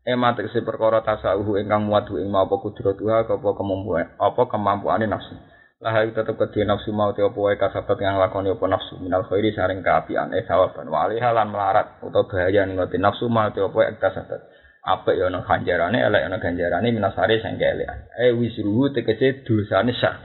[0.08, 5.36] Ema tegese perkara tasawuh ingkang muatu ing apa kudratuha apa kemampuan apa kemampuane nafsi.
[5.82, 9.26] Lah itu tetep kedhe nafsu mau te apa wae kasabat yang lakoni apa nafsu minal
[9.26, 13.98] khairi saring kaapian eh sawaban wa halan melarat utawa bahaya ning nafsu mau te apa
[13.98, 14.51] kasabat.
[14.82, 18.10] Apik ya ana ganjarane elek ana ganjarane minasare sing keelekan.
[18.18, 20.18] Eh wisruhu tegese dosane sak.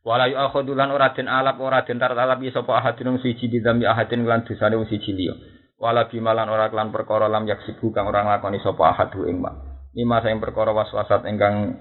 [0.00, 4.24] Wala yu akhudulan ora den alap ora den tartalap ya sapa ahadun siji bidami ahadin
[4.24, 5.36] lan dosane wong siji liya.
[5.76, 9.52] Wala bimalan ora kelan perkara lam yaksibu kang ora nglakoni sapa ahadu ing ma.
[9.92, 11.76] Lima sing perkara waswasat ingkang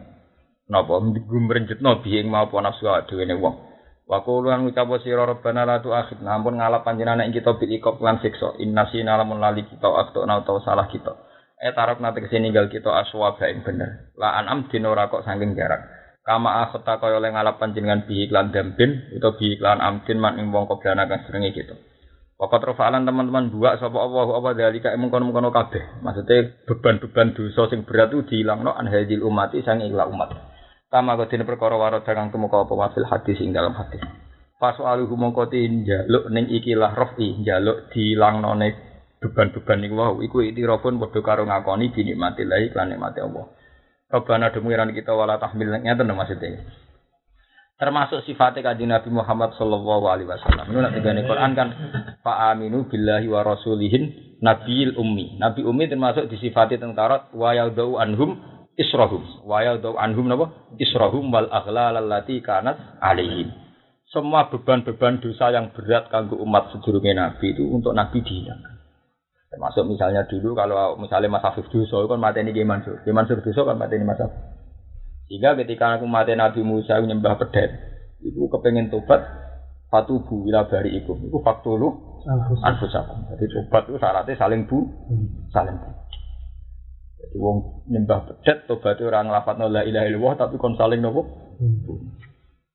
[0.67, 3.55] napa gumrenjetno bi ing apa nafsu dhewe wong.
[4.03, 7.71] Wa qulu lan ngucap sira rabbana la tu'akhidna ampun ngalap panjenengan ing kita bil
[8.03, 11.26] lan siksa inna sina lali kita akto na utawa salah kita
[11.57, 15.25] eh tarok nate ke sini ninggal kita aswaba ing bener la anam din ora kok
[15.25, 15.89] saking jarak
[16.21, 20.53] kama akhta kaya oleh ngalap panjenengan bi iklan dambin utawa bi iklan amdin man ing
[20.53, 21.75] wong koblana kang srenge kita
[22.37, 26.05] Pokok rofalan teman-teman buak sapa Allah apa dalika emung kono-kono kabeh.
[26.05, 30.37] Maksudnya beban-beban dosa sing berat itu dihilangno an hadil umati sang ikhla umat.
[30.85, 34.05] Kama kodine perkara warot kang tumeka apa wafil hadis ing dalam hadis.
[34.61, 38.86] Pasu aluhu mongko njaluk ning ikilah rofi njaluk dilangnone
[39.17, 43.45] beban-beban niku wau iku itirafun padha karo ngakoni binikmatillah lan nikmate Allah.
[44.07, 46.63] Rabbana demiran kita wala tahmil ngeten maksudnya
[47.77, 50.65] termasuk sifatnya kanjeng Nabi Muhammad Shallallahu Alaihi Wasallam.
[50.73, 51.67] Ini nanti Quran kan
[52.25, 55.37] Pak Aminu billahi wa rasulihin Nabiil ummi.
[55.37, 58.37] Nabi ummi termasuk disifati tentara wa yaudau anhum
[58.77, 59.45] israhum.
[59.45, 59.61] Wa
[60.01, 60.73] anhum napa?
[60.81, 63.53] Israhum wal aghlal allati kanat alaihim.
[64.09, 68.76] Semua beban-beban dosa yang berat kanggo umat sedurunge Nabi itu untuk Nabi dihilangkan.
[69.47, 72.99] Termasuk misalnya dulu kalau misalnya Mas Afif dosa kan mateni Ki Mansur.
[73.07, 74.35] Ki Mansur dosa kan mateni Mas Afif.
[75.27, 77.71] Sehingga ketika aku mati Nabi Musa nyembah pedet,
[78.23, 79.23] itu kepengen tobat
[79.91, 81.19] fatubu ila bari ikum.
[81.27, 82.21] Itu faktulu
[82.63, 83.27] anfusakum.
[83.35, 84.87] Jadi tobat itu syaratnya saling bu,
[85.51, 85.89] saling bu.
[87.19, 91.27] Jadi wong nyembah pedet tobat orang lafat la ilaha illallah tapi kon saling nopo.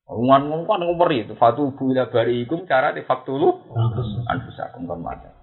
[0.09, 3.49] Ngan ngomong ngomong itu fatubu ila bari ikum cara di faktulu
[4.29, 5.42] anfusakum kon mati.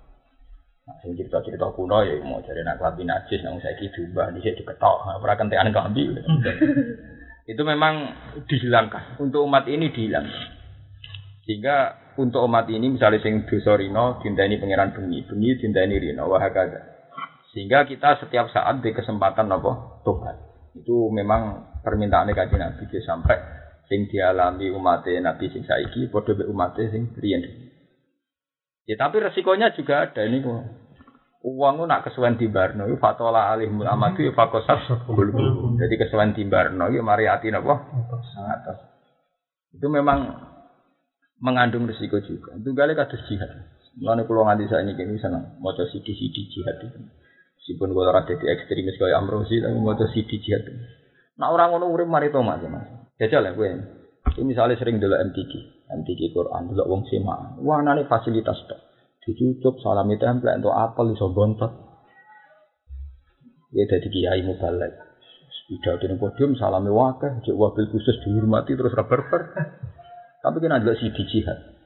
[0.91, 4.43] Nah, sing cerita-cerita kuno ya mau cari nak kelabi najis nang saya gitu bah di
[4.43, 6.19] situ ketok ora kentekan kambing.
[7.51, 8.11] itu memang
[8.51, 10.59] dihilangkan untuk umat ini dihilangkan.
[11.47, 11.77] Sehingga
[12.19, 16.43] untuk umat ini misalnya sing dosa rino ini pangeran bengi, bengi ini rino wah
[17.55, 20.43] Sehingga kita setiap saat di kesempatan apa tobat.
[20.75, 23.39] Itu memang permintaan kaji Nabi sampai
[23.87, 27.70] sing dialami umat Nabi sing saiki padha umat sing riyen.
[28.89, 30.63] Ya tapi resikonya juga ada ini kok.
[31.41, 34.85] Uang nak kesuwen timbarno itu fatola alih mulamatu ya fakosas
[35.81, 37.81] Jadi kesuwen timbarno itu mari hati napa?
[38.45, 38.79] Atas.
[39.73, 40.37] Itu memang
[41.41, 42.53] mengandung risiko juga.
[42.61, 43.49] Itu kali kados jihad.
[43.99, 47.01] Mulane kula nganti saiki kene seneng maca sidi-sidi jihad itu.
[47.57, 50.63] Meskipun kula ora dadi ekstremis kaya Amrozi tapi maca sidi jihad.
[51.41, 52.61] Nah orang ngono urip mari to Mas.
[53.17, 53.69] Jajal ya kowe.
[54.37, 55.53] Ini misalnya sering dulu MTQ,
[55.91, 57.59] MTQ Quran, dulu wong sema.
[57.61, 58.81] Wah, nani fasilitas tok.
[59.27, 61.73] Dicucuk, salami template, untuk apel, iso bontot.
[63.75, 65.11] Ya dari kiai mubalek.
[65.71, 69.23] Pidato di podium, salami wakah, cek wabil khusus dihormati terus reber
[70.43, 71.79] Tapi kena juga si jihad.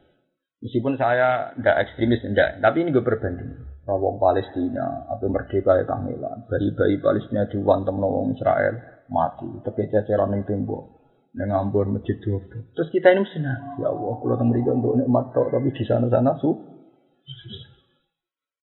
[0.65, 2.65] Meskipun saya tidak ekstremis, tidak.
[2.65, 3.85] Tapi ini gue berbanding.
[3.85, 6.49] Rawong Palestina, apa merdeka ya kamilan.
[6.49, 9.53] Bayi-bayi Palestina diwantem nawang Israel, mati.
[9.61, 11.04] Tapi ceceran yang tembok
[11.35, 13.75] dengan ambon masjid dua Terus kita ini senang.
[13.83, 16.55] Ya Allah, kalau temu untuk nikmat tok, tapi di sana-sana su.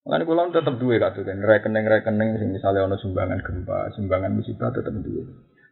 [0.08, 5.24] Makanya kalau tetap dua kata kan, rekening-rekening, misalnya ono sumbangan gempa, sumbangan musibah tetap dua.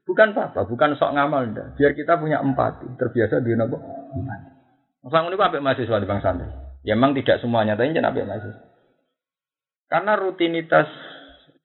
[0.05, 1.73] Bukan apa, bukan sok ngamal dah.
[1.79, 3.79] Biar kita punya empati, terbiasa di nopo
[4.13, 4.49] empati.
[4.99, 6.49] Masalah ini apa mahasiswa di bang santri?
[6.83, 8.63] Ya memang tidak semuanya, tapi jangan apa mahasiswa.
[9.89, 10.87] Karena rutinitas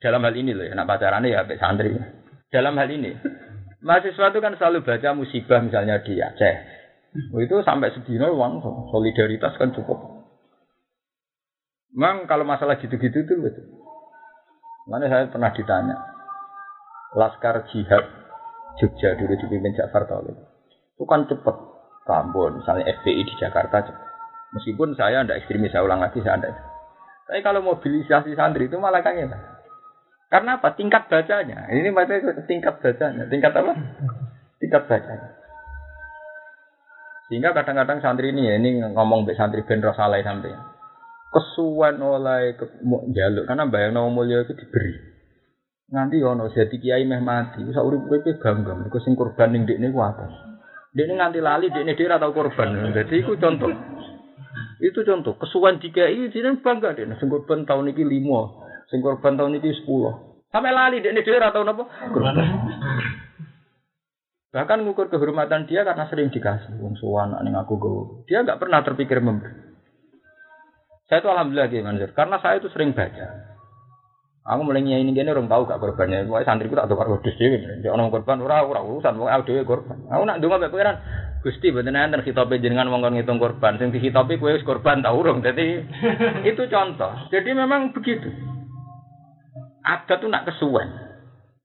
[0.01, 1.93] dalam hal ini loh, ya, nak pacarannya ya apa santri.
[2.48, 3.12] Dalam hal ini,
[3.85, 6.56] Mahasiswa itu kan selalu baca musibah misalnya di Aceh.
[7.31, 10.24] Oh, itu sampai sedino uang solidaritas kan cukup.
[11.94, 13.70] Memang kalau masalah gitu-gitu itu betul.
[14.90, 15.97] Mana saya pernah ditanya,
[17.15, 18.05] Laskar Jihad
[18.82, 20.35] Jogja dulu dipimpin Ja'far Talib.
[20.98, 21.56] Itu kan cepat.
[22.05, 24.05] Kambon, misalnya FPI di Jakarta cepat.
[24.52, 26.52] Meskipun saya tidak ekstremis, saya ulang lagi saya tidak.
[27.24, 29.54] Tapi kalau mobilisasi santri itu malah kan ya.
[30.35, 30.74] Karena apa?
[30.74, 31.70] Tingkat bacanya.
[31.70, 33.23] Ini maksudnya tingkat bacanya.
[33.31, 33.70] Tingkat apa?
[34.59, 35.31] Tingkat bacanya.
[37.31, 40.51] Sehingga kadang-kadang santri ini ya, ini ngomong be santri ben salah sampai
[41.31, 42.66] kesuwan oleh ke,
[43.11, 44.94] jaluk karena bayang nama mulia itu diberi.
[45.94, 49.94] Nanti ono jadi kiai meh mati, bisa urip urip bangga, mereka sing korban ning dekne
[49.94, 50.27] ku apa?
[50.94, 52.90] Dekne nganti lali, dekne dia atau korban.
[52.90, 53.70] Jadi itu contoh.
[54.82, 57.06] Itu contoh kesuwan dikai, dia bangga dia.
[57.23, 60.44] Sing korban tahun ini limo, Sing korban tahun ini sepuluh.
[60.52, 61.85] Sampai lali dia dhewe ora tau napa?
[64.55, 67.93] Bahkan ngukur kehormatan dia karena sering dikasih wong suwan ning aku go.
[68.31, 69.74] Dia nggak pernah terpikir memberi.
[71.05, 73.52] Saya itu alhamdulillah Mansur, karena saya itu sering baca.
[74.44, 76.28] Aku mulai ini gini orang tahu gak korbannya.
[76.28, 77.81] Pokoknya santriku tak tahu wedhus dhewe.
[77.81, 80.05] Dia orang korban ora ora urusan aku dhewe korban.
[80.12, 80.97] Aku nak ndonga mek pangeran.
[81.40, 83.81] Gusti mboten enten khitabe jenengan wong ngitung korban.
[83.81, 85.40] Sing dikhitabi kowe wis korban ta urung.
[85.40, 85.89] Jadi
[86.52, 87.12] itu contoh.
[87.32, 88.28] Jadi memang begitu.
[89.85, 90.89] Ada tuh nak kesuwen.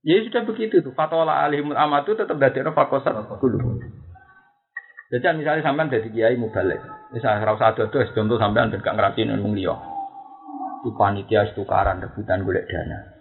[0.04, 0.92] Ya sudah begitu tuh.
[0.92, 3.80] Fatwa alihimul amatu tetap dari fakosat dulu.
[5.10, 6.78] Jadi misalnya sampean dari kiai mubalik,
[7.10, 9.74] misalnya ora usah ada contoh sampean gak ngrasini wong liya.
[10.80, 13.20] Itu panitia tukaran rebutan golek dana.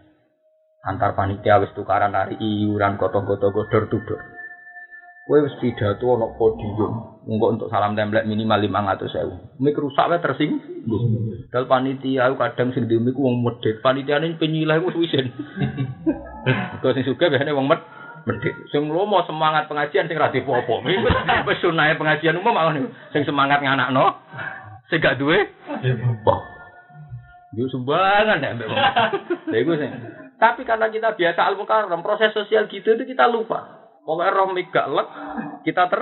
[0.85, 4.21] Antar panitia wis tukaran hari iuran gotong-gotong godor tudor.
[5.25, 9.57] Kowe wis pidato ana podium, engko untuk salam template minimal 500.000.
[9.59, 11.28] Mik rusak wae tersinggung.
[11.49, 15.33] Dal panitia aku kadang sing demi ku wong medhit, panitiane penyilah ku wisin.
[16.81, 17.81] Kok sing suka biasane wong med
[18.29, 18.53] medhit.
[18.69, 20.85] Sing lomo semangat pengajian sing ra dipopo.
[20.85, 22.77] Wis sunahe pengajian umum malah
[23.09, 24.13] sing semangat nganakno.
[24.93, 25.49] Sing gak duwe.
[26.21, 26.41] Wah.
[27.57, 28.77] Yo sumbangan ya mbek wong.
[29.49, 29.91] Lha iku sing.
[30.37, 33.89] Tapi karena kita biasa al mukarram, proses sosial gitu itu kita lupa.
[34.05, 35.07] Pokoknya roh gak lek,
[35.65, 36.01] kita ter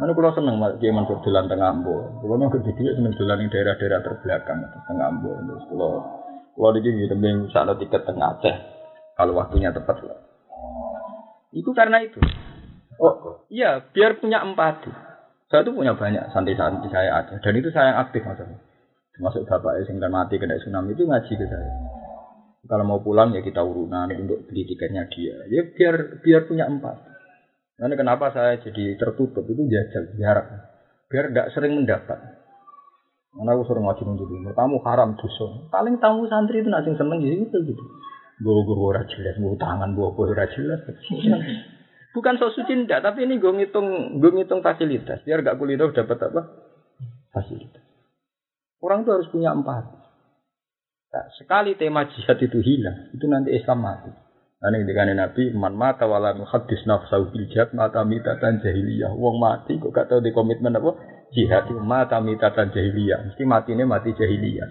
[0.00, 1.92] Mana kalau seneng mas, dia mansur jalan tengah ambo.
[2.24, 5.28] Kalau nggak gede seneng jalan di daerah-daerah terbelakang, tengah ambo.
[5.44, 5.64] Terus
[6.56, 8.56] kalau di sini tembeng saat tiket tengah Aceh,
[9.20, 10.16] kalau waktunya tepat lah.
[11.52, 12.16] Itu karena itu.
[12.96, 14.88] Oh iya, biar punya empati.
[15.52, 18.56] Saya tuh punya banyak santri-santri saya ada, dan itu saya yang aktif maksudnya.
[19.12, 21.72] Termasuk bapak yang kan mati kena tsunami itu ngaji ke saya.
[22.64, 25.44] Kalau mau pulang ya kita urunan untuk beli tiketnya dia.
[25.52, 27.09] Ya biar biar punya empat.
[27.80, 30.46] Nanti kenapa saya jadi tertutup itu jajal jarak.
[31.08, 32.20] Biar tidak sering mendapat.
[33.32, 34.52] Karena aku sering ngaji dulu.
[34.52, 35.64] Tamu haram dosa.
[35.72, 37.84] Paling tamu santri itu nasi seneng gitu gitu.
[38.40, 40.44] Gue gue ora jelas, gue tangan gue gue ora.
[42.10, 45.24] Bukan sok suci tapi ini gue ngitung gue ngitung fasilitas.
[45.24, 46.42] Biar gak kuliah dapat apa?
[47.32, 47.84] Fasilitas.
[48.80, 49.84] Orang itu harus punya empat.
[51.10, 54.10] Nah, sekali tema jihad itu hilang, itu nanti Islam mati.
[54.60, 59.08] Nanti dengan Nabi, man mata wala muhaddis nafsahu bil jihad mata mitatan jahiliyah.
[59.16, 61.00] Wong mati kok gak di komitmen apa?
[61.32, 63.24] Jihad mata mitatan jahiliyah.
[63.24, 64.68] Mesti mati ini mati jahiliyah.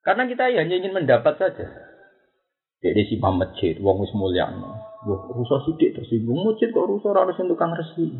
[0.00, 1.66] Karena kita hanya ingin mendapat saja.
[2.80, 4.48] Jadi si masjid, wong wis mulia.
[4.48, 6.40] Wah, rusak sidik tersinggung.
[6.40, 8.16] Masjid kok rusak harus untuk kang resi.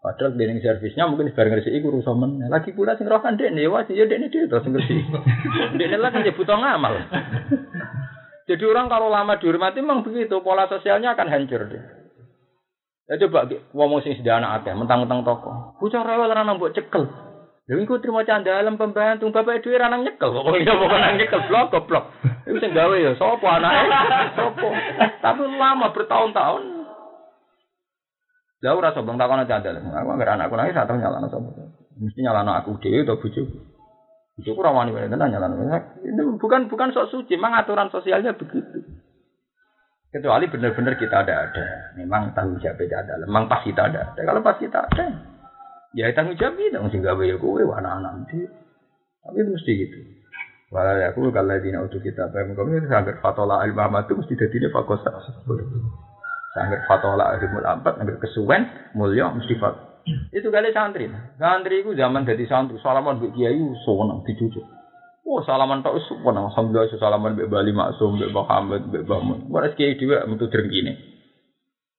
[0.00, 2.40] Padahal dening servisnya mungkin sebarang resi iku rusak men.
[2.48, 4.96] Lagi pula sing rohan dekne wah ya dekne dia terus ngerti.
[5.82, 6.94] dekne lagi kan butuh ngamal.
[8.46, 11.66] Jadi orang kalau lama dihormati memang begitu, pola sosialnya akan hancur.
[13.06, 15.78] Ya coba ngomong sing anak akeh, mentang-mentang toko.
[15.82, 17.06] Bocah rewel ra nang mbok cekel.
[17.66, 20.30] Lha iku trimo candalem pembantu, bapak dhewe ra nang nyekel.
[20.30, 22.04] Kok iya kok nang nyekel blok goblok.
[22.46, 23.84] Iku sing gawe ya sapa anake?
[24.38, 24.68] Sapa?
[25.22, 26.62] Tapi lama bertahun-tahun
[28.64, 29.70] Jauh rasa bang takon aja ada.
[29.78, 31.50] Aku nggak anakku nangis atau nyala sapa.
[31.98, 33.75] Mesti nyala aku dhewe atau bojoku.
[34.36, 35.48] Bojoku ora wani wae tenan nyala
[36.04, 38.84] Itu bukan bukan sok suci, memang aturan sosialnya begitu.
[40.12, 41.66] Kecuali benar-benar kita ada ada.
[41.96, 43.16] Memang tanggung jawab tidak ada.
[43.24, 44.20] Memang pas kita ada ada.
[44.20, 45.04] Kalau pas kita ada,
[45.96, 48.44] ya tanggung jawab itu mesti gawe ya kowe anak-anak nanti.
[49.24, 49.98] Tapi itu mesti gitu.
[50.66, 52.52] Walau aku kalau dina untuk kita, kami
[52.82, 55.14] itu sampai fatola ilmu itu mesti jadi fakosa.
[56.52, 59.95] Sangger fatola arimul ampat, sangger kesuwen, mulia, mesti fat.
[60.30, 61.10] Itu kali santri.
[61.38, 64.62] Santri itu zaman dari santri, salaman bu kiai, sonang, dicucuk.
[65.26, 69.50] Oh, salaman tak usuk, pun alhamdulillah salaman mbek Bali Maksum, mbek Muhammad, mbek Bamun.
[69.50, 70.94] Waras kiai dhewe metu drengkine.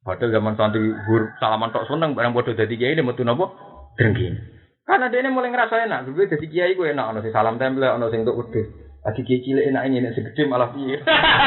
[0.08, 3.52] Padahal zaman santri hur salaman tok seneng barang padha dadi kiai metu napa?
[4.00, 4.40] Drengkine.
[4.88, 8.08] Karena dia mulai ngerasa enak, gue jadi kiai gue enak, ono sing salam tempel, ono
[8.08, 8.72] sing untuk wedhus.
[9.04, 10.96] Lagi kiai cilik enak ini, nek segede malah piye.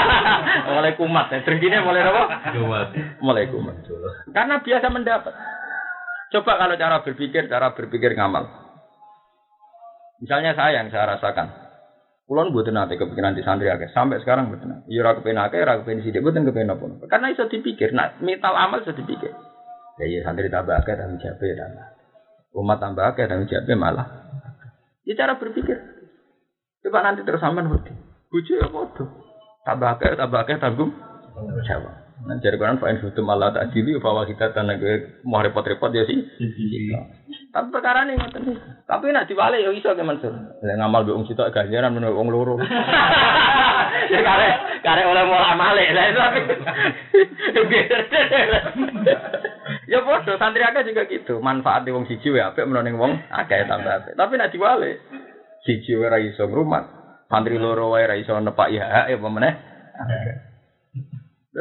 [0.77, 1.41] mulai kumat, ya.
[1.81, 2.23] Mulai apa?
[2.53, 2.89] Kumat.
[3.24, 3.81] Mulai kumat.
[4.37, 5.32] Karena biasa mendapat.
[6.31, 8.47] Coba kalau cara berpikir, cara berpikir ngamal.
[10.23, 11.51] Misalnya saya yang saya rasakan.
[12.31, 13.90] Kulon buat nanti kepikiran di santri akeh.
[13.90, 14.94] Sampai sekarang buat nanti.
[14.94, 17.11] Iya ragu kepen akeh, ragu kepen sidik, buat kepen apa.
[17.11, 17.90] Karena itu dipikir.
[17.90, 19.35] Nah, mental amal sudah dipikir.
[19.98, 21.86] Ya iya santri tambah dan siapa ya tambah.
[22.55, 24.07] Umat tambah akeh, dan siapa malah.
[25.02, 25.74] Ini cara berpikir.
[26.86, 27.90] Coba nanti terus sampean wedi.
[28.31, 29.05] Bojo ya padha.
[29.66, 30.94] Tambah akeh tambah akeh tanggung
[31.66, 31.99] jawab.
[32.20, 36.05] Nah, jadi kan fa'in hutum Allah tak dili bahwa kita tanah gue mau repot-repot ya
[36.05, 36.20] sih.
[37.48, 38.44] Tapi perkara ini ngoten.
[38.84, 40.30] Tapi nak diwale ya iso ke Mansur.
[40.30, 42.56] Lah ngamal be wong sitok ganjaran menurut wong loro.
[44.10, 44.48] Ya kare
[44.82, 45.84] kare oleh mulai male.
[45.94, 46.40] Lah tapi
[49.90, 51.42] Ya bodoh santri akeh juga gitu.
[51.42, 54.14] Manfaat di wong siji ya apik menurut wong akeh tambah apik.
[54.14, 54.98] Tapi nak diwale
[55.66, 56.84] siji ora iso ngrumat,
[57.26, 59.55] santri loro wae ora iso nepaki hak apa meneh.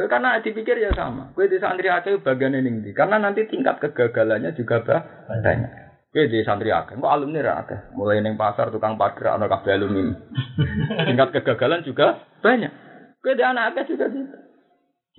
[0.00, 1.28] Lalu karena dipikir ya sama.
[1.36, 2.88] Kue di santri akeh bagian ini?
[2.96, 5.68] Karena nanti tingkat kegagalannya juga banyak.
[6.08, 7.92] Kue di santri akeh, kok alumni ra akeh.
[7.92, 10.16] Mulai neng pasar tukang parkir ana kabeh alumni.
[11.04, 12.72] tingkat kegagalan juga banyak.
[13.20, 14.36] Kue di anak akeh juga gitu.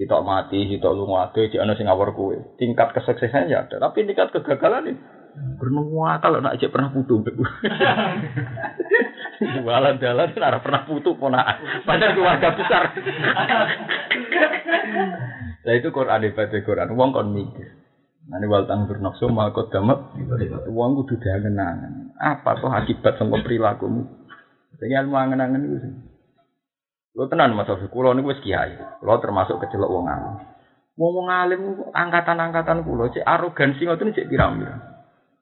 [0.02, 2.42] Kita mati, kita lunga akeh, di ana sing ngawur kue.
[2.58, 5.02] Tingkat kesuksesannya ya ada, tapi tingkat kegagalan ini
[5.32, 7.24] Pernah kalau nak aja pernah putu.
[9.66, 11.42] Jualan jalan nara pernah putu pona.
[11.82, 12.94] Padahal keluarga besar.
[15.66, 16.94] Lah itu Quran hebat Quran.
[16.94, 17.70] Wong kon mikir.
[18.30, 20.14] Nani wal tanggur nafsu makot damat.
[20.70, 22.14] Wong kudu diangen-angen.
[22.22, 24.06] Apa tuh akibat sangka perilakumu?
[24.78, 25.94] Jadi ilmu angen-angen sih.
[27.18, 28.78] Lo tenan mas Sofi, kulo niku wis kiai.
[29.02, 30.36] Kulo termasuk kecelok wong alim.
[30.96, 31.62] Wong alim
[31.92, 34.80] angkatan-angkatan kulo cek arogansi ngoten cek pirang-pirang.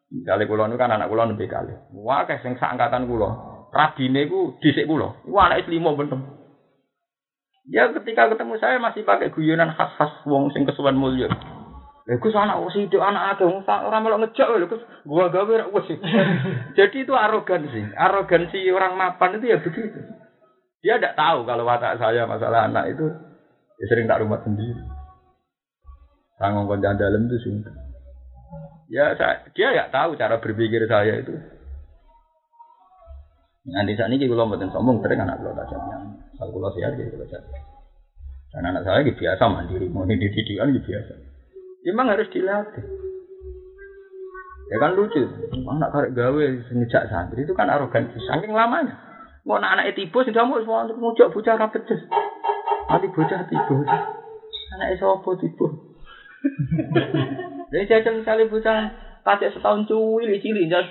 [0.10, 1.76] Misalnya kulo niku kan anak kulo nembe kali.
[1.94, 3.59] Wah, kayak sing angkatan kulo.
[3.70, 5.22] Rabine ku dhisik kulo.
[5.26, 5.94] Iku anake limo.
[7.70, 11.30] Ya ketika ketemu saya masih pakai guyonan khas-khas wong sing kesuwen mulya.
[12.10, 14.82] Lha Gus anak sithik anak akeh wong ora melok ngejak lho Gus.
[15.06, 15.86] Gua gawe ra wis.
[16.78, 17.94] Jadi itu arogansi.
[17.94, 20.02] Arogansi orang mapan itu ya begitu.
[20.82, 23.06] Dia tidak tahu kalau watak saya masalah anak itu
[23.78, 24.82] ya sering tak rumah sendiri.
[26.42, 27.74] Tanggung konjak dalam itu sungguh.
[28.90, 31.38] Ya saya, dia nggak tahu cara berpikir saya itu.
[33.68, 35.68] Nanti saat ini kalau mboten sombong sering anak kalau tak
[36.40, 37.44] kalau kalau sehat gitu kalau sehat.
[38.50, 41.14] Dan anak saya gitu biasa mandiri, mau di didikan gitu biasa.
[41.86, 42.86] Memang harus dilatih.
[44.70, 45.22] Ya kan lucu,
[45.66, 48.96] anak karek gawe sejak santri itu kan arogansi, saking lamanya.
[49.44, 52.02] Mau anak anak tiba sudah mau semua untuk ngujak bocah rapedes.
[52.90, 53.76] Nanti bocah tiba,
[54.78, 55.68] anak sopo tiba.
[57.74, 58.78] Jadi saya misalnya bocah
[59.26, 60.88] kasih setahun cuwil cilik jas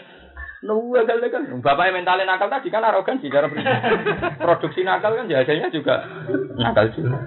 [0.66, 1.42] Nunggu gagal kan.
[1.62, 3.46] Bapaknya mentalnya nakal tadi kan arogan sih cara
[4.42, 6.02] produksi nakal kan biasanya juga
[6.58, 7.18] nakal juga.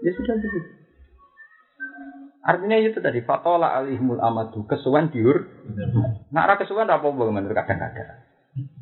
[0.00, 0.70] Ya sudah begitu.
[2.40, 5.44] Artinya itu tadi fatola alihmul amadu kesuwan diur.
[6.32, 8.08] Nak ra kesuwan apa bagaimana kadang-kadang.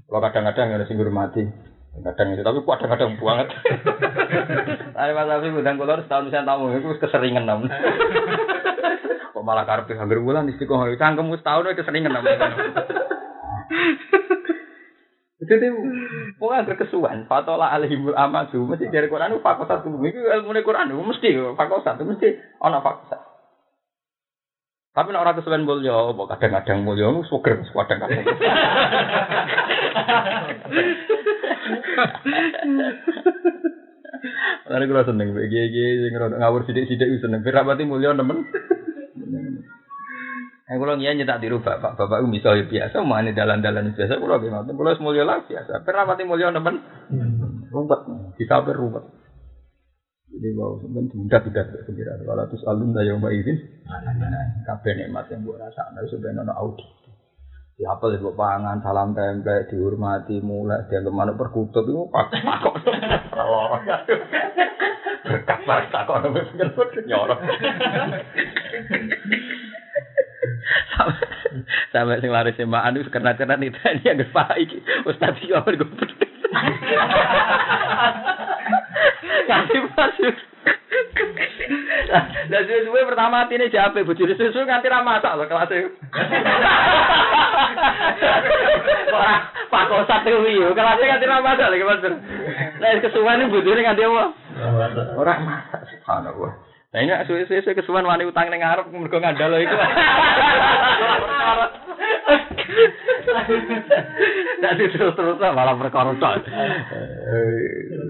[0.08, 1.42] Kalau kadang-kadang ada sing mati.
[1.98, 3.48] Kadang itu tapi kadang-kadang banget.
[4.98, 7.70] Tapi Mas Afi udang kolor setahun saya tamu itu keseringan namun.
[9.48, 12.28] Malah karpe hampir bulan istiqomah cangkem setahun itu keseringan namun.
[15.48, 15.72] Jadi
[16.36, 17.24] pokoknya berkesuan.
[17.24, 19.96] Fatola alihimul amadu mesti dari Quran itu fakosat tuh.
[20.04, 22.28] Itu ilmu Quran itu mesti fakosat mesti
[22.60, 23.24] ono fakosat.
[24.92, 28.18] Tapi nek ora kesuwen mulya, apa kadang-kadang mulya nu suger kadang-kadang.
[34.68, 37.46] Lalu kalau seneng, gigi sing ngawur sidik-sidik seneng.
[37.46, 38.42] Kira berarti mulia temen.
[40.68, 44.36] Eh kalau ngian nyetak tiru bapak, bapak itu misalnya biasa, mau ini dalan-dalan biasa, kalau
[44.36, 44.68] gimana?
[44.68, 45.80] Kalau semulia lah biasa.
[45.80, 46.76] Pernah mati mulia temen,
[47.72, 48.00] rumput,
[48.36, 49.04] bisa berrumput.
[50.28, 52.12] Jadi wow, sebenarnya tidak tidak sekira.
[52.20, 53.56] Kalau terus alun daya mbak izin,
[54.68, 56.84] kabeh nikmat yang buat rasa, nah sebenarnya audit.
[57.78, 62.66] Ya apa sih pangan, salam tempe, dihormati, mulai dia ke mana perkutut itu pak pak
[65.22, 66.74] berkat pak takut nabi pengen
[67.06, 67.38] nyorok.
[71.94, 75.70] Sampai sing laris mbak Anu karena karena nih tadi agak pak iki ustad iki apa
[75.70, 75.86] gue
[79.48, 80.34] Kasih masuk.
[82.48, 85.80] Lah suwe pertama atine jape bojone susu nganti ra masak lho kelas e.
[89.12, 92.00] Ora pakosat kuwi yo kelas nganti ra masak lho Mas.
[92.80, 94.24] Lah kesuwen bojone nganti apa?
[95.20, 96.52] Ora masak subhanallah.
[96.88, 99.76] Nah ini suwe-suwe kesuwen wani utang ning ngarep mergo ngandalo iku.
[104.58, 106.12] Jadi terus-terus malah perkara.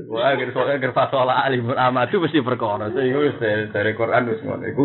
[0.09, 2.89] Wah, agar soalnya agar fasola alimul amatu mesti perkara.
[2.89, 3.37] Itu wis
[3.73, 4.83] dari Quran wis ngono iku.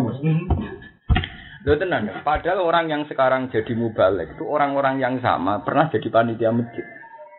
[1.64, 6.52] Lho tenan, padahal orang yang sekarang jadi mubalik itu orang-orang yang sama pernah jadi panitia
[6.52, 6.84] masjid.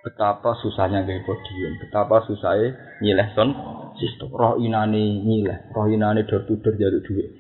[0.01, 2.73] Betapa susahnya gaya podium, betapa susahnya
[3.05, 3.53] nyileh son
[4.01, 4.33] sistem.
[4.33, 7.37] Roh inane nyileh, roh inane door to jaluk duit.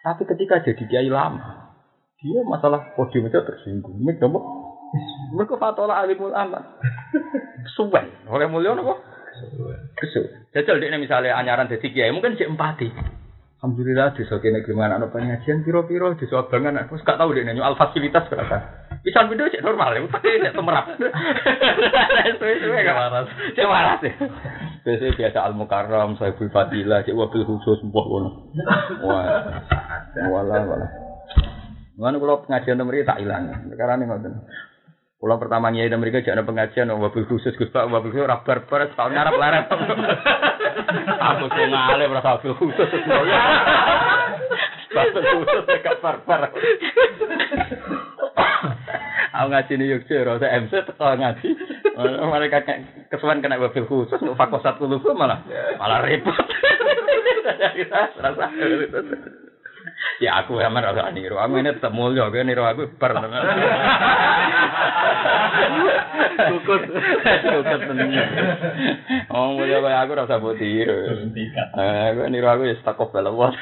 [0.00, 1.76] Tapi ketika jadi kiai lama,
[2.24, 4.00] dia masalah podium itu tersinggung.
[4.00, 4.16] Mik?
[5.32, 6.64] Mereka fatola alimul amat.
[7.72, 9.00] Suwen, oleh mulia nopo?
[9.96, 10.20] Kesu.
[10.52, 12.88] Jajal dia misalnya anyaran jadi kiai, mungkin cek empati.
[13.62, 18.26] Alhamdulillah desa kene gimana ana pengajian piro-piro desa abangan aku gak tahu deh nyoal fasilitas
[18.26, 18.58] berapa.
[19.06, 20.90] Bisa video cek normal ya, tapi cek temerap.
[22.42, 23.30] Suwe-suwe gak waras.
[23.54, 24.12] Cek waras ya.
[24.82, 28.30] Biasa al mukarram, sahibul fadilah, cek wabil khusus mbah ngono.
[29.06, 29.26] Wah.
[30.26, 30.86] Wala wala.
[31.94, 33.46] Mana kalau pengajian mereka tak hilang.
[33.70, 34.32] Sekarang ini ngoten.
[35.22, 38.90] Kalau pertama nyai dan mereka jangan pengajian, wabil khusus gus pak, wabil khusus rabar per
[38.98, 39.70] tahun ngarap larat.
[41.30, 42.90] Aku tuh ngalih merasa wabil khusus.
[44.90, 46.50] Wabil khusus dekat barbar.
[49.30, 51.48] Aku ngaji yuk sih, rasa MC tetap ngaji.
[52.02, 52.58] Mereka
[53.14, 55.38] kesuan kena wabil khusus, fakosat kulufu malah
[55.78, 56.34] malah repot.
[58.22, 58.50] Rasa
[60.18, 61.38] Ya aku sama rasa niru.
[61.38, 63.14] Aku ini tetap mulia, aku niru aku bar.
[66.52, 66.82] Kukut.
[67.42, 68.10] Kukut tenan.
[69.30, 71.26] Oh mulia kayak aku rasa buat tiru.
[71.76, 73.54] Eh, Aku niru aku ya stuck of belawat.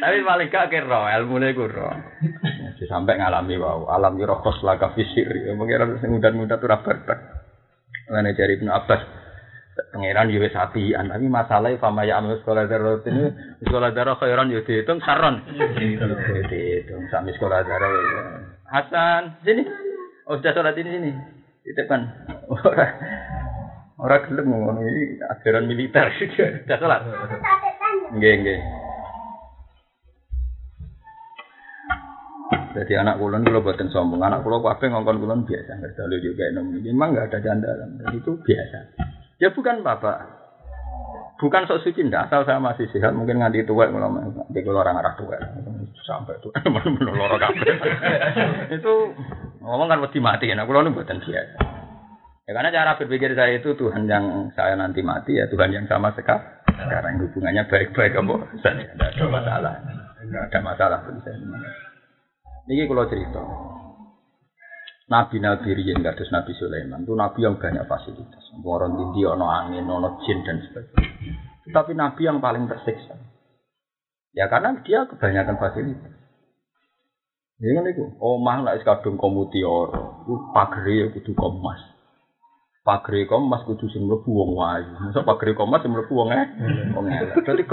[0.00, 1.92] Tapi paling gak kira ilmune ku ro.
[2.80, 5.28] Jadi sampai ngalami wow, alam yo rohos laka fisir.
[5.52, 7.20] Mungkin sing muda-muda tuh ra bertek.
[8.08, 9.19] Ngene jari Ibnu Abbas.
[9.88, 13.32] Pangeran yo wis apian, tapi masalahnya fama ya amal sekolah darah ini
[13.64, 15.40] sekolah darah khairan yo dihitung saron.
[15.56, 17.90] Dihitung sami sekolah darah.
[18.68, 19.64] Hasan, sini.
[20.28, 21.10] Oh, sudah sholat ini sini.
[21.66, 22.06] Titipkan.
[22.50, 22.92] Orang
[23.98, 26.06] orang gelem ngono iki ajaran militer.
[26.20, 27.00] Sudah sholat.
[28.14, 28.60] Nggih, nggih.
[32.70, 36.54] Jadi anak kulon kalau buatin sombong, anak kulon kabeh ngongkon kulon biasa, nggak selalu juga
[36.54, 36.70] nom.
[36.70, 38.78] Memang nggak ada jandalan, dan itu biasa.
[39.40, 40.20] Ya bukan bapak,
[41.40, 45.00] bukan sok suci ndak asal saya masih sehat mungkin nganti tua kalau nanti kalau orang
[45.00, 45.40] arah tua
[46.04, 47.74] sampai tuh benar loro kabeh.
[48.76, 49.16] Itu
[49.64, 51.56] ngomong kan mesti mati ya kulon buatan biasa
[52.44, 56.10] ya karena cara berpikir saya itu Tuhan yang saya nanti mati ya Tuhan yang sama
[56.18, 57.20] sekarang sekarang.
[57.20, 58.34] Hubungannya baik-baik apa?
[58.64, 59.74] Saya tidak ada masalah.
[60.20, 60.98] Tidak ada masalah.
[61.04, 61.36] Bagi saya
[62.70, 63.42] ini kalau cerita
[65.10, 68.46] Nabi-nabi riyen kados Nabi Sulaiman itu nabi yang banyak fasilitas.
[68.62, 71.34] Orang tinggi, ono angin, ono jin dan sebagainya.
[71.66, 73.18] Tapi nabi yang paling tersiksa.
[74.30, 76.14] Ya karena dia kebanyakan fasilitas.
[77.58, 79.92] Ya kan itu, omah nek kadung komutior,
[80.24, 81.82] itu pagere ya kudu komas.
[82.86, 84.94] Pagere komas kudu sing mlebu wong wayu.
[84.96, 86.46] Masa pagere komas sing mlebu wong eh.
[86.94, 87.36] Wong elek.
[87.44, 87.66] Dadi.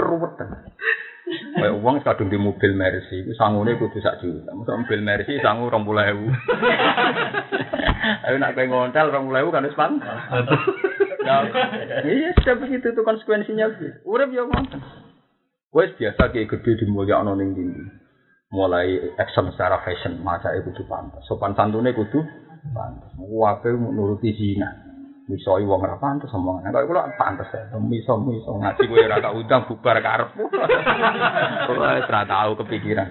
[1.28, 4.48] Kayak uang kadung di mobil Mercy, itu sangune kudu sak juta.
[4.56, 6.24] Masa mobil Mercy sangu rong puluh ewu.
[8.24, 9.68] Ayo nak pengen ngontel rong puluh ewu kan.
[9.68, 11.44] Nah,
[12.08, 13.68] Iya, sudah begitu tuh konsekuensinya.
[14.08, 14.80] Urip ya ngoten.
[15.68, 17.84] Wes biasa kayak gede di mulia ono ning tinggi.
[18.48, 21.20] Mulai action secara fashion, itu kudu pantas.
[21.28, 22.24] Sopan santunnya kudu
[22.72, 23.12] pantas.
[23.20, 24.87] Wape nuruti zina.
[25.28, 26.64] Misoi wong ora pantes omong.
[26.64, 27.76] Nek kula pantes ya.
[27.76, 30.00] Miso miso ngaji kowe ora tak undang bubar.
[31.68, 33.08] Kula wis ora tau kepikiran.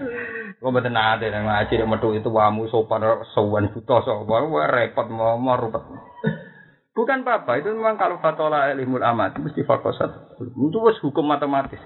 [0.58, 5.06] Kok mboten nate nang ngaji nek metu itu wamu sopan sowan buta sapa wah repot
[5.06, 5.82] mau rupet.
[6.98, 10.34] Bukan apa-apa, itu memang kalau fatola ilmul amat mesti fakosat.
[10.42, 11.78] Itu hukum matematis.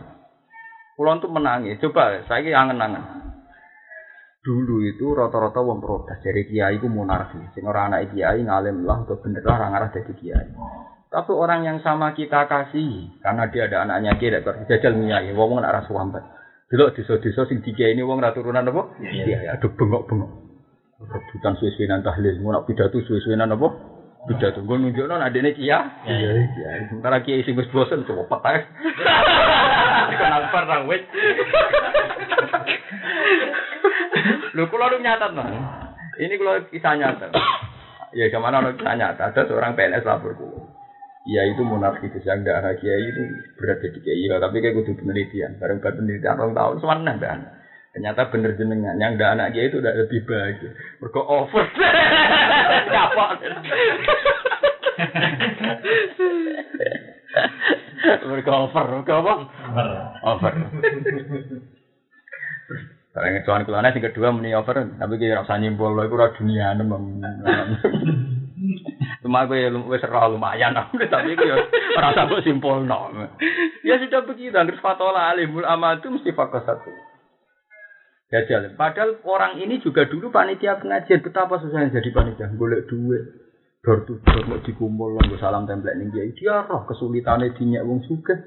[0.97, 1.77] Kulon tuh menangi.
[1.77, 3.32] Coba saya angen-angen.
[4.43, 7.39] Dulu itu rata-rata wong protes dari kiai ku monarki.
[7.55, 10.51] Sing ora anak kiai ngalim lah atau bener lah orang arah jadi kiai.
[11.07, 15.63] Tapi orang yang sama kita kasih karena dia ada anaknya kiai dak jajal miyai wong
[15.63, 16.27] nek ora suwambet.
[16.75, 18.99] Delok desa-desa sing dikiai ini wong ra turunan apa?
[18.99, 20.31] Iya, aduh bengok-bengok.
[21.03, 23.69] Rebutan suwe-suwenan tahlil, mau nak pidato suwe-suwenan apa?
[24.27, 26.03] Pidato gue nunjukno adene kia.
[26.03, 26.91] Iya, iya.
[26.91, 28.67] Sementara kiai sing wis bosen coba petai.
[30.11, 31.03] Dikenal perang wis.
[34.55, 35.49] Lho kula lu nyatat nah.
[36.21, 37.27] Ini kalau kisah nyata.
[38.13, 39.23] Ya ke mana ada kisah nyata.
[39.33, 40.69] Ada seorang PNS lapor kulo.
[41.23, 43.23] Ya itu monarki itu yang darah kiai itu
[43.55, 44.27] berada di kiai.
[44.27, 45.55] Ya, tapi kayak kudu penelitian.
[45.63, 47.39] Bareng buat penelitian orang tahun semana dan
[47.93, 50.57] ternyata bener jenengan yang ada anak kiai itu udah lebih baik.
[50.99, 51.65] Mereka over.
[52.93, 53.27] Apa?
[58.27, 58.85] Mereka over.
[58.99, 59.35] Mereka apa?
[60.27, 60.53] Over.
[63.13, 67.21] Barang tuan kulane sing kedua muni over, tapi kira rasa nyimpul iku ora dunia nemem.
[69.23, 70.73] Cuma gue wis ora lumayan
[71.13, 71.57] tapi gue
[71.93, 73.13] ora usah mbok simpulno.
[73.85, 76.89] Ya sudah begitu, angger fatola alimul amatu mesti fakos satu.
[78.33, 78.81] Gajal.
[78.81, 83.29] Padahal orang ini juga dulu panitia pengajian betapa susahnya jadi panitia, golek duit.
[83.85, 86.33] Dor tuh dor mau dikumpul nggo salam template ning kiai.
[86.33, 88.41] Dia roh kesulitane dinyak wong sugih.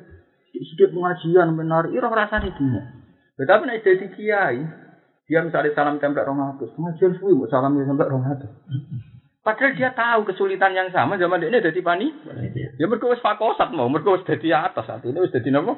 [0.58, 3.05] Sidik pengajian benar, ira rasane dinyak.
[3.36, 4.60] Tetapi nek jadi kiai,
[5.28, 8.52] dia misalnya salam template rong atus, pengajian suwi mau salam template rong atus.
[9.46, 12.10] Padahal dia tahu kesulitan yang sama zaman ini jadi pani.
[12.82, 15.78] Ya mergo wis fakosat mau, mergo wis dadi atas hati ini wis dadi napa?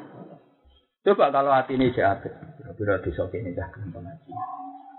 [1.04, 4.32] Coba kalau hati ini jahat, kira-kira desa kene dah gelem pengaji.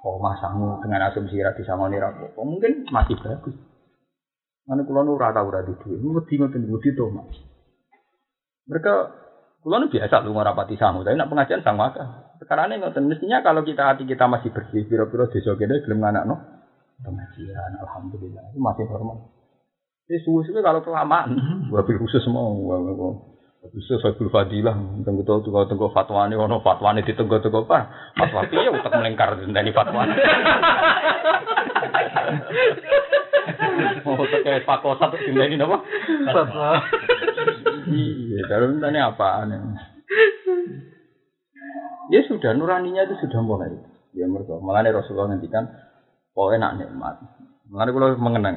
[0.04, 3.56] Oh masamu dengan asumsi ra disangoni ra apa, mungkin masih bagus.
[4.68, 7.40] Mana kula nu ora tau ora di duwe, wedi ngoten wedi to, Mas.
[8.68, 8.94] Mereka
[9.62, 12.34] kula nu biasa lu rapati sangu, tapi nak pengajian sang maka.
[12.38, 16.34] Sekarang ini ngoten mestinya kalau kita hati kita masih bersih, pira-pira desa kene gelem nganakno
[17.02, 19.34] pengajian, alhamdulillah itu masih normal.
[20.08, 21.36] Ini suwe-suwe kalau kelamaan,
[21.68, 22.48] wabil khusus mau,
[23.68, 27.90] bisa saya fadilah, tunggu tahu tunggu tunggu fatwa ini, ono fatwa ini ditunggu tunggu apa?
[28.16, 30.06] Fatwa piye utak melengkar dari fatwa.
[34.06, 35.76] Mau pakai fakos satu ini apa?
[36.32, 36.68] Fatwa.
[37.88, 39.58] Iya, dalam tanya apaan ya?
[42.08, 43.72] Ya sudah nuraninya itu sudah mulai.
[44.16, 44.56] Ya mereka.
[44.60, 45.68] Malah Rasulullah ngendikan
[46.32, 47.16] pokoknya nak nikmat.
[47.68, 48.56] Malah kalau mengenang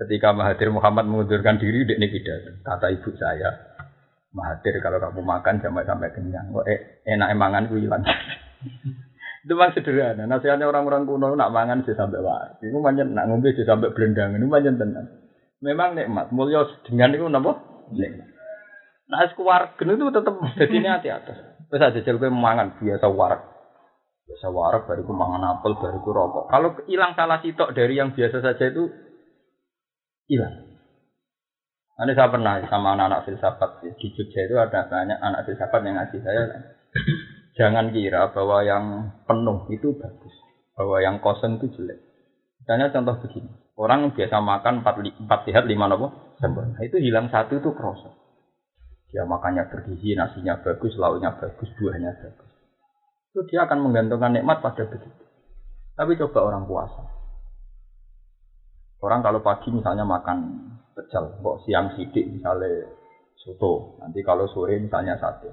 [0.00, 2.50] ketika Mahathir Muhammad mengundurkan diri di pidato.
[2.66, 3.50] Kata ibu saya,
[4.34, 8.02] Mahathir kalau kamu makan sampai sampai kenyang, kok eh, enak emangan gue hilang.
[9.44, 10.24] itu memang sederhana.
[10.28, 12.60] Nasihatnya orang-orang kuno nak mangan sih sampai waras.
[12.62, 14.36] Itu manjen nak ngombe sih sampai belendang.
[14.36, 15.06] Itu manjen tenang.
[15.60, 16.30] Memang nikmat.
[16.32, 17.58] Mulia dengan itu napa?
[17.92, 18.29] Nikmat.
[19.10, 21.36] Nah, es kuwargen itu tetap jadi hati atas.
[21.66, 23.42] Terus aja jelpe mangan biasa warak.
[24.30, 26.46] Biasa warak bariku mangan apel, bariku rokok.
[26.46, 28.86] Kalau hilang salah sitok dari yang biasa saja itu
[30.30, 30.78] hilang.
[31.98, 36.20] Nanti saya pernah sama anak-anak filsafat di Jogja itu ada banyak anak filsafat yang ngasih
[36.22, 36.42] saya.
[37.58, 38.84] Jangan kira bahwa yang
[39.28, 40.34] penuh itu bagus,
[40.78, 42.00] bahwa yang kosong itu jelek.
[42.62, 46.78] Misalnya contoh begini, orang biasa makan empat, sehat lima nopo sempurna.
[46.80, 48.19] Itu hilang satu itu kroso.
[49.10, 52.50] Dia makannya bergizi, nasinya bagus, lauknya bagus, buahnya bagus.
[53.30, 55.24] Itu dia akan menggantungkan nikmat pada begitu.
[55.98, 57.02] Tapi coba orang puasa.
[59.02, 60.38] Orang kalau pagi misalnya makan
[60.94, 62.86] pecel, kok siang sidik misalnya
[63.40, 65.50] soto, nanti kalau sore misalnya sate.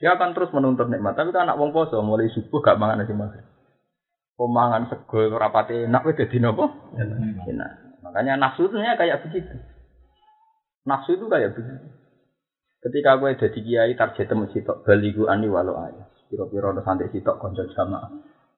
[0.00, 1.12] Dia akan terus menuntut nikmat.
[1.12, 3.44] Tapi kan anak wong poso mulai subuh gak mangan nasi maghrib.
[4.32, 6.72] Pemangan sego rapate enak wis dadi napa?
[6.96, 8.00] Enak.
[8.00, 9.60] Makanya nafsunya kayak begitu.
[10.88, 11.99] Nafsu itu kayak begitu.
[12.80, 16.08] Ketika gue jadi kiai target temu sitok baligu ani walau ayah.
[16.32, 18.08] Piro-piro ada santri sitok konco jamaah.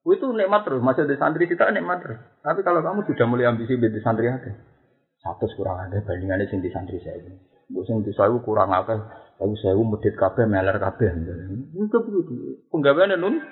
[0.02, 2.20] Itu nikmat terus, masih ada santri sitok nikmat terus.
[2.38, 4.52] Tapi kalau kamu sudah mulai ambisi di santri ada,
[5.18, 7.18] satu kurang ada bandingannya sing di santri saya.
[7.66, 8.94] Gue sing di saya kurang apa?
[9.42, 11.08] Aku saya medit kabeh meler kabeh.
[11.74, 12.62] Enggak begitu.
[12.70, 13.42] Penggaweannya nun.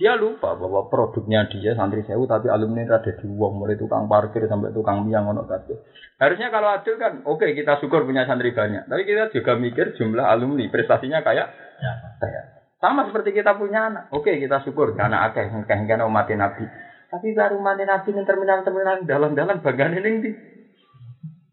[0.00, 4.48] Dia lupa bahwa produknya dia santri sewu tapi alumni ada di uang mulai tukang parkir
[4.48, 5.76] sampai tukang miang ono kabeh.
[6.16, 8.88] Harusnya kalau adil kan oke okay, kita syukur punya santri banyak.
[8.88, 11.52] Tapi kita juga mikir jumlah alumni prestasinya kayak
[11.84, 11.92] ya.
[12.16, 12.44] kayak
[12.80, 14.08] sama seperti kita punya anak.
[14.16, 16.64] Oke okay, kita syukur anak akeh ngekeh umat nabi.
[17.12, 20.30] Tapi baru umat nabi ning terminal-terminal dalan-dalan bagian ini di.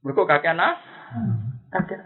[0.07, 0.80] Mereka kakek anak.
[1.68, 1.99] Kakek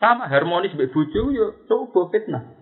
[0.00, 2.59] sama harmonis mbek bojo yo coba fitnah.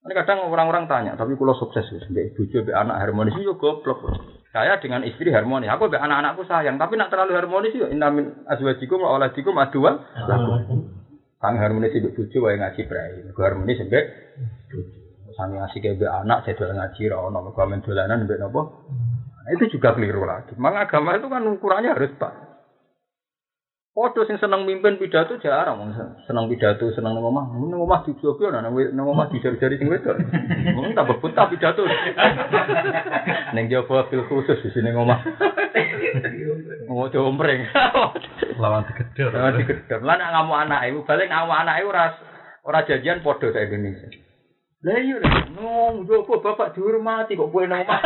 [0.00, 4.00] Ini kadang orang-orang tanya, tapi kalau sukses ya, mbak bojo, mbak anak harmonis itu goblok.
[4.48, 9.04] Saya dengan istri harmonis, aku mbak anak-anakku sayang, tapi nak terlalu harmonis yo inamin azwajikum
[9.04, 10.88] wa aduan lakum.
[11.36, 14.04] Kang harmonis mbak bojo wae ngaji prai, harmonis mbak
[14.72, 14.78] bojo.
[15.36, 18.88] Sami asik mbak anak saya ngaji ra ono, men dolanan mbak nopo.
[19.40, 20.56] Nah, itu juga keliru lagi.
[20.56, 22.49] Memang agama itu kan ukurannya harus pak.
[23.90, 25.90] Foto sing seneng mimpin pidato jarang wong
[26.22, 27.50] seneng pidato seneng nang omah.
[27.58, 30.14] Nang omah dijogo nang nang omah dijari-jari sing wedok.
[30.78, 31.82] Wong tambah buta pidato.
[33.50, 35.26] Ning jowo fil khusus di sini omah.
[36.86, 37.66] Ngomong ompreng.
[38.62, 39.34] Lawan digedor.
[39.34, 40.06] Lawan digedor.
[40.06, 42.14] Lah nek ngamuk anak ibu balik ngamuk anak ibu ora
[42.62, 44.06] ora janjian padha sak Indonesia.
[44.86, 48.00] Lah iya lho, nong jowo bapak dihormati kok kowe nang omah.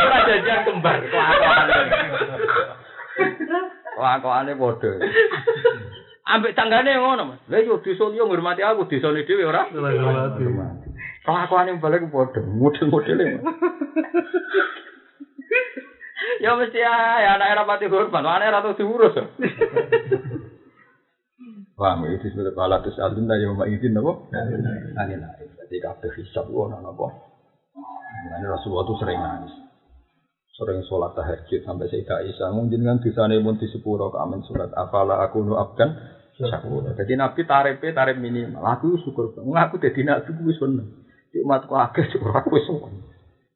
[0.00, 1.22] Ora janjian kembar kok
[3.98, 4.90] Lakokane padha.
[6.24, 7.40] Ambek tanggane ngono, Mas.
[7.52, 9.68] Lah yo desa liya ngurmati aku, desane dhewe ora.
[9.70, 10.88] Ngurmati.
[11.26, 13.40] Lakokane balik padha, model-modele.
[16.40, 19.16] Ya mesti ya anak era pati hormat, anak era tuh diurus.
[21.74, 24.14] Wah, itu disebut balatus alun ya mak izin napa?
[24.98, 25.44] Angin ae.
[25.58, 27.06] Dadi kabeh hisab ono napa?
[28.24, 29.63] Nah, Rasulullah itu sering nangis
[30.54, 32.48] sering sholat tahajud sampai Sayyidah Aisyah.
[32.54, 34.70] Mungkin kan bisane pun di sepuro amin surat.
[34.70, 35.90] Afala aku nu abdan
[36.34, 38.62] syakur jadi Nabi tarif tarif minimal.
[38.78, 39.34] Aku syukur.
[39.34, 41.06] Aku jadi nabi wis seneng.
[41.30, 43.02] Di umatku agak syukur aku seneng.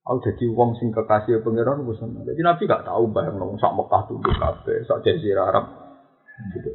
[0.06, 2.26] Aku jadi wong sing kekasih pangeran wis seneng.
[2.26, 5.64] Jadi Nabi gak tahu bayang nong sak Mekah tunduk kabeh sak jazirah Arab.
[6.54, 6.70] Gitu.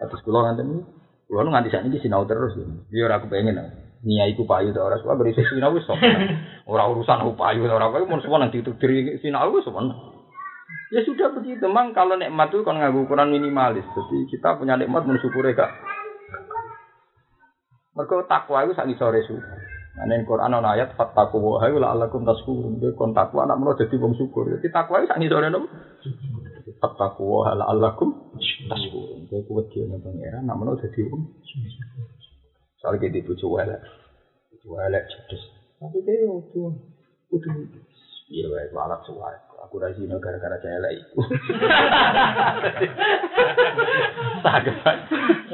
[0.00, 0.88] Atas kula nganten
[1.28, 2.56] kula nganti sak niki sinau terus.
[2.88, 3.28] Ya ora aku.
[3.28, 5.98] pengen niai ku payu ta ora suwe beri sinau wis sok.
[6.70, 9.66] Ora urusan payu ora kowe mun semua nang ditudiri sinau wis.
[10.92, 13.82] Ya sudah begitu, mang kalau nikmat itu kan nganggo ukuran minimalis.
[13.82, 15.72] Jadi kita punya nikmat mensyukuri gak.
[17.98, 19.34] Mergo takwa itu sak sore su.
[19.34, 22.82] Nah, ning Quran ana ayat fattaqu wa hayu la'allakum tashkurun.
[22.82, 24.50] Kowe kon takwa anak menawa dadi wong syukur.
[24.50, 25.66] Jadi takwa itu sak sore nopo?
[26.82, 28.34] Fattaqu wa la'allakum
[28.70, 29.30] tashkurun.
[29.30, 32.13] Kowe kuwat dene pangeran anak menawa dadi wong syukur.
[32.84, 33.80] Soal kita bucu elek,
[34.52, 35.40] bucu elek cerdas.
[35.80, 36.68] Tapi dia itu,
[37.32, 37.48] itu,
[38.28, 39.40] iya baik, malah suai.
[39.64, 41.16] Aku rajin gara-gara saya elek itu.
[44.44, 44.76] Sanggup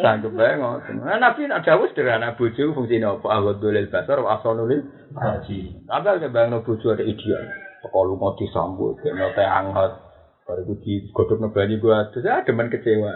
[0.03, 0.99] sanggup banget ngotot.
[0.99, 3.55] Nah, nabi nak jauh sederhana bucu fungsinya apa?
[3.63, 5.87] Dolil basar, asal nulil haji.
[5.87, 7.47] Kalau bayang bucu ada ideal.
[7.87, 10.03] Kalau mau disambut, kena teh angkat.
[10.51, 13.15] Baru di godok ngebani gua, terus ada demen kecewa.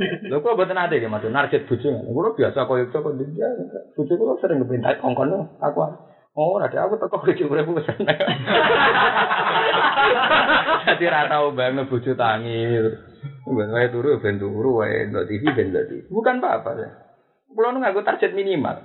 [0.00, 1.88] Lho kok mboten ate nggih Mas, narjet bojo.
[1.92, 3.48] Kulo biasa koyo kok dia.
[3.92, 5.80] Bojo kulo sering kepintai kongkon aku.
[6.38, 8.16] Oh, ada aku teko iki urip wis seneng.
[10.86, 12.80] Dadi ra tau banget bojo tangi.
[13.50, 16.06] Ben wae turu ben turu wae ndok TV ben ndok TV.
[16.08, 16.88] Bukan apa-apa ya.
[17.50, 18.78] Kulo nganggo target minimal.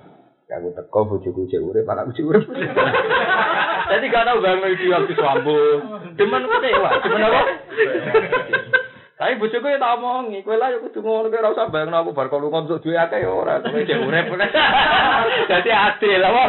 [0.46, 2.46] Ya aku teko bojoku cek urip, anakku cek urip.
[3.86, 5.80] Jadi gak tau banget iki waktu sambung.
[6.18, 7.42] Demen kecewa, demen apa?
[9.16, 12.12] Tapi bojoku ya tak omongi, kowe lah ya kudu ngono kowe ora usah bayangno aku
[12.12, 14.28] bar kalau ngontok duwe akeh ya ora, kowe cek urip.
[15.50, 16.44] Dadi adil apa?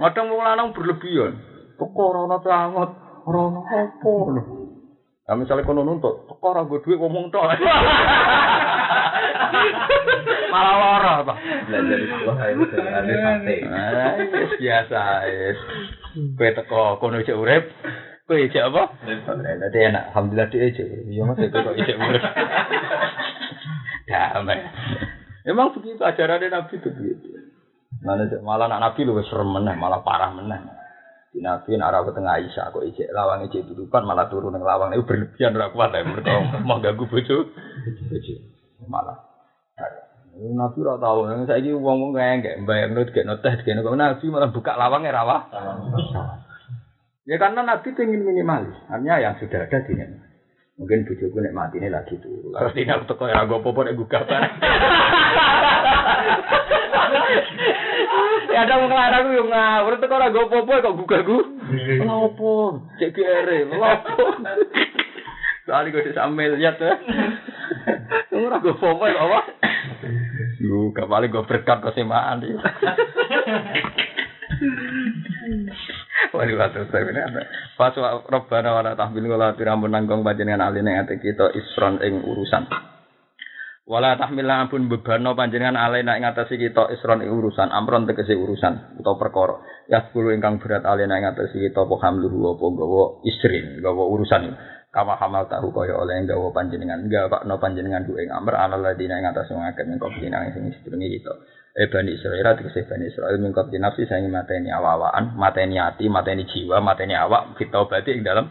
[0.00, 1.36] Kadang wong lanang berlebihan.
[1.76, 2.90] Perkara ana tangot,
[3.28, 4.42] ora ono apa lho.
[5.24, 7.44] Nah, misalnya kono nuntut, teko ora nggo dhuwit ngomong tok.
[10.52, 11.34] Malah lara apa?
[11.64, 13.56] Belajar di sekolah itu dengan sate.
[13.68, 15.58] Ah, wis biasa wis.
[16.36, 17.68] Kowe teko kono cek urip,
[18.24, 18.82] kowe cek apa?
[19.04, 21.06] Dadi enak, alhamdulillah dhek cek urip.
[21.12, 22.24] Iya Mas, kok cek urip.
[24.08, 24.60] Damai.
[25.44, 27.28] Emang begitu ajarannya Nabi itu begitu.
[28.04, 30.60] Mana malah anak Nabi lu serem meneh, malah parah meneh.
[31.32, 34.94] Di Nabi arah ke tengah Aisyah kok ijek lawang ijek dudukan malah turun nang lawang
[34.94, 37.50] itu berlebihan ora kuat ya mereka mau ganggu bojo.
[38.08, 38.34] Bojo.
[38.86, 39.18] Malah.
[40.34, 45.10] Nabi ora tau, saiki wong-wong kayak mbayangno dikene teh dikene kok Nabi malah buka lawangnya
[45.10, 45.36] rawa.
[47.24, 49.96] Ya karena Nabi itu ingin minimalis, artinya yang sudah ada di
[50.74, 52.50] Mungkin bojoku nek mati ini lagi tuh.
[52.50, 54.26] Kalau tidak aku teko ya gue popo nek gugah
[58.50, 61.38] Ya ada wong larang yo ngawur teko ora go popo kok gugah gu.
[62.02, 62.82] Lopo?
[62.98, 64.34] Cek kere, lopo?
[65.64, 66.98] Soalnya gue sambil lihat ya.
[68.34, 69.40] Ora go popo kok apa?
[70.58, 72.42] Lu kepala gue berkat kesemaan
[76.34, 77.42] saya ini ada.
[77.78, 77.94] Pas
[78.26, 82.66] Robbana wala tahmil wala tirampun nanggung panjenengan aline ate kita isron ing urusan.
[83.84, 88.96] Wala tahmil ampun bebano panjenengan alena ing atase kita isron ing urusan, amron tegese urusan
[88.96, 89.60] utawa perkara.
[89.92, 94.56] Ya sepuluh ingkang berat alena ing atase kita apa hamluhu apa gawa istrin, gawa urusan.
[94.88, 99.20] Kama hamal tahu kaya oleh gawa panjenengan, gawa no panjenengan ku ing amr ala ladina
[99.20, 101.32] ing atase wong akeh mengko pinang sing sedurunge kita.
[101.74, 106.46] Eh Bani Israel tegese Bani Israel mingkot di nafsi saya mateni awawaan, mateni hati, mateni
[106.46, 108.46] jiwa, mateni awak kita obati ing dalam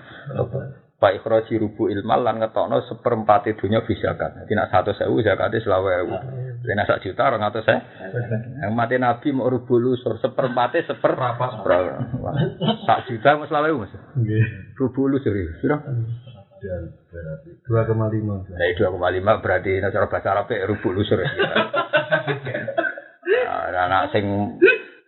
[1.03, 4.39] Pak ikhraji rubu ilmal lan ngetokno seperempat dunya bisa kan.
[4.39, 6.15] Jadi nak satu sewu zakatnya selawe ewu.
[6.63, 7.83] Jadi nak sak juta orang atau saya.
[8.63, 11.19] Yang mati nabi mau rubu lusur seperempatnya seper
[12.87, 13.91] sak juta mau selawe ewu mas.
[14.79, 15.51] Rubu lusur ya.
[15.59, 15.79] Sudah.
[17.67, 18.47] Dua koma lima.
[18.47, 21.19] Dari dua koma lima berarti cara bahasa Arab rubu lusur.
[23.41, 24.25] Nah, anak sing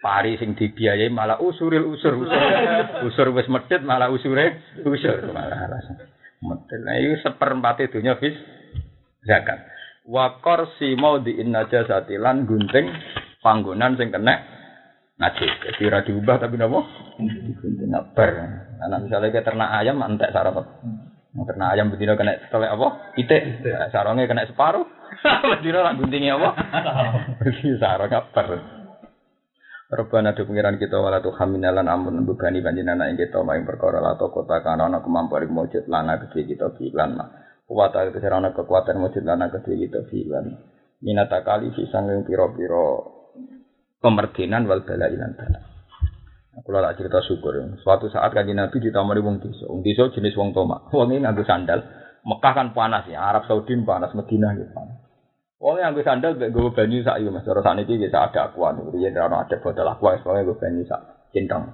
[0.06, 2.14] pari sing dibiayai malah usuril usur.
[2.14, 2.42] Usur
[3.10, 5.18] usur wis medit malah usure usur.
[5.34, 5.94] Malah rasa
[6.46, 8.38] medit nah itu seperempat dunya fis.
[9.26, 9.66] Zakat.
[10.78, 12.86] Si mau di najasati lan gunting
[13.42, 14.38] panggonan sing kena
[15.18, 15.50] najis.
[15.66, 16.86] Jadi ora diubah tapi napa?
[17.18, 18.30] Gunting bar.
[18.86, 20.62] Nah misalnya kita ternak ayam entek sarap.
[21.36, 22.88] Ternak ayam betina kena telek apa?
[23.18, 24.86] Pitik sarongnya kena separuh
[25.26, 26.50] betina lah guntingnya apa
[27.82, 28.50] sarong bar
[29.86, 34.18] Robana do pengiran kita wala tu haminalan amun bebani panjenengan ing kita maing perkara la
[34.18, 37.30] to kota kana ana kemampuan mujud lana gede kita bilan mah.
[37.70, 40.58] Kuwata itu ana kekuatan mujud lana gede kita bilan.
[41.06, 42.98] Minata kali sisang ing pira-pira
[44.02, 45.60] pemerdinan wal bala ilan bala.
[46.66, 47.54] Kula tak cerita syukur.
[47.86, 49.70] Suatu saat kanjeng Nabi ditamani wong desa.
[49.70, 50.90] Wong desa jenis wong tomak.
[50.90, 51.84] Wong ini nganggo sandal.
[52.26, 54.95] Mekah kan panas ya, Arab Saudi panas, Madinah gitu panas.
[55.66, 57.42] Wong yang gue sandal gue gue banyu sak yo Mas.
[57.50, 58.86] Ora sakniki bisa ada akuan.
[58.94, 61.74] Riyen ora ada botol aqua soalnya gue banyu sak centang.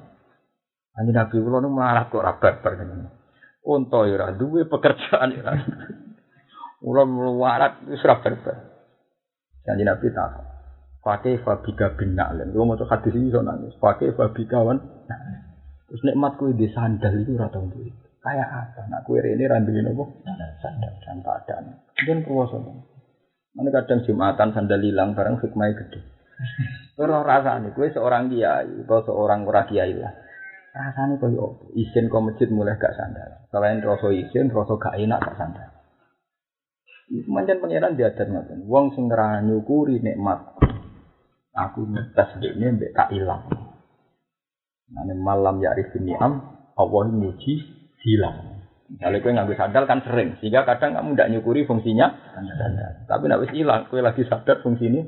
[0.96, 3.12] Anjir Nabi kula nu malah kok ngene.
[3.68, 5.60] Unta yo ora duwe pekerjaan yo ora.
[6.88, 7.04] Ula
[7.36, 8.58] warat wis ora barbar.
[9.68, 10.40] Kanjeng Nabi tak
[11.04, 12.56] pakai fabika bin na'len.
[12.56, 13.76] Gue mau hadis ini so nangis.
[13.76, 14.80] Pakai fabika wan.
[15.92, 17.92] Terus nikmat kue di sandal itu ora tau duwe.
[18.24, 18.88] Kayak apa?
[18.88, 20.04] Nak kue rene randuin apa?
[20.64, 21.64] Sandal dan keadaan.
[22.08, 22.88] Dan kuwasa.
[23.52, 26.00] Mana kadang jumatan sandal hilang bareng hikmahnya gede.
[26.96, 30.14] Terus rasanya gue seorang kiai atau seorang ora kiai lah.
[30.72, 33.44] Rasanya kau izin kau masjid mulai gak sandal.
[33.52, 35.70] Selain rasa izin, rasa gak enak gak sandal.
[37.12, 38.64] Itu macam pangeran diajar ngoten.
[38.72, 40.56] Wong sing nyukuri nikmat.
[41.52, 43.52] Aku ngetes ini mbek tak ilang.
[44.92, 46.34] Nane malam ya ni'am,
[46.80, 47.54] Allah nyuci
[48.08, 48.51] hilang.
[48.92, 52.92] Misalnya kue ngambil sandal kan sering, sehingga kadang kamu tidak nyukuri fungsinya sandal.
[53.08, 55.02] Tapi nak wis hilang, kue lagi sadar fungsi ini.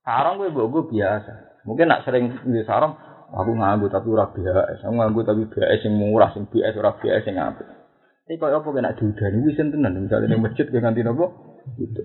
[0.00, 1.60] Sarong kue bogo biasa.
[1.68, 2.96] Mungkin nak sering di sarong,
[3.36, 7.24] aku nganggu tapi ora BHS, aku nganggu tapi BHS yang murah, yang BHS ora BHS
[7.28, 7.68] yang apik.
[8.26, 11.30] Ini kok apa kena diudani wis tenan misalnya ning masjid ke nganti napa?
[11.78, 12.02] Itu.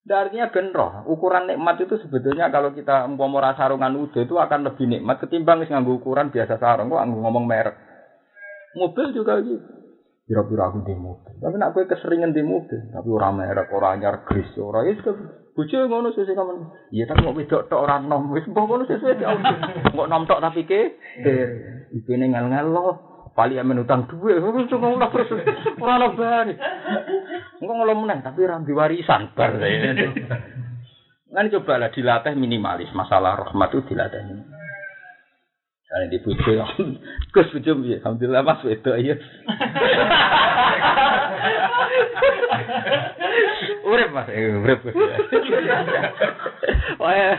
[0.00, 4.66] Dan artinya ben roh, ukuran nikmat itu sebetulnya kalau kita umpama sarungan udah itu akan
[4.66, 7.89] lebih nikmat ketimbang wis nganggo ukuran biasa sarung kok ngomong merek.
[8.78, 9.58] Mobil juga gitu.
[10.30, 11.42] Kira-kira aku di mobil.
[11.42, 15.10] Tapi nak gue keseringan di mobil, tapi orang merek, orang anyar gris, orang itu
[15.60, 16.72] Bojo ngono sesuk kamen.
[16.94, 18.30] Iya tapi mau wedok tok ora nom.
[18.30, 19.34] Wis mbok ngono sesuk ya.
[19.92, 20.96] Mbok nom tok tapi ke.
[21.90, 22.96] Iku ning ngel-ngel lo.
[23.34, 24.38] Pali amen utang duwe.
[24.38, 25.28] Wis ngono terus
[25.76, 26.54] ora ono bari.
[27.60, 29.58] Engko ngelo meneng tapi ora warisan bar.
[31.30, 34.22] Kan coba lah dilatih minimalis masalah rahmat itu dilatih.
[35.90, 36.54] Karena di bojo,
[37.34, 37.98] Gus bojo piye?
[37.98, 39.18] Alhamdulillah Mas wedok iya.
[43.90, 44.86] Urip Mas, eh, urip.
[47.02, 47.10] Wah.
[47.10, 47.34] ya.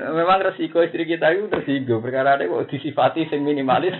[0.16, 3.92] Memang resiko istri kita itu tersinggung perkara ada kok disifati sing minimalis.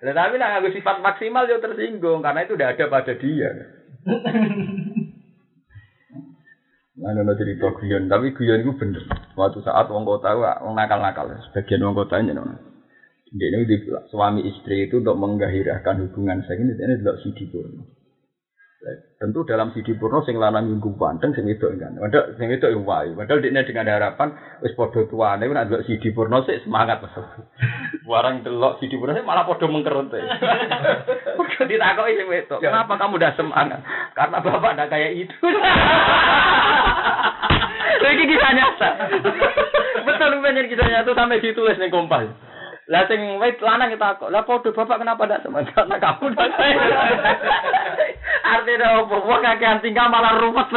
[0.00, 3.52] Lah tapi nak nganggo sifat maksimal yo tersinggung karena itu udah ada pada dia.
[6.98, 9.06] Nah, ada cerita guyon, tapi guyon itu bener.
[9.30, 12.58] Suatu saat wong kota, wong nakal-nakal, sebagian wong kota ini nona.
[13.30, 13.70] Dia ini
[14.10, 17.97] suami istri itu untuk menggahirahkan hubungan saya ini, ini tidak sidi purno.
[19.18, 21.98] Tentu dalam sidi purno, sing lanang minggu panteng, sing itu kan.
[21.98, 23.10] Padahal sing itu yang wae.
[23.10, 24.30] Padahal dia dengan harapan,
[24.62, 27.10] wis podo tuane, nak delok sidi purno sih semangat mas.
[28.10, 30.14] Warang delok sidi purno sih malah podo mengkerut.
[31.58, 33.82] Ditakoki sing itu, kenapa kamu udah semangat?
[34.14, 35.34] Karena bapak ada kayak itu.
[38.08, 38.90] Ini kisah nyata.
[40.06, 42.47] Betul bener kisah nyata sampai ditulis nih kompas.
[42.88, 44.32] Lah sing wit lanang kita kok.
[44.32, 45.72] Lah padha bapak kenapa ndak semangat?
[45.76, 46.32] Karena kamu
[48.48, 49.16] Artinya apa?
[49.28, 50.68] Wong kakean tinggal malah rumet.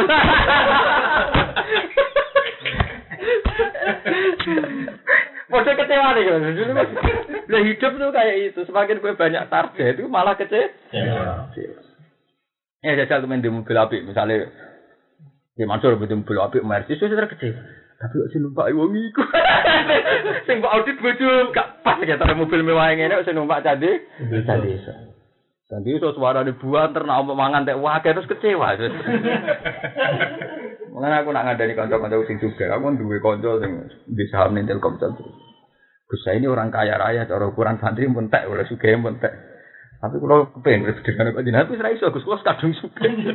[5.48, 6.44] Padha kecewa nih kan.
[7.48, 8.60] Lah hidup tuh kayak itu.
[8.68, 10.68] Semakin gue banyak target itu malah kecewa.
[12.84, 14.52] Ya jajal temen di mobil api misalnya
[15.56, 17.81] di Mansur di mobil api Mercedes sudah kecewa.
[18.02, 19.22] Tapi kok sing numpak wong iku.
[20.50, 23.94] sing mbok audit bojo gak pas ya tar mobil mewah ngene sing numpak candi.
[24.42, 24.90] Candi iso.
[25.70, 28.74] Candi iso suara di buan ternak ompok mangan tek wah terus kecewa.
[30.92, 35.14] Mengenai aku nak ngandani kanca-kanca sing juga, aku duwe kanca sing di saham ning Telkomsel.
[36.10, 39.32] Gus ini orang kaya raya, cara ukuran santri pun tek, oleh sugih pun tek.
[40.02, 43.08] Tapi kalau kepengen dengan Pak Jinan, tapi saya iso Gus kalau kadung sugih.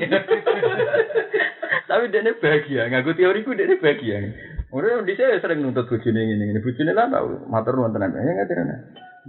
[1.88, 4.20] Tapi dia bahagia, ngaku teoriku dia bahagia.
[4.68, 8.12] Udah di saya sering nuntut bujune ini, ini bujune lah tau matur nuwun tenan.
[8.12, 8.68] Ya nggak tenan.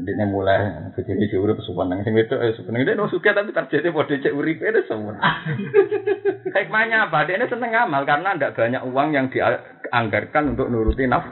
[0.03, 3.95] Dia mulai bujune dia udah kesuwan nang sing wedok ya dia no suka tapi targetnya
[3.95, 5.15] pada cek uripe itu semua.
[6.59, 7.23] Hikmahnya apa?
[7.31, 11.23] Dia seneng amal karena tidak banyak uang yang dianggarkan untuk nuruti naf.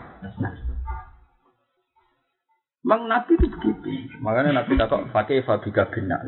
[2.87, 3.91] Mang Nabi itu begitu.
[4.23, 6.23] Makanya Nabi takut pakai fabika bina.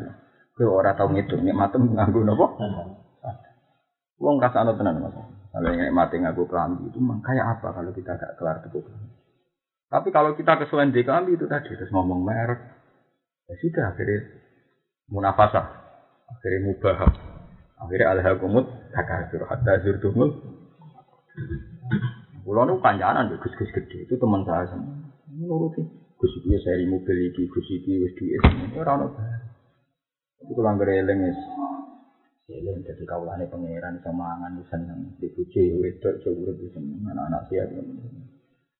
[0.59, 2.59] Kau orang tahu itu nikmatem nganggu nopo.
[4.19, 5.38] Wong rasa anu tenan mas.
[5.59, 8.87] Kalau yang mati ngaku kelambi itu memang kayak apa kalau kita gak kelar tepuk
[9.91, 12.63] Tapi kalau kita kesuwen di kelambi itu tadi terus ngomong merek,
[13.43, 14.23] ya sudah akhirnya
[15.11, 15.67] munafasah,
[16.31, 17.11] akhirnya mubah,
[17.75, 20.31] akhirnya alhaqumut takasur hatta zurtumul.
[22.47, 24.95] Pulau nu kanjanan gus gus gede itu teman saya semua.
[25.27, 25.83] Nuruti
[26.15, 28.39] gus iki seri mobil iki gus iki wis duwe
[28.79, 29.11] ora ono.
[30.39, 31.19] Itu kalau Eling
[32.49, 37.69] jadi kaulane pangeran iso mangan seneng di bojo wedok iso urip seneng anak-anak siap.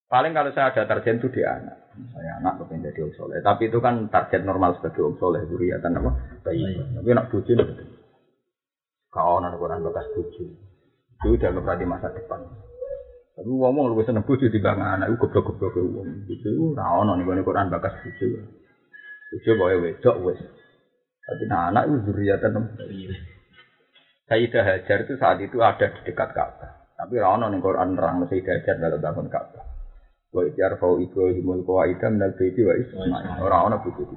[0.10, 1.78] Paling kalau saya ada target itu di anak.
[2.18, 3.40] Saya anak kepengen jadi orang soleh.
[3.46, 5.42] Tapi itu kan target normal sebagai orang soleh.
[5.46, 6.12] Duriatan apa?
[6.42, 6.98] Baik.
[6.98, 7.68] Tapi nak bojo nih.
[9.14, 10.46] Kau nak orang bekas bojo.
[11.14, 12.42] Itu udah nggak di masa depan.
[13.38, 15.14] Tapi ngomong lu seneng bojo di bang anak.
[15.14, 16.26] Itu goblok-goblok ke uang.
[16.26, 18.28] Itu rawon nih gue Quran bekas bojo.
[19.30, 20.42] Bojo boleh wedok wes.
[21.22, 22.58] Tapi nah anak itu duriatan.
[24.30, 26.94] Sayyidah Hajar itu saat itu ada di dekat Ka'bah.
[26.94, 29.66] Tapi rano ning Quran nerang Sayyidah Hajar dalam bangun Ka'bah.
[30.30, 33.42] Wa ijar fau Ibrahimul qawaida minal baiti wa Ismail.
[33.42, 34.16] Ora ana buku itu.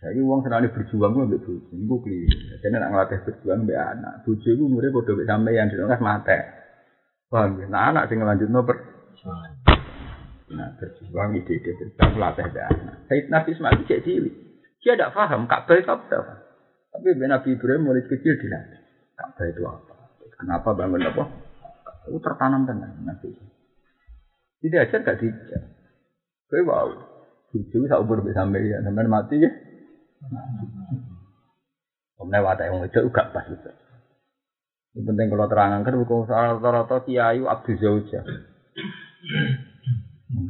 [0.00, 2.24] Jadi uang senang berjuang gue ambil bojo, ibu kli.
[2.28, 4.14] Jadi nak ngelatih berjuang ambil anak.
[4.24, 6.38] Bojo gue murid bodoh sampai sampai yang di nggak mate.
[7.28, 7.66] Paham ya?
[7.68, 8.76] Nah anak sing ngelanjut no ber.
[10.52, 12.96] Nah berjuang ide-ide berjuang latih anak.
[13.08, 14.34] Sayyid Nabi Ismail cek cilik.
[14.80, 16.49] Dia tidak paham Ka'bah itu apa.
[17.00, 18.80] Tapi Nabi Ibrahim mulai kecil dilatih.
[19.16, 19.94] Ka'bah itu apa?
[20.36, 21.24] Kenapa bangun apa?
[22.12, 23.32] Itu tertanam tenan Nabi.
[24.60, 25.62] Tidak ajar gak dijak.
[26.52, 26.92] Kowe wow.
[27.48, 29.48] Cucu sak umur sampai ya, sampai mati ya.
[32.20, 33.70] Kemudian wadah yang itu gak pas itu.
[34.92, 38.20] Yang penting kalau terangkan buku soal rata-rata kiai Abdul Zauja.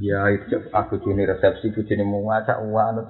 [0.02, 3.06] Iya itu aku juni resepsi bujine mau ngajak uang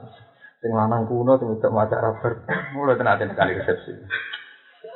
[0.60, 2.32] sing lanang kuno sing untuk ngajak rabar
[2.76, 3.96] mulai tenatin kali resepsi.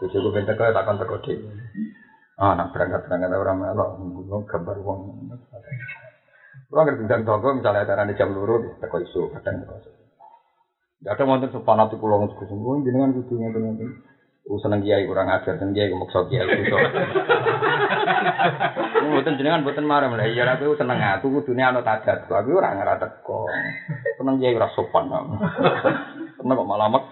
[0.00, 1.50] Bujuku ben teko takon teko dhewe.
[2.36, 5.00] Ah, nak berangkat berangkat orang melok ngomong gambar wong.
[6.68, 9.76] Kurang ngerti tentang tonggo misalnya acara jam luru teko isu kadang teko.
[11.04, 12.48] Ya ada wonten sepanati kula ngono Gus
[12.84, 14.13] jenengan kudu ngene
[14.44, 16.76] Oh seneng kiai kurang ajar, seneng kiai kemukso kiai kuso.
[19.08, 20.28] Mboten jenengan mboten marah lah.
[20.28, 22.28] Iya aku seneng aku kudune ana tadat.
[22.28, 23.48] Aku ora ngara teko.
[24.20, 25.08] Seneng kiai ora sopan.
[26.36, 27.04] Seneng kok malah mek.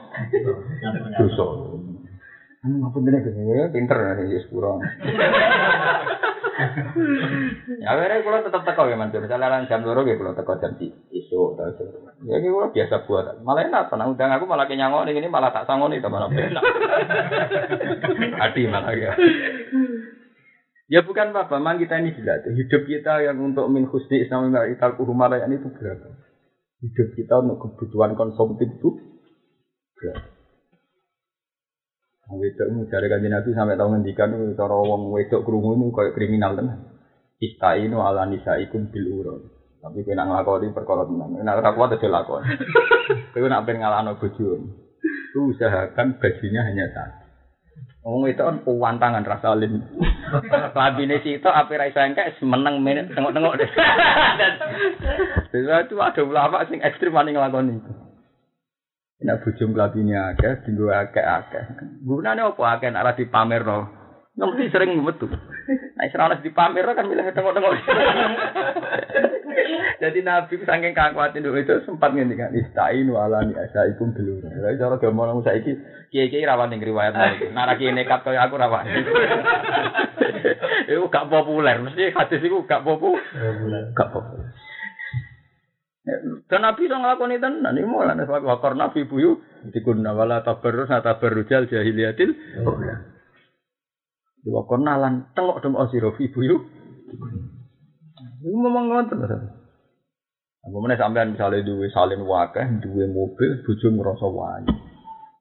[2.62, 4.78] Hmm, apa bener ya, pinter ya, sepuro.
[7.82, 9.22] Ya, akhirnya kalau tetap teko ya, mantu.
[9.22, 11.59] Misalnya jam dua ya, kalau teko jam isu,
[12.26, 13.24] ya, ini kalau biasa buat.
[13.44, 16.64] Malah enak, tenang undang aku malah kenyangoni, ini malah tak sangoni, itu malah enak.
[18.43, 19.12] Hati malah ya.
[20.93, 22.52] Ya bukan apa, memang kita ini dilatih.
[22.52, 26.09] Hidup kita yang untuk min khusni islam ital kurumalayan itu berapa?
[26.82, 29.01] Hidup kita untuk kebutuhan konsumtif itu
[29.97, 30.31] berapa?
[32.32, 36.14] Wedok ini dari kanji Nabi sampai tahu ngendikan itu cara wong wedok kerungu ini kayak
[36.16, 36.78] kriminal tenan.
[37.36, 39.42] Istainu ala nisaikum bil uron.
[39.84, 41.36] Tapi kena ngelakoni perkara tenan.
[41.44, 42.40] Nek ora kuat aja lakon.
[43.36, 44.64] Kowe nak pengen ngalahno bojo.
[45.36, 47.22] Lu usahakan bajunya hanya satu.
[48.02, 49.78] Ngomong itu kan puwantangan rasa lin.
[50.78, 53.70] Labine itu api ra iso engkek meneng menit tengok-tengok deh.
[55.52, 57.92] Dan itu ada ulama sing ekstrim wani nglakoni itu.
[59.22, 61.64] Nek bojo mlabine akeh, dinggo akeh-akeh.
[62.02, 63.78] Gunane apa akeh nek ora dipamerno?
[64.34, 65.30] Mesti sering metu.
[65.30, 67.72] Nek ora ono dipamerno kan milih tengok-tengok.
[70.02, 74.42] Jadi Nabi saking kakuatin itu sempat ngendikan istainu ala ni asaikum dulu.
[74.42, 75.78] Lah cara gampang saiki
[76.10, 77.54] kiai-kiai rawan ning riwayat iki.
[77.54, 78.90] Nek kiai nekat kaya aku rawan.
[80.82, 83.22] Iku gak populer, mesti hadis iku gak populer.
[83.94, 84.50] Gak populer.
[86.02, 89.38] Dan Nabi itu ngelakoni tenan ini malah nih wakor Nabi buyu
[89.70, 92.30] dikuna wala tabarrus na tabarrujal jahiliyatil
[94.42, 96.58] di wakor nalan tengok dong osirofi buyu
[98.42, 99.22] ini memang ngonten
[100.62, 104.70] Aku mana sampean misalnya duwe salin wakeh, duwe mobil, buju ngerasa wani.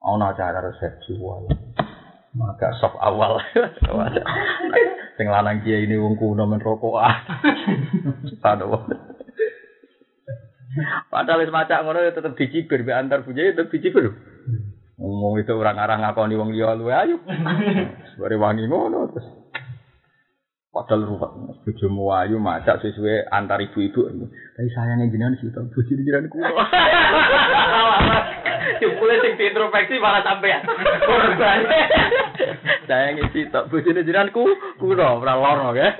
[0.02, 1.46] Ana acara resepsi wae.
[2.34, 3.38] Maka sok awal.
[5.14, 7.22] Sing lanang kiai ini wong kuno men rokokan.
[8.42, 8.82] Padahal
[11.12, 14.08] Padahal wis macak ngono ya tetep dicibir be antar bujaya tetep dicibir.
[14.96, 17.16] Ngomong itu orang arah ngakoni wong liya luwe ayu.
[18.16, 19.26] Bare wangi ngono terus.
[20.72, 21.32] Padahal ruwet
[21.68, 24.08] bojomu ayu macak sesuai antar ibu-ibu.
[24.56, 26.48] Tapi sayangnya jenengan sih tau bojo jenengan kuwi.
[28.80, 30.64] Jupule sing diintrospeksi malah sampean.
[31.04, 31.60] Korban.
[32.88, 34.48] Sayangnya sih tak bojone jenengan ku
[34.80, 35.92] kuno ora loro ya.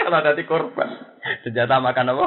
[0.00, 1.13] Kalau dadi korban.
[1.44, 2.26] Senjata makan apa?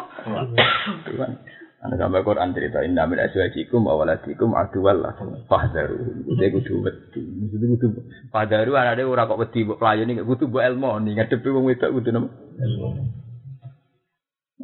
[1.05, 1.31] Tuhan.
[1.77, 6.25] Anda sampai Quran cerita inna min azwajikum wa waladikum aduwal lakum fahdaru.
[6.25, 7.21] Kudu kudu wedi.
[7.53, 7.87] Kudu kudu
[8.33, 12.09] fahdaru anake ora kok wedi mbok playoni kudu mbok ilmu ni ngadepi wong wedok kudu
[12.09, 12.27] napa?
[12.57, 12.87] Ilmu.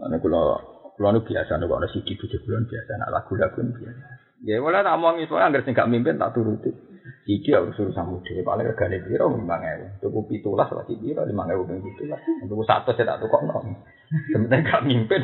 [0.02, 0.58] Ana kula
[0.98, 4.06] kula nu biasa nek ana siji bojo kula biasa nak lagu-lagu biasa.
[4.44, 6.74] Ya wala tak omong iso anggere sing gak mimpin tak turuti.
[7.24, 10.04] Iki harus suruh samu dhewe paling regane piro 5000.
[10.04, 12.52] Tuku 17 lagi piro 5000 ping 17.
[12.52, 13.60] Tuku 100 saya tak tukokno.
[14.30, 15.22] Sebenarnya gak mimpin.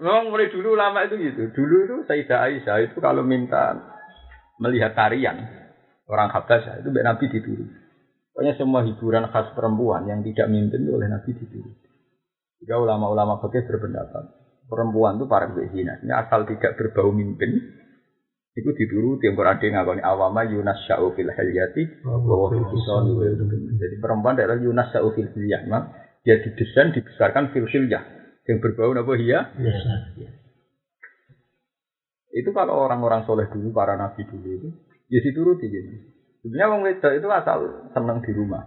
[0.00, 1.48] Memang mulai dulu lama itu gitu.
[1.52, 3.76] Dulu itu Sayyidah Aisyah itu kalau minta
[4.60, 5.48] melihat tarian
[6.08, 7.76] orang Habasyah itu Nabi dituruti.
[8.32, 11.88] Pokoknya semua hiburan khas perempuan yang tidak mimpin oleh Nabi dituruti.
[12.64, 14.42] Jika ulama-ulama fakih berpendapat
[14.72, 16.00] perempuan itu para zina.
[16.00, 17.60] Ini asal tidak berbau mimpin,
[18.52, 22.52] itu dituruti yang berada ngakoni awama Yunas Sya'u fil halyati bahwa
[23.80, 25.28] Jadi perempuan adalah Yunas Sya'u fil
[26.22, 28.02] Dia didesain, dibesarkan fil hilyah.
[28.46, 29.12] Yang berbau apa?
[29.18, 29.50] Ya.
[32.32, 34.68] Itu kalau orang-orang soleh dulu, para nabi dulu itu,
[35.12, 35.66] ya dituruti.
[35.68, 35.90] Gitu.
[36.42, 37.58] Sebenarnya orang wedok itu asal
[37.94, 38.66] senang di rumah.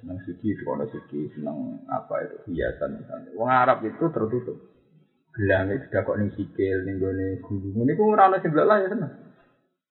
[0.00, 3.30] Senang siki, itu kalau siki, senang apa itu, hiasan misalnya.
[3.36, 4.56] Orang Arab itu tertutup.
[5.30, 7.68] Gelang itu kok nih sikil, nih gone gulu.
[7.86, 9.29] Ini pun orang nasi lah ya senang.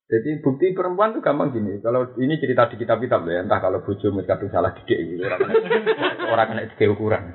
[0.10, 1.78] Jadi bukti perempuan itu gampang gini.
[1.86, 5.54] Kalau ini cerita di kitab-kitab ya, entah kalau bojo kadung salah didik gitu, orang kena,
[6.34, 7.30] orang kena tiga ukuran.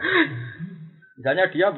[1.15, 1.71] Misalnya dia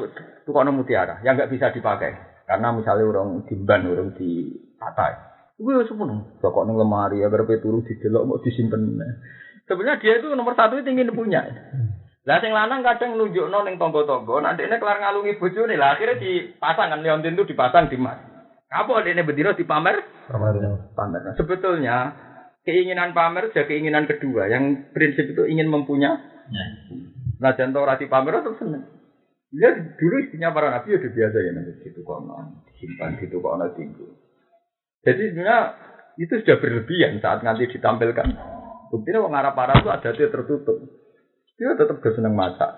[0.48, 2.16] tukang mutiara yang nggak bisa dipakai
[2.48, 5.20] karena misalnya orang dimban, orang di patai.
[5.60, 6.40] Gue ya sepuluh.
[6.40, 8.81] Pokok neng lemari agar peturu didelok mau disimpan.
[9.68, 11.44] Sebenarnya dia itu nomor satu itu ingin punya.
[12.24, 16.89] Lah sing lanang kadang nunjuk ning tonggo-tonggo, nanti ini kelar ngalungi nih lah akhirnya dipasang
[16.90, 18.35] kan leontin itu dipasang di mas.
[18.66, 20.02] Apa ini bedino dipamer?
[20.26, 20.55] Pamer.
[20.93, 21.20] Pamer.
[21.22, 21.97] Nah, sebetulnya
[22.66, 24.51] keinginan pamer sudah keinginan kedua.
[24.51, 26.18] Yang prinsip itu ingin mempunyai.
[26.51, 26.64] Ya.
[27.43, 28.82] Nah jantung ora dipamer terus seneng.
[29.55, 33.70] Ya dulu istrinya para nabi ya udah biasa ya nanti gitu kono disimpan gitu kono
[33.78, 34.06] tinggu.
[35.06, 35.59] Jadi sebenarnya
[36.18, 38.26] itu sudah berlebihan saat nanti ditampilkan.
[38.90, 40.78] Buktinya wong Arab-Arab itu ada dia tertutup.
[41.56, 42.70] Dia tetap gak seneng masak.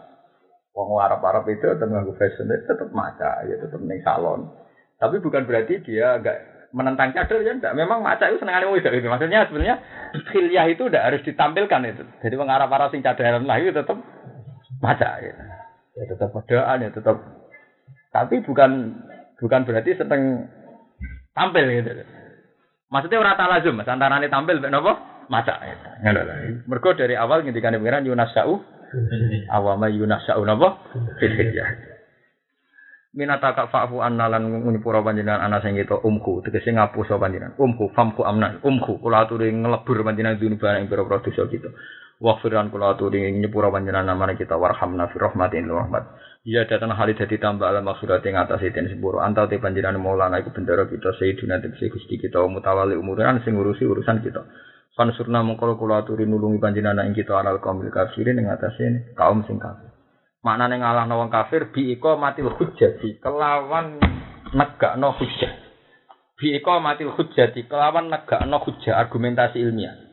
[0.76, 4.46] Wong Arab-Arab itu tetap nganggo fashion itu tetap masak, ya tetap neng salon.
[4.98, 6.36] Tapi bukan berarti dia agak
[6.74, 7.72] menentang cadel ya enggak.
[7.72, 9.08] Memang maca itu senengannya wis itu.
[9.08, 9.76] Maksudnya sebenarnya
[10.34, 12.02] khilyah itu udah harus ditampilkan itu.
[12.20, 13.96] Jadi wong Arab-Arab sing cadelan lah itu tetap
[14.82, 15.34] maca ya.
[15.98, 17.16] Ya tetap berdoa ya tetap
[18.08, 18.98] tapi bukan
[19.38, 20.50] bukan berarti seneng
[21.36, 21.90] tampil gitu.
[22.88, 24.96] Maksudnya ora talazum, Mas, antarane tampil mek napa?
[25.28, 25.60] Maca.
[26.00, 26.36] Ngono lah.
[26.64, 28.64] Mergo dari awal ngendikane pengiran Yunus Sa'u
[29.52, 30.80] awama Yunus Sa'u napa?
[31.20, 31.36] Fil
[33.18, 33.26] hidyah.
[33.42, 36.42] Minata kak fa'fu anna lan ngunipura panjenengan ana sing itu umku.
[36.46, 37.58] Tegese ngapusa panjenengan.
[37.58, 41.70] Umku famku amnan umku kula aturi nglebur panjenengan dunubana ing pira-pira dosa kita.
[42.22, 44.54] Waghfiran kula aturi nyepura panjenengan kita.
[44.54, 46.04] Warhamna fi rahmatin rahmat.
[46.46, 49.18] Iya datang hal dadi tambah alam maksudat ing atas den sepuro.
[49.18, 53.84] Antau te panjenengan maulana iku bendera kita sayyidina tegese Gusti kita mutawali umuran sing ngurusi
[53.84, 54.46] urusan kita.
[54.94, 59.87] Fansurna mongkol kula nulungi panjenengan ing kita alal kaumil kafirin ing atase kaum sing kafir
[60.42, 63.98] maknane ngalahno wong kafir bi iko matil hujjati kelawan
[64.54, 65.52] negakno hujjah
[66.38, 70.08] bi iko matil hujjati kelawan negakno hujjah argumentasi ilmiah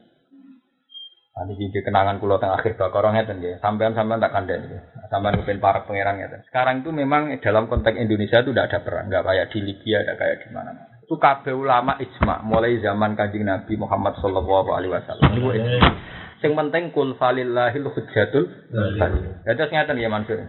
[1.35, 3.59] Nanti jadi kenangan kulo tengah akhir bakoro ngeten ya.
[3.59, 4.87] Sampean sampean tak ya.
[5.11, 6.47] Sampean ngupin para pangeran ngeten.
[6.47, 10.15] Sekarang itu memang dalam konteks Indonesia itu tidak ada perang, nggak kayak di Libya, tidak
[10.15, 10.95] kayak di mana-mana.
[11.03, 15.29] Itu kabeh ulama ijma mulai zaman kanjeng Nabi Muhammad Shallallahu Alaihi Wasallam.
[16.45, 19.41] Sing penting kul falillahil hujjatul baligh.
[19.49, 20.45] Ya terus ngeten ya Mansur.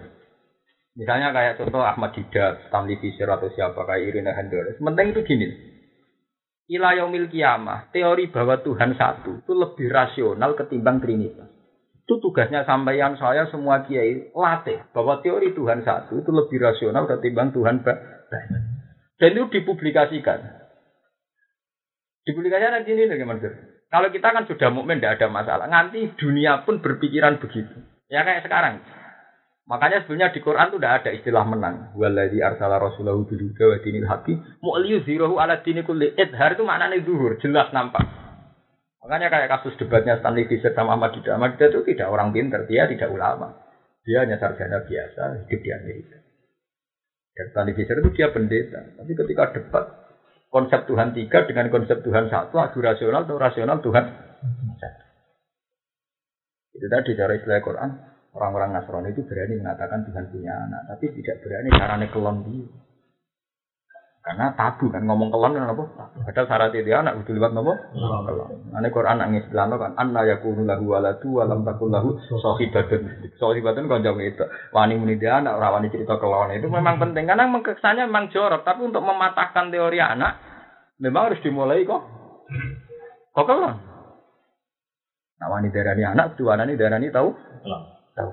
[0.92, 4.76] Misalnya kayak contoh Ahmad Didat, Stanley Fisher atau siapa kayak Irina Hendores.
[4.76, 5.48] Penting itu gini.
[6.68, 11.48] Ila yaumil kiamah, teori bahwa Tuhan satu itu lebih rasional ketimbang Trinitas.
[12.04, 17.56] Itu tugasnya sampaian saya semua kiai latih bahwa teori Tuhan satu itu lebih rasional ketimbang
[17.56, 18.62] Tuhan banyak.
[19.16, 20.44] Dan itu dipublikasikan.
[22.28, 23.75] Dipublikasikan nanti ini Mansur.
[23.96, 25.64] Kalau kita kan sudah mukmin tidak ada masalah.
[25.72, 27.80] Nanti dunia pun berpikiran begitu.
[28.12, 28.84] Ya kayak sekarang.
[29.64, 31.96] Makanya sebenarnya di Quran itu tidak ada istilah menang.
[31.96, 36.62] Waladhi arsala rasulahu bil huda wa dinil haqi mu'liyu zirahu ala dini kulli idhar itu
[36.68, 38.04] maknanya zuhur, jelas nampak.
[39.00, 41.40] Makanya kayak kasus debatnya Stanley Fisher sama Ahmad Didah.
[41.40, 43.56] Ahmad Didah itu tidak orang pintar, dia tidak ulama.
[44.04, 46.20] Dia hanya sarjana biasa, hidup di Amerika.
[47.32, 48.92] Dan Stanley Fisher itu dia pendeta.
[49.00, 50.05] Tapi ketika debat
[50.56, 54.04] konsep Tuhan tiga dengan konsep Tuhan satu, adu rasional atau rasional Tuhan
[54.80, 55.04] satu.
[56.72, 57.90] Itu tadi cara istilah Quran.
[58.36, 62.68] Orang-orang Nasrani itu berani mengatakan Tuhan punya anak, tapi tidak berani caranya kelon dia.
[64.26, 65.86] Karena tabu kan ngomong kelon kan apa?
[66.26, 67.72] Padahal syarat itu anak itu lewat apa?
[68.26, 68.74] Kelon.
[68.74, 73.06] Ane Quran nangis bilang kan anna yakunu lahu waladu wa lam takul lahu sahibatun.
[73.38, 74.42] Sahibatun kan jauh itu.
[74.74, 78.66] Wani muni dia anak ora wani cerita kelon itu memang penting karena kesannya memang jorok,
[78.66, 80.42] tapi untuk mematahkan teori anak
[80.98, 82.02] memang harus dimulai kok.
[83.30, 83.78] Kok kelon?
[85.38, 87.30] Nah, wani darani anak, dua darani darani tahu?
[88.18, 88.30] Tahu.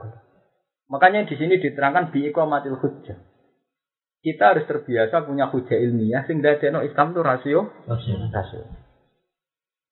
[0.89, 3.32] Makanya di sini diterangkan bi iqamatil hujjah.
[4.23, 7.59] Kita harus terbiasa punya hujah ilmiah sehingga no Islam itu rasio
[8.31, 8.63] rasio.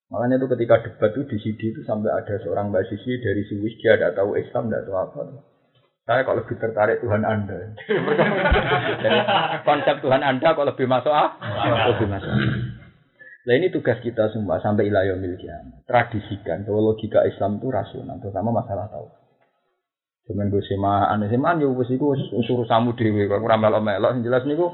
[0.08, 4.00] Makanya itu ketika debat itu di CD itu sampai ada seorang mahasiswi dari Swiss dia
[4.00, 5.20] tidak tahu Islam tidak tahu apa.
[6.08, 7.76] Saya kok lebih tertarik Tuhan Anda.
[9.68, 11.36] konsep Tuhan Anda kok lebih masuk ah?
[11.96, 12.32] Lebih masuk.
[13.42, 15.84] Nah ini tugas kita semua sampai ilayah kiamat.
[15.88, 19.21] Tradisikan bahwa logika Islam itu rasional, terutama masalah tahu.
[20.32, 22.16] Cuman gue semaan, semaan yo wis iku
[22.48, 24.16] suruh samu dhewe kok ora melok-melok.
[24.16, 24.72] Sing jelas niku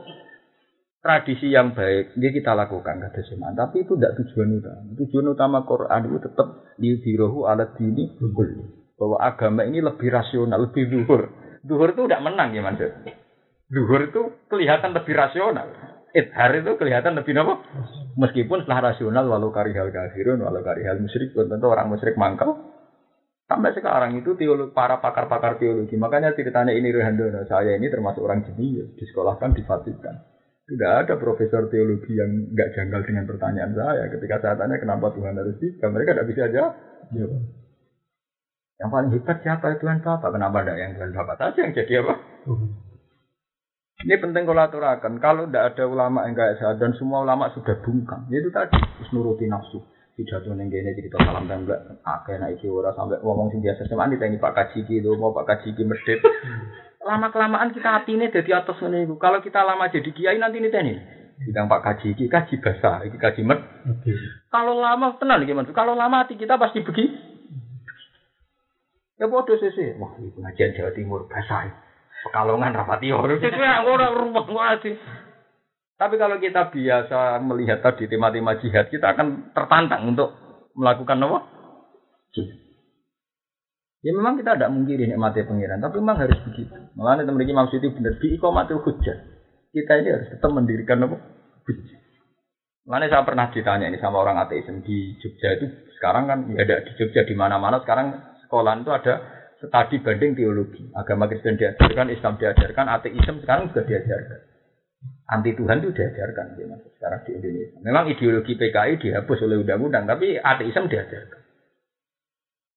[1.02, 4.82] tradisi yang baik ini kita lakukan kata semaan tapi itu tidak tujuan utama.
[5.02, 6.48] Tujuan utama Quran itu tetap
[6.78, 8.06] di dirohu alat dini
[8.98, 11.32] bahwa agama ini lebih rasional lebih duhur
[11.66, 12.92] duhur itu tidak menang ya maksud
[13.72, 14.22] duhur itu
[14.52, 15.68] kelihatan lebih rasional.
[16.16, 17.62] Idhar itu kelihatan lebih apa?
[18.18, 22.77] Meskipun setelah rasional walau karihal kafirun walau karihal musyrik tentu orang musyrik mangkal
[23.48, 25.96] Sampai sekarang itu teologi, para pakar-pakar teologi.
[25.96, 30.20] Makanya ceritanya ini Rehandono, saya ini termasuk orang jenius, disekolahkan di Vatikan.
[30.68, 34.12] Tidak ada profesor teologi yang nggak janggal dengan pertanyaan saya.
[34.12, 36.64] Ketika saya tanya kenapa Tuhan harus tiga, mereka tidak bisa aja.
[37.16, 37.42] jawab.
[38.78, 40.30] Yang paling hebat siapa Tuhan Bapak?
[40.36, 42.14] Kenapa tidak yang Tuhan Bapak saja yang jadi apa?
[43.98, 45.14] Ini penting kalau aturakan.
[45.24, 49.10] Kalau tidak ada ulama yang kayak saya dan semua ulama sudah bungkam, itu tadi harus
[49.16, 49.80] nuruti nafsu
[50.18, 52.02] pidato ning kene cerita salam tembak.
[52.02, 55.30] Akeh nek iki ora sampai ngomong sing biasa sama ditanya Pak Kaji iki lho mau
[55.30, 56.18] Pak Kaji iki medhit
[57.06, 59.22] lama kelamaan kita ini jadi atas ngene iku.
[59.22, 60.94] Kalau kita lama jadi kiai nanti ini tani
[61.38, 63.62] bidang Pak Kaji iki kaji basah iki kaji med
[64.50, 67.38] kalau lama tenang iki kalau lama hati kita pasti begitu
[69.18, 71.74] Ya bodoh sih Wah, ini pengajian Jawa Timur bahasa
[72.22, 73.42] Pekalongan rapati orang.
[73.42, 74.94] Sesuai orang rumah ngaji.
[75.98, 80.30] Tapi kalau kita biasa melihat tadi tema-tema jihad, kita akan tertantang untuk
[80.78, 81.40] melakukan apa?
[82.38, 82.58] Jihad.
[84.06, 86.70] Ya memang kita tidak mungkin nikmati pengiran, tapi memang harus begitu.
[86.94, 89.18] Malah teman maksud itu benar di hujjah.
[89.74, 91.18] Kita ini harus tetap mendirikan apa?
[91.66, 92.00] Hujjah.
[92.86, 95.66] Mana saya pernah ditanya ini sama orang ateisme di Jogja itu
[96.00, 98.16] sekarang kan ada di Jogja di mana-mana sekarang
[98.48, 99.14] sekolah itu ada
[99.60, 100.88] studi banding teologi.
[100.96, 104.47] Agama Kristen diajarkan, Islam diajarkan, ateisme sekarang juga diajarkan
[105.28, 106.66] anti Tuhan itu diajarkan ya,
[106.98, 107.78] sekarang di Indonesia.
[107.84, 111.42] Memang ideologi PKI dihapus oleh undang-undang, tapi ateisme diajarkan.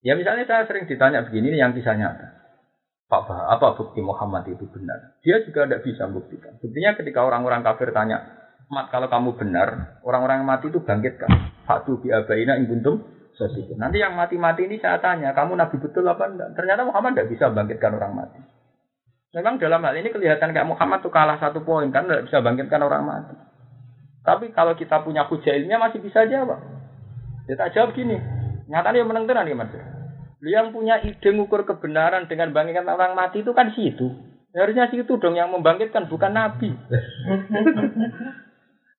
[0.01, 2.28] Ya misalnya saya sering ditanya begini yang kisah nyata.
[3.10, 5.18] Pak bah, apa bukti Muhammad itu benar?
[5.27, 6.56] Dia juga tidak bisa membuktikan.
[6.62, 8.40] Buktinya ketika orang-orang kafir tanya,
[8.70, 11.27] Mat kalau kamu benar, orang-orang yang mati itu bangkitkan.
[11.66, 13.02] Bi abaina in kuntum
[13.81, 16.52] Nanti yang mati-mati ini saya tanya, kamu nabi betul apa enggak?
[16.60, 18.36] Ternyata Muhammad tidak bisa bangkitkan orang mati.
[19.31, 22.82] Memang dalam hal ini kelihatan kayak Muhammad tuh kalah satu poin kan tidak bisa bangkitkan
[22.82, 23.35] orang mati.
[24.27, 26.59] Tapi kalau kita punya hujah ilmiah masih bisa jawab.
[27.47, 28.19] Kita jawab gini,
[28.66, 29.70] nyatanya menang tenan ya mas.
[30.43, 34.11] Yang punya ide ngukur kebenaran dengan bangkitkan orang mati itu kan situ.
[34.51, 36.74] Harusnya situ dong yang membangkitkan bukan nabi.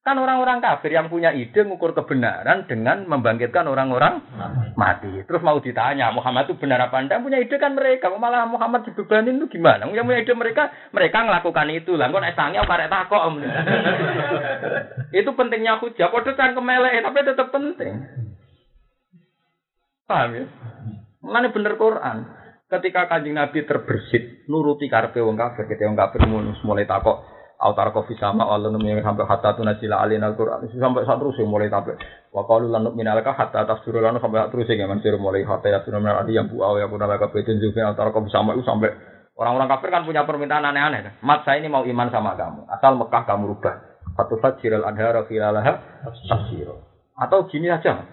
[0.01, 4.25] Kan orang-orang kafir yang punya ide mengukur kebenaran dengan membangkitkan orang-orang
[4.73, 5.21] mati.
[5.29, 7.21] Terus mau ditanya, Muhammad itu benar apa enggak?
[7.21, 8.09] Punya ide kan mereka.
[8.09, 9.85] Malah Muhammad dibebanin itu gimana?
[9.93, 11.93] Yang punya ide mereka, mereka melakukan itu.
[11.93, 13.23] Lah kok esangnya apa takok
[15.21, 16.09] itu pentingnya hujah.
[16.09, 17.93] Padha kan kemelek, tapi tetap penting.
[20.09, 20.45] Paham ya?
[21.21, 22.17] Mana bener Quran.
[22.73, 26.23] Ketika kanjeng Nabi terbersit, nuruti karpe wong kafir, ketika wong kafir
[26.63, 27.21] mulai takok,
[27.61, 31.37] autar kofi sama Allah nemu sampai hatta tu nasila alin al Quran sampai saat terus
[31.45, 31.93] mulai tabe
[32.33, 35.85] wa qalu lan nu'mina laka hatta tafsiru lan sampai terus ya mansir mulai hatta ya
[35.85, 38.89] sunan adi yang buau ya kuna laka betin juga autar kofi sama itu sampai
[39.37, 42.65] orang-orang kafir kan punya permintaan aneh-aneh mat saya ini mau iman sama kamu.
[42.67, 43.75] Asal Mekah kamu rubah.
[44.17, 48.09] Satu fajril adhara filalaha tafsiro atau gini aja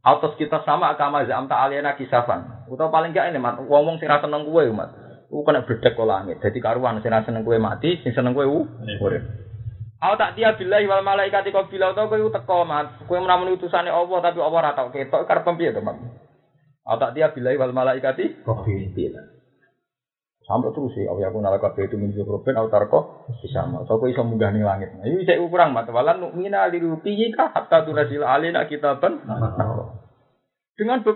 [0.00, 2.64] Autos kita sama agama zamta aliena kisafan.
[2.64, 4.88] Atau paling gak ini mat, wong-wong sing ra seneng kuwe mat.
[5.30, 6.42] Ku kena berdek kok langit.
[6.42, 9.22] Jadi karuan sing seneng kowe mati, sing seneng kowe urip.
[10.00, 13.06] Aku tak tiap billahi wal malaikati kau bilau tau kowe teko mat.
[13.06, 16.02] Kowe menamun utusane Allah tapi Allah ora tau ketok karep piye to mat.
[16.82, 19.22] Aku tak tiap billahi wal malaikati kau bilau.
[20.50, 23.86] Sampai terus sih, aku nala kabeh itu min zukrubin au tarko bisa mau.
[23.86, 24.90] So iso munggah ning langit.
[24.98, 29.22] Nah, iki cek ukuran mat walan nu'mina liruti ka hatta tunasil alina kitaban.
[30.74, 31.06] Dengan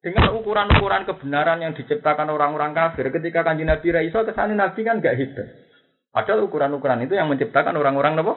[0.00, 5.04] dengan ukuran-ukuran kebenaran yang diciptakan orang-orang kafir ketika kanji Nabi Raiso ke sana Nabi kan
[5.04, 5.48] gak hidup.
[6.10, 8.34] Padahal ukuran-ukuran itu yang menciptakan orang-orang nopo.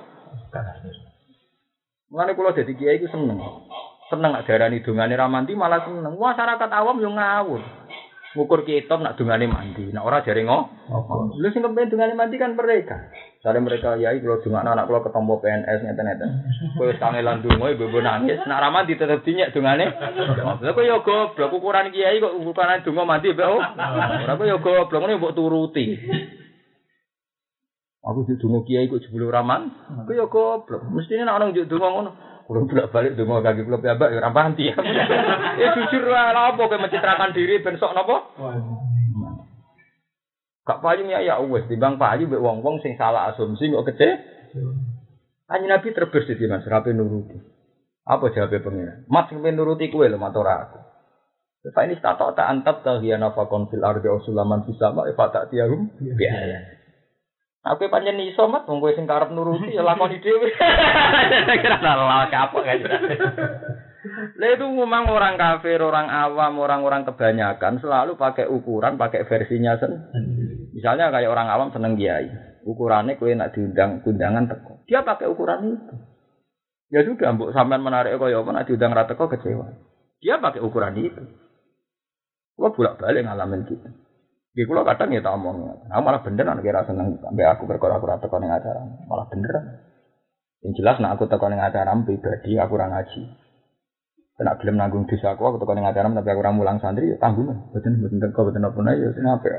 [2.13, 3.41] Mulane kula dadi kiai iku seneng.
[4.11, 6.13] Seneng darani dongane ramanti malah seneng.
[6.13, 7.61] Masyarakat awam yo ngawur.
[8.33, 10.57] Ngukur kitab nak dungane mandi, nak ora jare ngo.
[11.37, 13.13] Lha sing kepen dungane mandi kan mereka.
[13.45, 16.29] Sare mereka yai kalau dungane anak kula ketompo PNS ngeten-ngeten.
[16.73, 19.85] Kowe kangelan donga ibu nangis, nak ra mandi tetep dinyek dungane.
[19.85, 23.61] Lha kok yo goblok ukuran kiai kok ukuran donga mandi mbek oh.
[24.25, 25.85] Ora kok yo goblok ngene mbok turuti.
[28.01, 29.69] Aku di donga kiai kok jebul raman.
[30.09, 30.81] Kok yo goblok.
[30.89, 32.11] Mestine nek ana njuk donga ngono.
[32.43, 34.67] Kulo bolak balik donga kaki kulo piyambak ya ora panti.
[35.61, 38.33] Ya jujur lah apa kowe mencitrakan diri ben sok napa?
[40.65, 44.09] Gak payu ya ya wis timbang payu mbek wong-wong sing salah asumsi kok kece.
[45.45, 47.37] Kanjeng Nabi terbersih di Mas rapi nuruti.
[48.03, 48.93] Apa jawabnya pengira?
[49.07, 50.79] Mas sing nuruti kowe lho matur aku.
[51.71, 56.82] Fa ini tak tak antab tahiyana fakon fil ardi usulaman fisama fa tak tiahum biaya.
[57.63, 60.51] Aku pancen iso mat wong kowe sing karep nuruti ya lakoni dhewe.
[61.63, 62.83] Kira salah kapok kan.
[64.35, 70.75] Lah itu memang orang kafir, orang awam, orang-orang kebanyakan selalu pakai ukuran, pakai versinya sendiri.
[70.75, 72.27] Misalnya kayak orang awam seneng kiai,
[72.67, 74.83] ukurannya kue nak diundang undangan teko.
[74.83, 75.95] Dia pakai ukuran itu.
[76.91, 79.71] Ya sudah, mbok sampean menarik kaya apa nak diundang rata teko kecewa.
[80.19, 81.23] Dia pakai ukuran itu.
[82.59, 83.87] Gua bolak-balik ngalamin gitu.
[84.53, 87.97] Di kulo kadang ya tak omong, aku malah bener nek kira seneng sampai aku perkara
[87.97, 89.81] aku teko ning acara, malah bener.
[90.61, 93.21] Yang jelas nek aku teko ning acara pribadi aku ora ngaji.
[94.37, 97.17] Kena gelem nanggung dosa aku, aku teko ning acara tapi aku ora mulang santri ya
[97.17, 97.49] tanggung.
[97.49, 99.53] Mboten mboten teko mboten apa ya sing apik.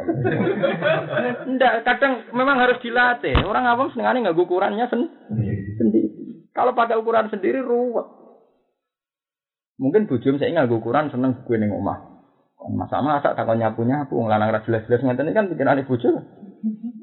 [1.59, 3.35] Ndak, kadang memang harus dilatih.
[3.43, 5.11] Orang awam senengane nggak ukurannya sen
[5.75, 6.07] sendiri.
[6.55, 8.07] Kalau pakai ukuran sendiri ruwet.
[9.83, 12.14] Mungkin bujum saya nggak ukuran seneng gue ning omah.
[12.73, 16.01] Masa masa takon nyapu nyapu ngelanang ra jelas jelas ngeten kan pikiran ibu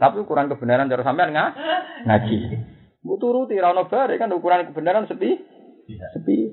[0.02, 1.50] Tapi ukuran kebenaran cara sampean nggak
[2.10, 2.38] ngaji.
[3.06, 5.38] Bu turuti ra ono bare kan ukuran kebenaran sepi.
[6.18, 6.50] Sepi.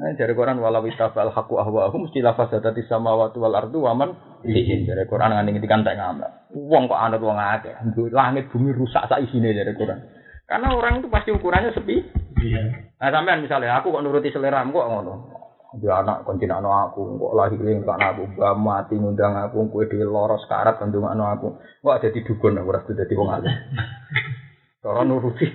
[0.00, 4.10] Nah, dari Quran walau itabal haqqu ahwahum mesti lafazatati samawati wal ardu wa man
[4.42, 4.88] fihin.
[4.88, 6.50] Dari Quran ngene ngendikan tak ngamal.
[6.56, 7.76] Wong kok anut wong akeh.
[8.10, 10.00] Langit bumi rusak sak isine dari Quran.
[10.48, 12.00] Karena orang itu pasti ukurannya sepi.
[12.42, 12.62] Iya.
[12.96, 15.14] Nah, sampean misalnya aku kok nuruti selera kok ngono.
[15.78, 19.86] Dia anak kontin anak aku, kok lahir yang kan aku, mbak mati ngundang aku, kue
[19.86, 23.54] di loros karat kandung anak aku, kok ada di dukun aku rasa jadi wong alim.
[24.82, 25.46] Cara nuruti.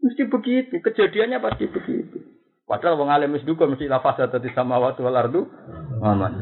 [0.00, 2.16] Mesti begitu, kejadiannya pasti begitu.
[2.64, 5.44] Padahal wong alim wis dukun mesti lafaz tadi sama waktu wal ardu.
[6.00, 6.32] Muhammad.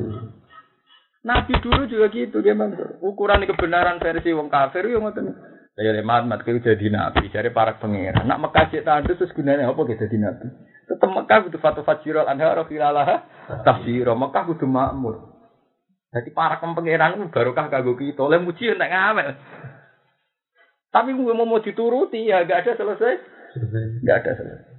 [1.27, 2.99] Nabi dulu juga gitu, gimana?
[3.03, 5.35] Ukuran kebenaran versi wong kafir yo ngoten.
[5.73, 8.29] Saya lemat mat kau jadi nabi, dari para pangeran.
[8.29, 10.47] Nak Mekah cek tandus terus gunanya apa kita jadi nabi?
[10.93, 13.25] Tetap Mekah butuh fatu fajirul anhar filalah
[13.65, 14.13] tafsiro.
[14.13, 15.33] Mekah butuh makmur.
[16.13, 18.21] Jadi para itu barokah kagok kita.
[18.21, 19.29] Oleh muji nak ngamel.
[20.93, 23.15] Tapi gue mau dituruti ya gak ada selesai.
[24.05, 24.73] Gak ada selesai.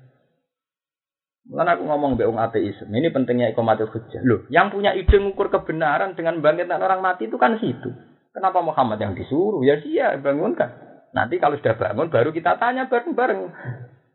[1.44, 2.78] Mulai aku ngomong be ateis.
[2.88, 4.24] Ini pentingnya ikomatul hujjah.
[4.24, 7.92] Loh, yang punya ide mengukur kebenaran dengan bangkitan orang mati itu kan situ.
[8.32, 9.60] Kenapa Muhammad yang disuruh?
[9.66, 10.72] Ya dia bangunkan.
[11.12, 13.42] Nanti kalau sudah bangun baru kita tanya bareng-bareng.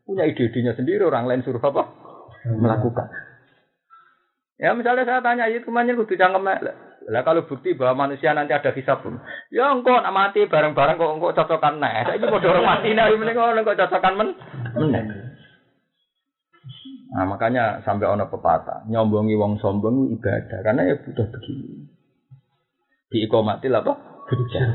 [0.09, 1.85] Punya ide-idenya sendiri orang lain suruh apa?
[2.48, 3.12] Melakukan.
[4.56, 6.48] Ya misalnya saya tanya itu ke mana kudu cangkem
[7.09, 9.16] lah kalau bukti bahwa manusia nanti ada hisab pun.
[9.48, 12.05] Ya engkau nak mati bareng-bareng kok engkau cocokan nah.
[12.05, 14.28] Saya ini mau dorong mati nah ini kok engkau cocokan men.
[17.09, 21.89] Nah makanya sampai ono pepatah nyombongi wong sombong ibadah karena ya butuh begini.
[23.09, 23.93] Di ikomatil apa?
[24.28, 24.68] Hujjah.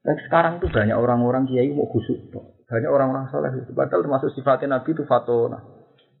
[0.00, 2.32] Dan sekarang tuh banyak orang-orang kiai mau khusuk.
[2.68, 3.72] Banyak orang-orang soleh itu.
[3.72, 5.64] Padahal termasuk sifatnya Nabi itu fatona.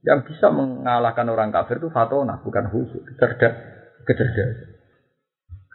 [0.00, 3.04] Yang bisa mengalahkan orang kafir itu fatona, bukan khusuk.
[3.20, 3.52] Cerdas,
[4.08, 4.80] kecerdasan.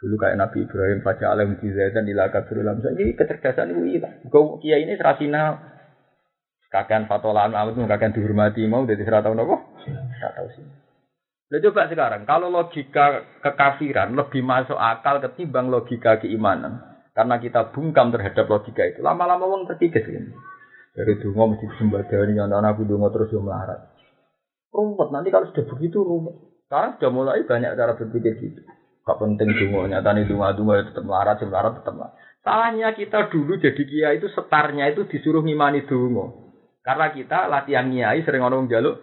[0.02, 2.82] Dulu kayak Nabi Ibrahim, Fajar alam dan ila kafirulam.
[2.82, 4.20] Ini kecerdasan itu hilang.
[4.28, 5.72] Kau kiai ini serasinal.
[6.68, 9.56] Kakean fatolan amat kakean dihormati mau dari serata tahun apa?
[9.86, 10.66] Tidak tahu sih.
[11.54, 16.82] Nah, coba sekarang, kalau logika kekafiran lebih masuk akal ketimbang logika keimanan.
[17.14, 18.98] Karena kita bungkam terhadap logika itu.
[19.06, 20.34] Lama-lama wong terkikis ini.
[20.94, 23.82] Dari dungo mesti sembadani, nyonton aku dungo terus yo melarat.
[24.70, 26.62] Rumput, nanti kalau sudah begitu rumput.
[26.70, 28.62] Sekarang sudah mulai banyak cara berpikir gitu.
[29.02, 32.14] Gak penting dungo, nyatanya dungo, dungo tetap melarat, si melarat tetap melarat.
[32.46, 36.54] Salahnya kita dulu jadi kia itu setarnya itu disuruh ngimani dungo.
[36.84, 39.00] Karena kita latihan nyai sering orang jaluk.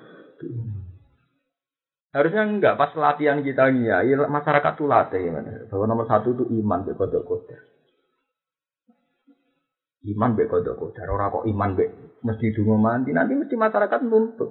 [2.12, 5.32] Harusnya enggak pas latihan kita nyai masyarakat tuh latih
[5.68, 7.71] bahwa nomor satu itu iman kodok kodok.
[10.02, 11.06] Iman be kodok kodok.
[11.06, 11.86] Orang kok iman be
[12.26, 14.50] mesti dungo mandi nanti mesti masyarakat nuntut.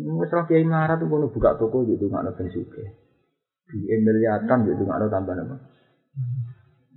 [0.00, 2.84] Wis ra kiai marah tuh kono buka toko gitu nggak ada suke.
[3.70, 5.56] Di miliatan gitu nggak ada tambah apa.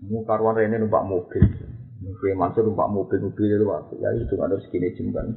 [0.04, 1.44] Mu karuan rene numpak mobil.
[2.04, 5.34] Kue Mansur numpak mobil-mobil itu waktu ya itu ada segini jemban.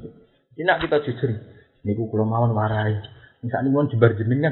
[0.58, 1.30] Ini kita jujur.
[1.86, 2.98] Niku kulo mawon warai.
[3.44, 4.42] Misal ini mau jebar nih.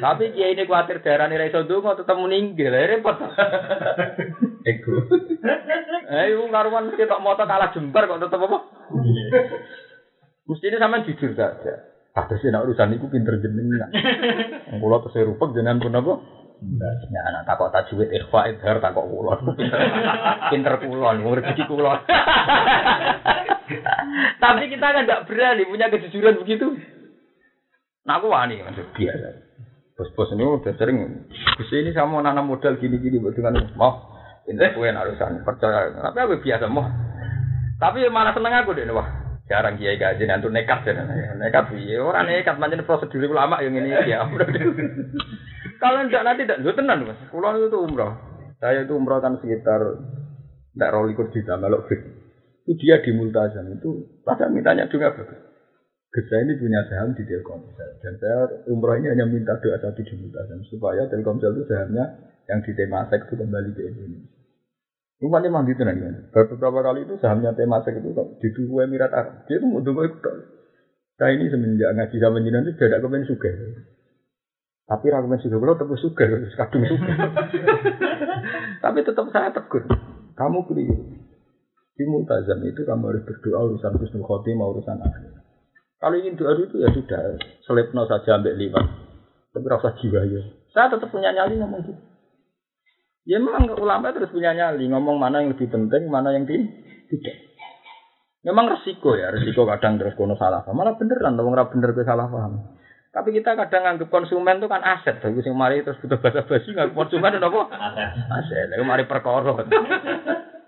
[0.00, 3.18] Tapi kiai ini khawatir daerah ini raiso dulu tetap meninggal, repot.
[4.64, 4.96] Ego.
[6.04, 8.58] Eh, ibu karuan mesti tak motor kalah jembar kok tetap apa?
[10.48, 11.74] Mesti ini sama jujur saja.
[12.14, 13.90] Sih nak urusan itu pinter jenengan.
[14.80, 16.12] Kulo terus rupek jenengan pun apa?
[17.10, 19.34] Ya anak takok tajwid ikhfa idhar takok kula.
[19.52, 19.80] Pinter
[20.54, 21.98] pinter kula niku rezeki kula.
[24.42, 26.78] Tapi kita kan tidak berani punya kejujuran begitu.
[28.06, 29.28] Nah aku wani maksud biasa.
[29.98, 31.26] Bos-bos ini udah sering.
[31.58, 34.13] Gus ini sama nanam modal gini-gini buat dengan mau.
[34.44, 35.88] Pinter kue narusan percaya.
[35.92, 36.84] Tapi aku biasa mau.
[37.80, 39.08] Tapi malah seneng aku deh wah.
[39.44, 41.04] Jarang kiai gaji nanti nekat ya.
[41.36, 44.24] Nekat iya orang nekat macam prosedur ulama yang ini ya.
[45.82, 47.20] Kalau tidak nanti tidak, gue tenan mas.
[47.28, 48.16] Pulau itu umroh.
[48.56, 49.80] Saya itu umroh kan sekitar
[50.72, 52.00] tidak rolikur juta melok fit.
[52.64, 55.36] Itu dia di Multazam itu pada mintanya juga bagus.
[56.14, 60.14] Saya ini punya saham di Telkomsel dan saya umroh ini hanya minta doa satu di
[60.16, 62.06] Multazam supaya Telkomsel itu sahamnya
[62.48, 64.32] yang di Temasek itu kembali ke Indonesia.
[65.24, 66.28] Umatnya memang gitu nih.
[66.34, 69.48] Beberapa kali itu sahamnya Temasek itu di dua Emirat Arab.
[69.48, 70.32] Dia itu mau dua itu.
[71.14, 73.50] Saya ini semenjak ngaji sama jinan itu tidak kemen suka.
[74.84, 76.24] Tapi ragumen juga kalau tetap suka,
[76.60, 77.12] kadung suka.
[78.84, 79.88] Tapi tetap saya tegur.
[80.36, 81.24] Kamu keliru.
[81.94, 85.30] Di multazam itu kamu harus berdoa urusan husnul khotimah, urusan akhir.
[86.02, 88.82] Kalau ingin doa itu ya sudah, selipno saja ambil lima.
[89.54, 90.42] Tapi rasa jiwa ya.
[90.74, 91.94] Saya tetap punya nyali ngomong gitu.
[93.24, 97.36] Ya memang ulama terus punya nyali ngomong mana yang lebih penting, mana yang tidak.
[98.44, 100.76] Memang resiko ya, resiko kadang terus kono salah paham.
[100.76, 102.76] Malah beneran, orang bener ke salah paham.
[103.14, 105.24] Tapi kita kadang nganggep konsumen itu kan aset.
[105.24, 107.62] Tapi sing mari terus butuh bahasa basi nganggep konsumen itu apa?
[107.72, 108.10] Aset.
[108.28, 108.66] Aset.
[108.76, 109.56] Lalu mari perkara.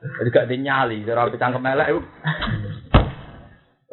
[0.06, 2.00] Jadi gak dinyali, cara cangkem elek itu.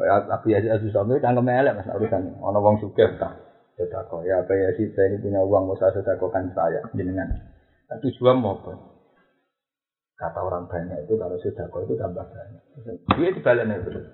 [0.04, 3.36] Abu Yazid Al-Bustami cangkem elek Mas urusan ana wong sugih ta.
[3.76, 7.53] Sedekah ya Abu Yazid saya ini punya uang mau saya sedekahkan saya jenengan.
[7.94, 8.74] Nah, tujuan mau apa?
[10.18, 12.62] Kata orang banyak itu kalau sedekah itu tambah banyak.
[13.14, 14.10] Duit dibalik nih terus.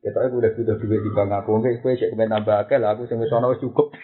[0.00, 2.96] Kita aku udah butuh duit di bank aku, enggak kue cek kemen tambah akeh lah,
[2.96, 3.92] aku wis ana wis cukup.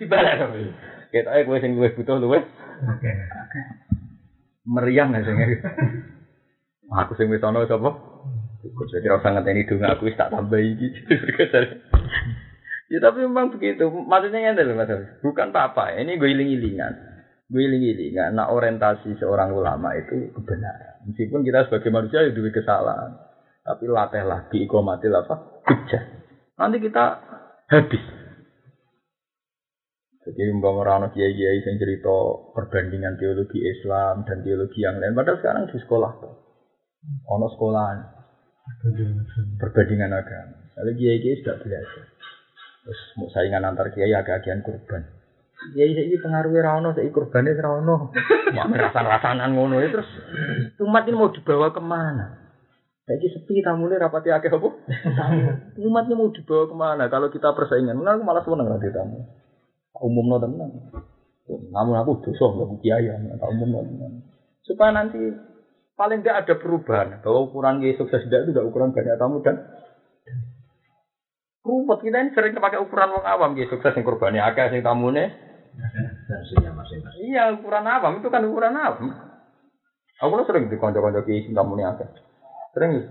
[0.00, 0.72] Dibalik dong.
[1.12, 2.40] Kita aku sing luwih butuh luwih.
[4.64, 5.36] Meriang lah sing.
[7.04, 7.92] Aku sing wis ana wis apa?
[8.64, 10.88] Cukup jadi rasa ngenteni donga aku wis tak tambah iki.
[12.86, 13.90] Ya tapi memang begitu.
[13.90, 14.90] Maksudnya ngene lho Mas.
[15.18, 15.98] Bukan apa-apa.
[15.98, 16.94] Ini gue iling-ilingan.
[17.50, 18.38] Gue iling-ilingan.
[18.38, 21.02] Nah orientasi seorang ulama itu kebenaran.
[21.10, 23.18] Meskipun kita sebagai manusia ya kesalahan.
[23.66, 25.62] Tapi latihlah di ikomatil apa?
[25.66, 26.02] Hujjah.
[26.54, 27.04] Nanti kita
[27.66, 28.02] habis.
[30.26, 32.14] Jadi umpama orang kiai-kiai yang cerita
[32.50, 35.14] perbandingan teologi Islam dan teologi yang lain.
[35.14, 36.34] Padahal sekarang di sekolah tuh.
[37.30, 37.98] Ono sekolahan.
[39.58, 40.66] Perbandingan agama.
[40.74, 42.15] Kalau kiai-kiai sudah belajar.
[42.86, 45.02] Terus mau saingan antar kiai agak-agian kurban.
[45.74, 48.14] Kiai saya ini pengaruhnya rano, saya kurbannya rano.
[48.54, 50.06] Mau rasan-rasanan ngono ya terus.
[50.78, 52.46] Umat ini mau dibawa ke mana?
[53.10, 54.68] Ini sepi tamunya rapati akeh apa?
[55.82, 57.04] Umatnya mau dibawa ke mana?
[57.10, 59.18] Kalau kita persaingan, nah, aku malah seneng nanti tamu.
[59.98, 60.70] Umum no tenang.
[61.46, 64.14] Namun aku dosa nggak kiai, tak umum no tenang.
[64.62, 65.18] Supaya nanti
[65.98, 69.66] paling tidak ada perubahan bahwa ukuran kiai sukses tidak itu tidak ukuran banyak tamu dan
[71.66, 73.58] rumput kita ini sering pakai ukuran wong awam.
[73.58, 75.34] Gitu sukses yang kurbannya akeh sing tamune.
[77.18, 78.22] Iya ukuran awam.
[78.22, 79.10] Itu kan ukuran awam.
[80.22, 82.06] Aku lo sering di konco-konco ki sing tamune akeh.
[82.72, 83.02] Sering.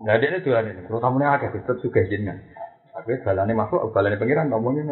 [0.00, 0.82] Nggak ada ini tuh ini.
[0.88, 2.40] Kalau tamune akeh tetap juga jenengan
[2.98, 4.82] tapi balane makhluk balane pengiran tamune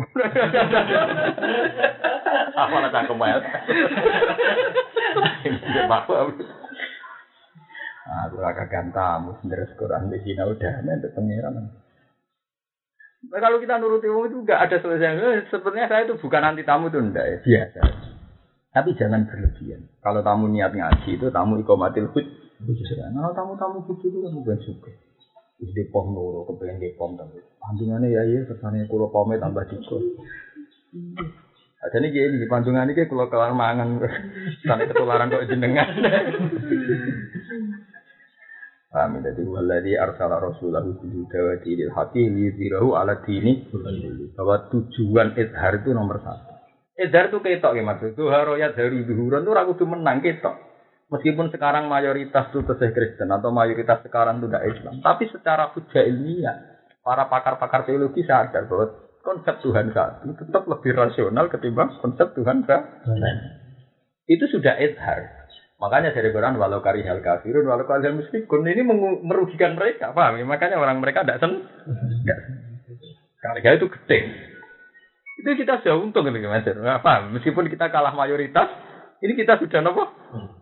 [2.56, 3.43] apa lah cangkem ya
[5.90, 6.38] makhluk
[8.06, 8.38] Aku.
[8.38, 11.59] Agak gantamu, sendiri Quran di sini udah nanti pengiran.
[13.26, 15.10] Nah, kalau kita nuruti umum itu enggak ada selesai.
[15.18, 17.80] Eh, Sebenarnya saya itu bukan anti tamu itu enggak ya, biasa.
[18.76, 19.88] Tapi jangan berlebihan.
[20.04, 22.26] Kalau tamu niat ngaji itu tamu ikomatil hud.
[22.56, 24.90] Kalau tamu-tamu hud itu kan bukan suka.
[25.56, 30.04] Wis depom loro kepengen depom tapi pantungannya ya iya kesannya kulo pome tambah dikot.
[31.80, 33.96] Ada nih gini di pantungan ini kalau kelar mangan
[34.68, 35.88] sampai ketularan kok jenengan.
[38.90, 39.30] Paham ya?
[39.32, 43.66] Jadi waladhi arsala rasulahu bihuda wa dinil haqi liyudhirahu ala dini
[44.38, 46.56] bahwa tujuan idhar itu nomor satu.
[46.96, 48.16] Idhar itu ketok ya maksud.
[48.16, 50.56] Duharo ya dari duhuran itu ragu menang ketok.
[51.06, 54.94] Meskipun sekarang mayoritas itu tesih Kristen atau mayoritas sekarang itu tidak Islam.
[55.06, 56.56] Tapi secara hujah ilmiah,
[57.06, 58.90] para pakar-pakar teologi sadar bahwa
[59.22, 63.06] konsep Tuhan satu tetap lebih rasional ketimbang konsep Tuhan satu.
[64.26, 65.45] Itu sudah idhar.
[65.76, 68.80] Makanya dari Quran walau karihal kafirun walau karihal musyrikun ini
[69.20, 70.44] merugikan mereka, paham ya?
[70.48, 71.68] Makanya orang mereka tidak sen.
[73.44, 74.18] Karya itu gede.
[75.44, 76.64] Itu kita sudah untung gitu Mas.
[76.64, 77.36] Nah, paham?
[77.36, 78.72] Meskipun kita kalah mayoritas,
[79.20, 80.08] ini kita sudah nopo?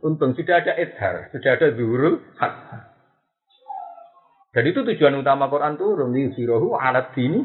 [0.03, 2.53] Untung sudah ada idhar, sudah ada zuhurul hak.
[4.55, 7.43] Dan itu tujuan utama Quran turun di sirohu alat dini.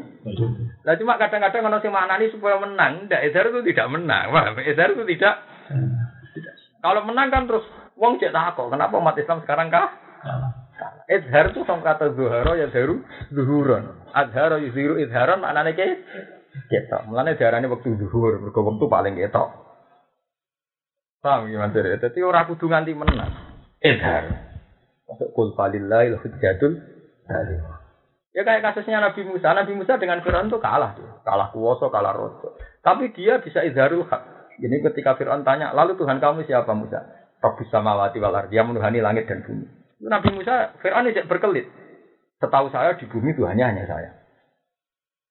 [0.86, 4.30] Nah cuma kadang-kadang kalau sing maknani supaya menang, tidak itu tidak menang.
[4.30, 4.58] Paham?
[4.62, 5.34] Idhar itu tidak
[6.80, 7.64] kalau menang kan terus
[7.96, 9.88] wong cek takok, kenapa umat Islam sekarang kah?
[11.10, 13.04] Izhar itu sama kata zuharo ya zaru
[13.34, 14.08] zuhuron.
[14.16, 16.06] Azharo yuziru izharon maknanya ke
[16.70, 17.04] ketok.
[17.10, 19.48] Mulane diarani waktu zuhur, mergo waktu paling ketok.
[21.20, 21.84] Paham gimana sih?
[21.84, 23.28] Jadi orang kudu nganti menang.
[23.84, 24.24] Izhar.
[25.04, 26.80] Masuk kul falillahil hujjatul
[27.26, 27.60] baligh.
[28.30, 29.50] Ya kayak kasusnya Nabi Musa.
[29.50, 31.18] Nabi Musa dengan Fir'aun itu kalah dia.
[31.26, 32.54] Kalah kuoso, kalah rojo.
[32.78, 34.22] Tapi dia bisa izharul hak.
[34.60, 37.00] Jadi ketika Fir'aun tanya, lalu Tuhan kamu siapa Musa?
[37.40, 39.64] Rabbus samawati wal yang menuhani langit dan bumi.
[40.04, 41.66] Nabi Musa, Fir'aun tidak berkelit.
[42.40, 44.10] Setahu saya di bumi Tuhannya hanya saya.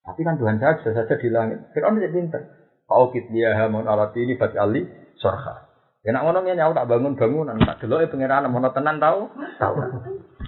[0.06, 1.62] Tapi kan Tuhan saya bisa saja di langit.
[1.78, 2.44] Fir'aun tidak pintar.
[2.90, 4.82] Aukit dia hamun alat ini bat ali
[5.22, 5.70] sorha.
[6.02, 9.30] Ya nak ngomongnya nyawa tak bangun bangunan, tak dulu ya pengiran mau tenan tahu,
[9.62, 9.74] tahu.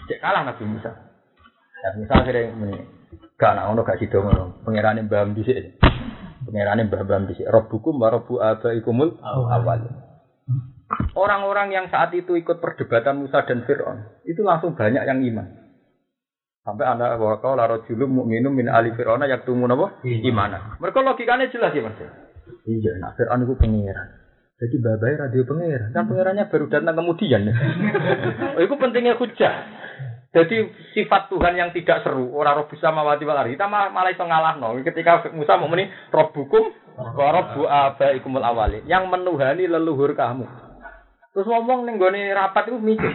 [0.09, 0.89] Cek kalah Nabi Musa.
[1.85, 2.81] Ya Musa akhirnya ini,
[3.37, 4.63] gak nak ngono gak sido ngono.
[4.65, 5.37] Pengiran yang baham
[6.51, 7.47] baham di sini.
[7.47, 9.81] Robbukum wa robbu abaikumul awal.
[11.15, 15.47] Orang-orang yang saat itu ikut perdebatan Musa dan Fir'aun, itu langsung banyak yang iman.
[16.61, 20.03] Sampai anda bahwa kau laro julum minum min ali Fir'aun yang tumu apa?
[20.03, 20.77] Imana.
[20.77, 21.97] Mereka logikanya jelas ya mas.
[22.67, 24.21] Iya, nah Fir'aun itu pengiran.
[24.61, 25.89] Jadi babai radio pengiran.
[25.89, 27.49] Kan pengirannya baru datang kemudian.
[28.55, 29.53] oh, itu pentingnya hujah.
[30.31, 30.63] Jadi
[30.95, 33.59] sifat Tuhan yang tidak seru, orang roh bisa mawati walari.
[33.59, 34.79] Kita malah, malah iso ngalahno.
[34.79, 38.79] Ketika Musa mau meni robbukum wa robbu abaikumul awali.
[38.87, 40.47] Yang menuhani leluhur kamu.
[41.35, 43.11] Terus ngomong ning gone rapat itu mikir.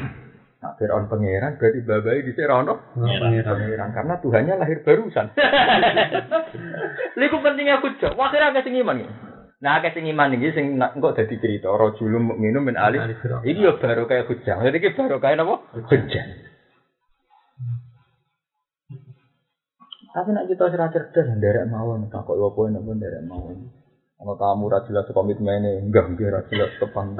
[0.56, 3.92] Nah, Fir'aun pangeran berarti babai di Serono Pangeran.
[3.92, 5.36] karena Tuhannya lahir barusan.
[7.20, 8.16] Liku pentingnya hujah.
[8.16, 9.04] Wah, akhirnya akeh sing iman.
[9.04, 9.08] ya.
[9.60, 13.04] Nah, akeh sing iman iki sing engko dadi cerita rajulun mukminun min alif.
[13.04, 13.44] Ali Fir'aun.
[13.44, 14.56] Iki yo baru kayak hujah.
[14.64, 15.64] Jadi iki baru kayak napa?
[15.76, 16.24] Hujah.
[20.16, 23.68] Tapi nak kita serah cerdas, nderek mawon, tak kok apa napa nderek mawon.
[24.16, 27.12] Ana tamu ra jelas komitmene, enggak enggak ra jelas tepan.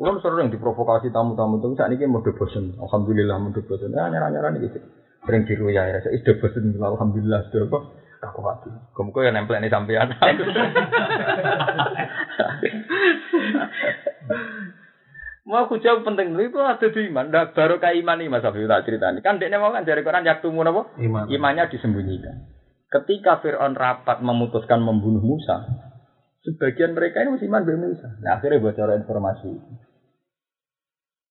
[0.00, 2.72] Ulang sering diprovokasi tamu-tamu itu saat ini mau bosen.
[2.80, 3.92] Alhamdulillah mau bosen.
[3.92, 4.80] Ya nyerah-nyerah nih gitu.
[5.28, 6.00] Sering jiru ya, ya.
[6.00, 6.72] Saya sudah bosen.
[6.72, 7.78] Alhamdulillah sudah apa?
[8.32, 8.72] Aku hati.
[8.96, 10.08] Kamu kok yang nempel nih sampean.
[15.42, 17.26] Mau aku jawab penting itu ada di iman.
[17.26, 19.18] Nah, baru kayak iman nih Mas Afif tak ceritani.
[19.26, 20.94] Kan dekne mau kan dari Quran yaktumu apa?
[21.02, 21.26] Iman.
[21.26, 22.46] Imannya disembunyikan.
[22.86, 25.66] Ketika Fir'aun rapat memutuskan membunuh Musa,
[26.46, 28.08] sebagian mereka ini masih iman dengan Musa.
[28.22, 29.50] Nah, akhirnya bocor informasi.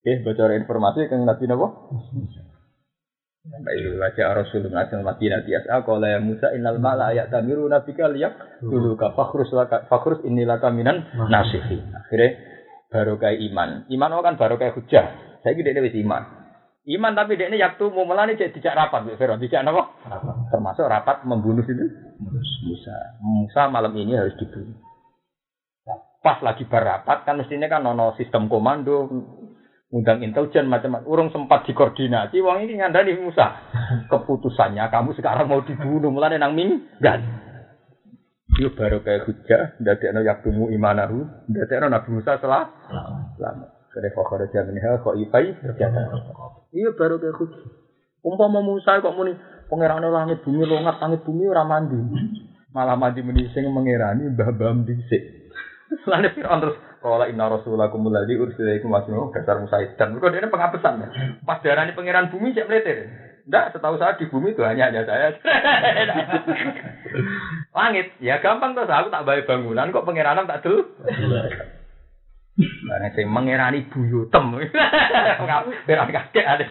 [0.02, 1.66] Oke, bocor informasi ke Nabi Nabi.
[3.42, 8.62] Baik, wajah Rasulullah Nabi Madinah tiasa kalau yang Musa innal mala ayat tamiru nabika liyak
[8.62, 11.90] dulu ka fakhrus laka fakhrus inilah kaminan nasihin.
[11.90, 12.51] Akhirnya
[12.92, 13.88] baru kayak iman.
[13.88, 15.04] Iman kan baru kayak hujah.
[15.40, 16.42] Saya gede wis iman.
[16.82, 19.38] Iman tapi dia ini yaktu mau melani cek tidak rapat, Bu Fero.
[19.38, 19.82] Tidak apa?
[20.50, 21.86] Termasuk rapat membunuh itu
[22.66, 22.96] Musa.
[23.22, 24.74] Musa malam ini harus dibunuh.
[25.86, 29.06] Nah, Pas lagi berapat kan mestinya kan nono sistem komando
[29.94, 31.06] undang intelijen macam-macam.
[31.06, 32.42] Urung sempat dikoordinasi.
[32.42, 33.46] Wong ini ngandani Musa.
[34.10, 36.10] Keputusannya kamu sekarang mau dibunuh.
[36.10, 37.22] Mulane nang minggat.
[38.60, 42.68] Yo baru kayak hujah, ndadekno yaktumu imanahu, ndadekno Nabi Musa salah.
[43.40, 43.68] Selamat.
[43.92, 46.12] Kene fakhr jaminha kok ifai jatan.
[46.76, 47.64] Iya baru kayak hujah.
[48.20, 49.32] Umpama Musa kok muni
[49.72, 51.96] pangerane langit bumi longat langit bumi ora mandi.
[52.76, 55.48] Malah mandi meni sing mengerani mbah-mbah dhisik.
[56.08, 58.94] Lalu Fir'aun terus Kala inna rasulakum alladzi ursila ikum
[59.34, 61.02] dasar Musa dan mereka dia pengapesan.
[61.42, 63.31] Pas darani pangeran bumi cek meletir.
[63.42, 65.34] Enggak, setahu saya di bumi itu hanya hanya saya.
[67.76, 68.86] Langit, ya gampang tuh.
[68.86, 70.86] Aku tak bayar bangunan kok pengiranan tak dulu.
[72.52, 74.60] Nah, sing mengirani buyutem.
[75.88, 76.64] Biar kaget ada.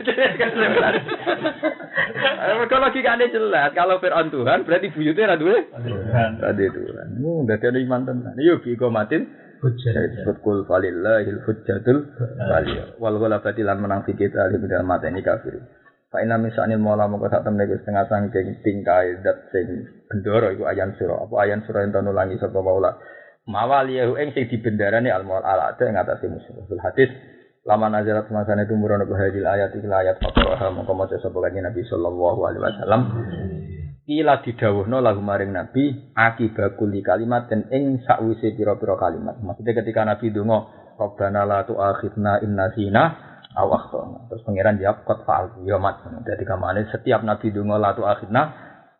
[2.54, 3.74] Mereka logikanya jelas.
[3.74, 5.58] Kalau Fir'aun Tuhan, berarti buyutnya ada duwe.
[5.74, 7.08] Ada Tuhan.
[7.18, 8.38] Hmm, berarti ada iman tenan.
[8.38, 9.26] Yuk, iko matin.
[9.62, 9.94] Hujah.
[9.94, 13.02] Disebut kul falillahil hujjatul waliyah.
[13.02, 15.81] Wal ghalabati lan menang fi kita li bidal mata ini kafir.
[16.12, 20.68] Fa inna misanil mola mongko sak temne iku setengah sangking tingkai dat sing bendoro iku
[20.68, 21.24] ayan sura.
[21.24, 23.00] Apa ayan sura ento nulangi sapa maula.
[23.48, 26.68] Mawaliyahu ing sing dibendarane al maul ala ing atase musuh.
[26.68, 27.08] Fil hadis
[27.64, 31.82] lama nazarat semasane tumurun apa hadil ayat iki ayat fakroha mongko maca sapa kanjeng Nabi
[31.88, 33.02] sallallahu alaihi wasallam.
[34.04, 39.40] Kila didawuhno lagu maring Nabi akibakuli kalimat dan ing sakwise pira-pira kalimat.
[39.40, 40.68] Maksudnya ketika Nabi donga
[41.00, 44.32] Rabbana la tu'akhidna in nasina aw akhtana.
[44.32, 46.04] Terus pangeran jawab qad fa'altu ya mat.
[46.24, 48.42] Jadi kamane setiap Nabi donga la tu'akhidna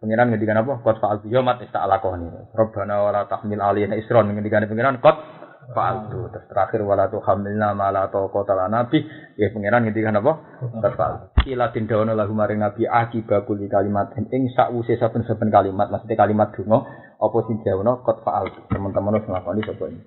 [0.04, 0.84] pangeran ngendikan apa?
[0.84, 2.28] Qad fa'altu ya mat tak lakoni.
[2.52, 5.16] Rabbana wa la tahmil alaina isron ngendikan pangeran qad
[5.72, 6.28] fa'altu.
[6.36, 9.00] Terus terakhir wala tuhamilna ma la taqata lana bi.
[9.40, 10.32] Ya pangeran ngendikan apa?
[10.84, 11.26] Qad fa'altu.
[11.48, 16.86] Kila tindawono lagu maring Nabi akibakul kalimat ing sakwise saben-saben kalimat maksudnya kalimat donga
[17.22, 18.68] apa sing diawono qad fa'altu.
[18.68, 20.02] Teman-teman harus sapa ini.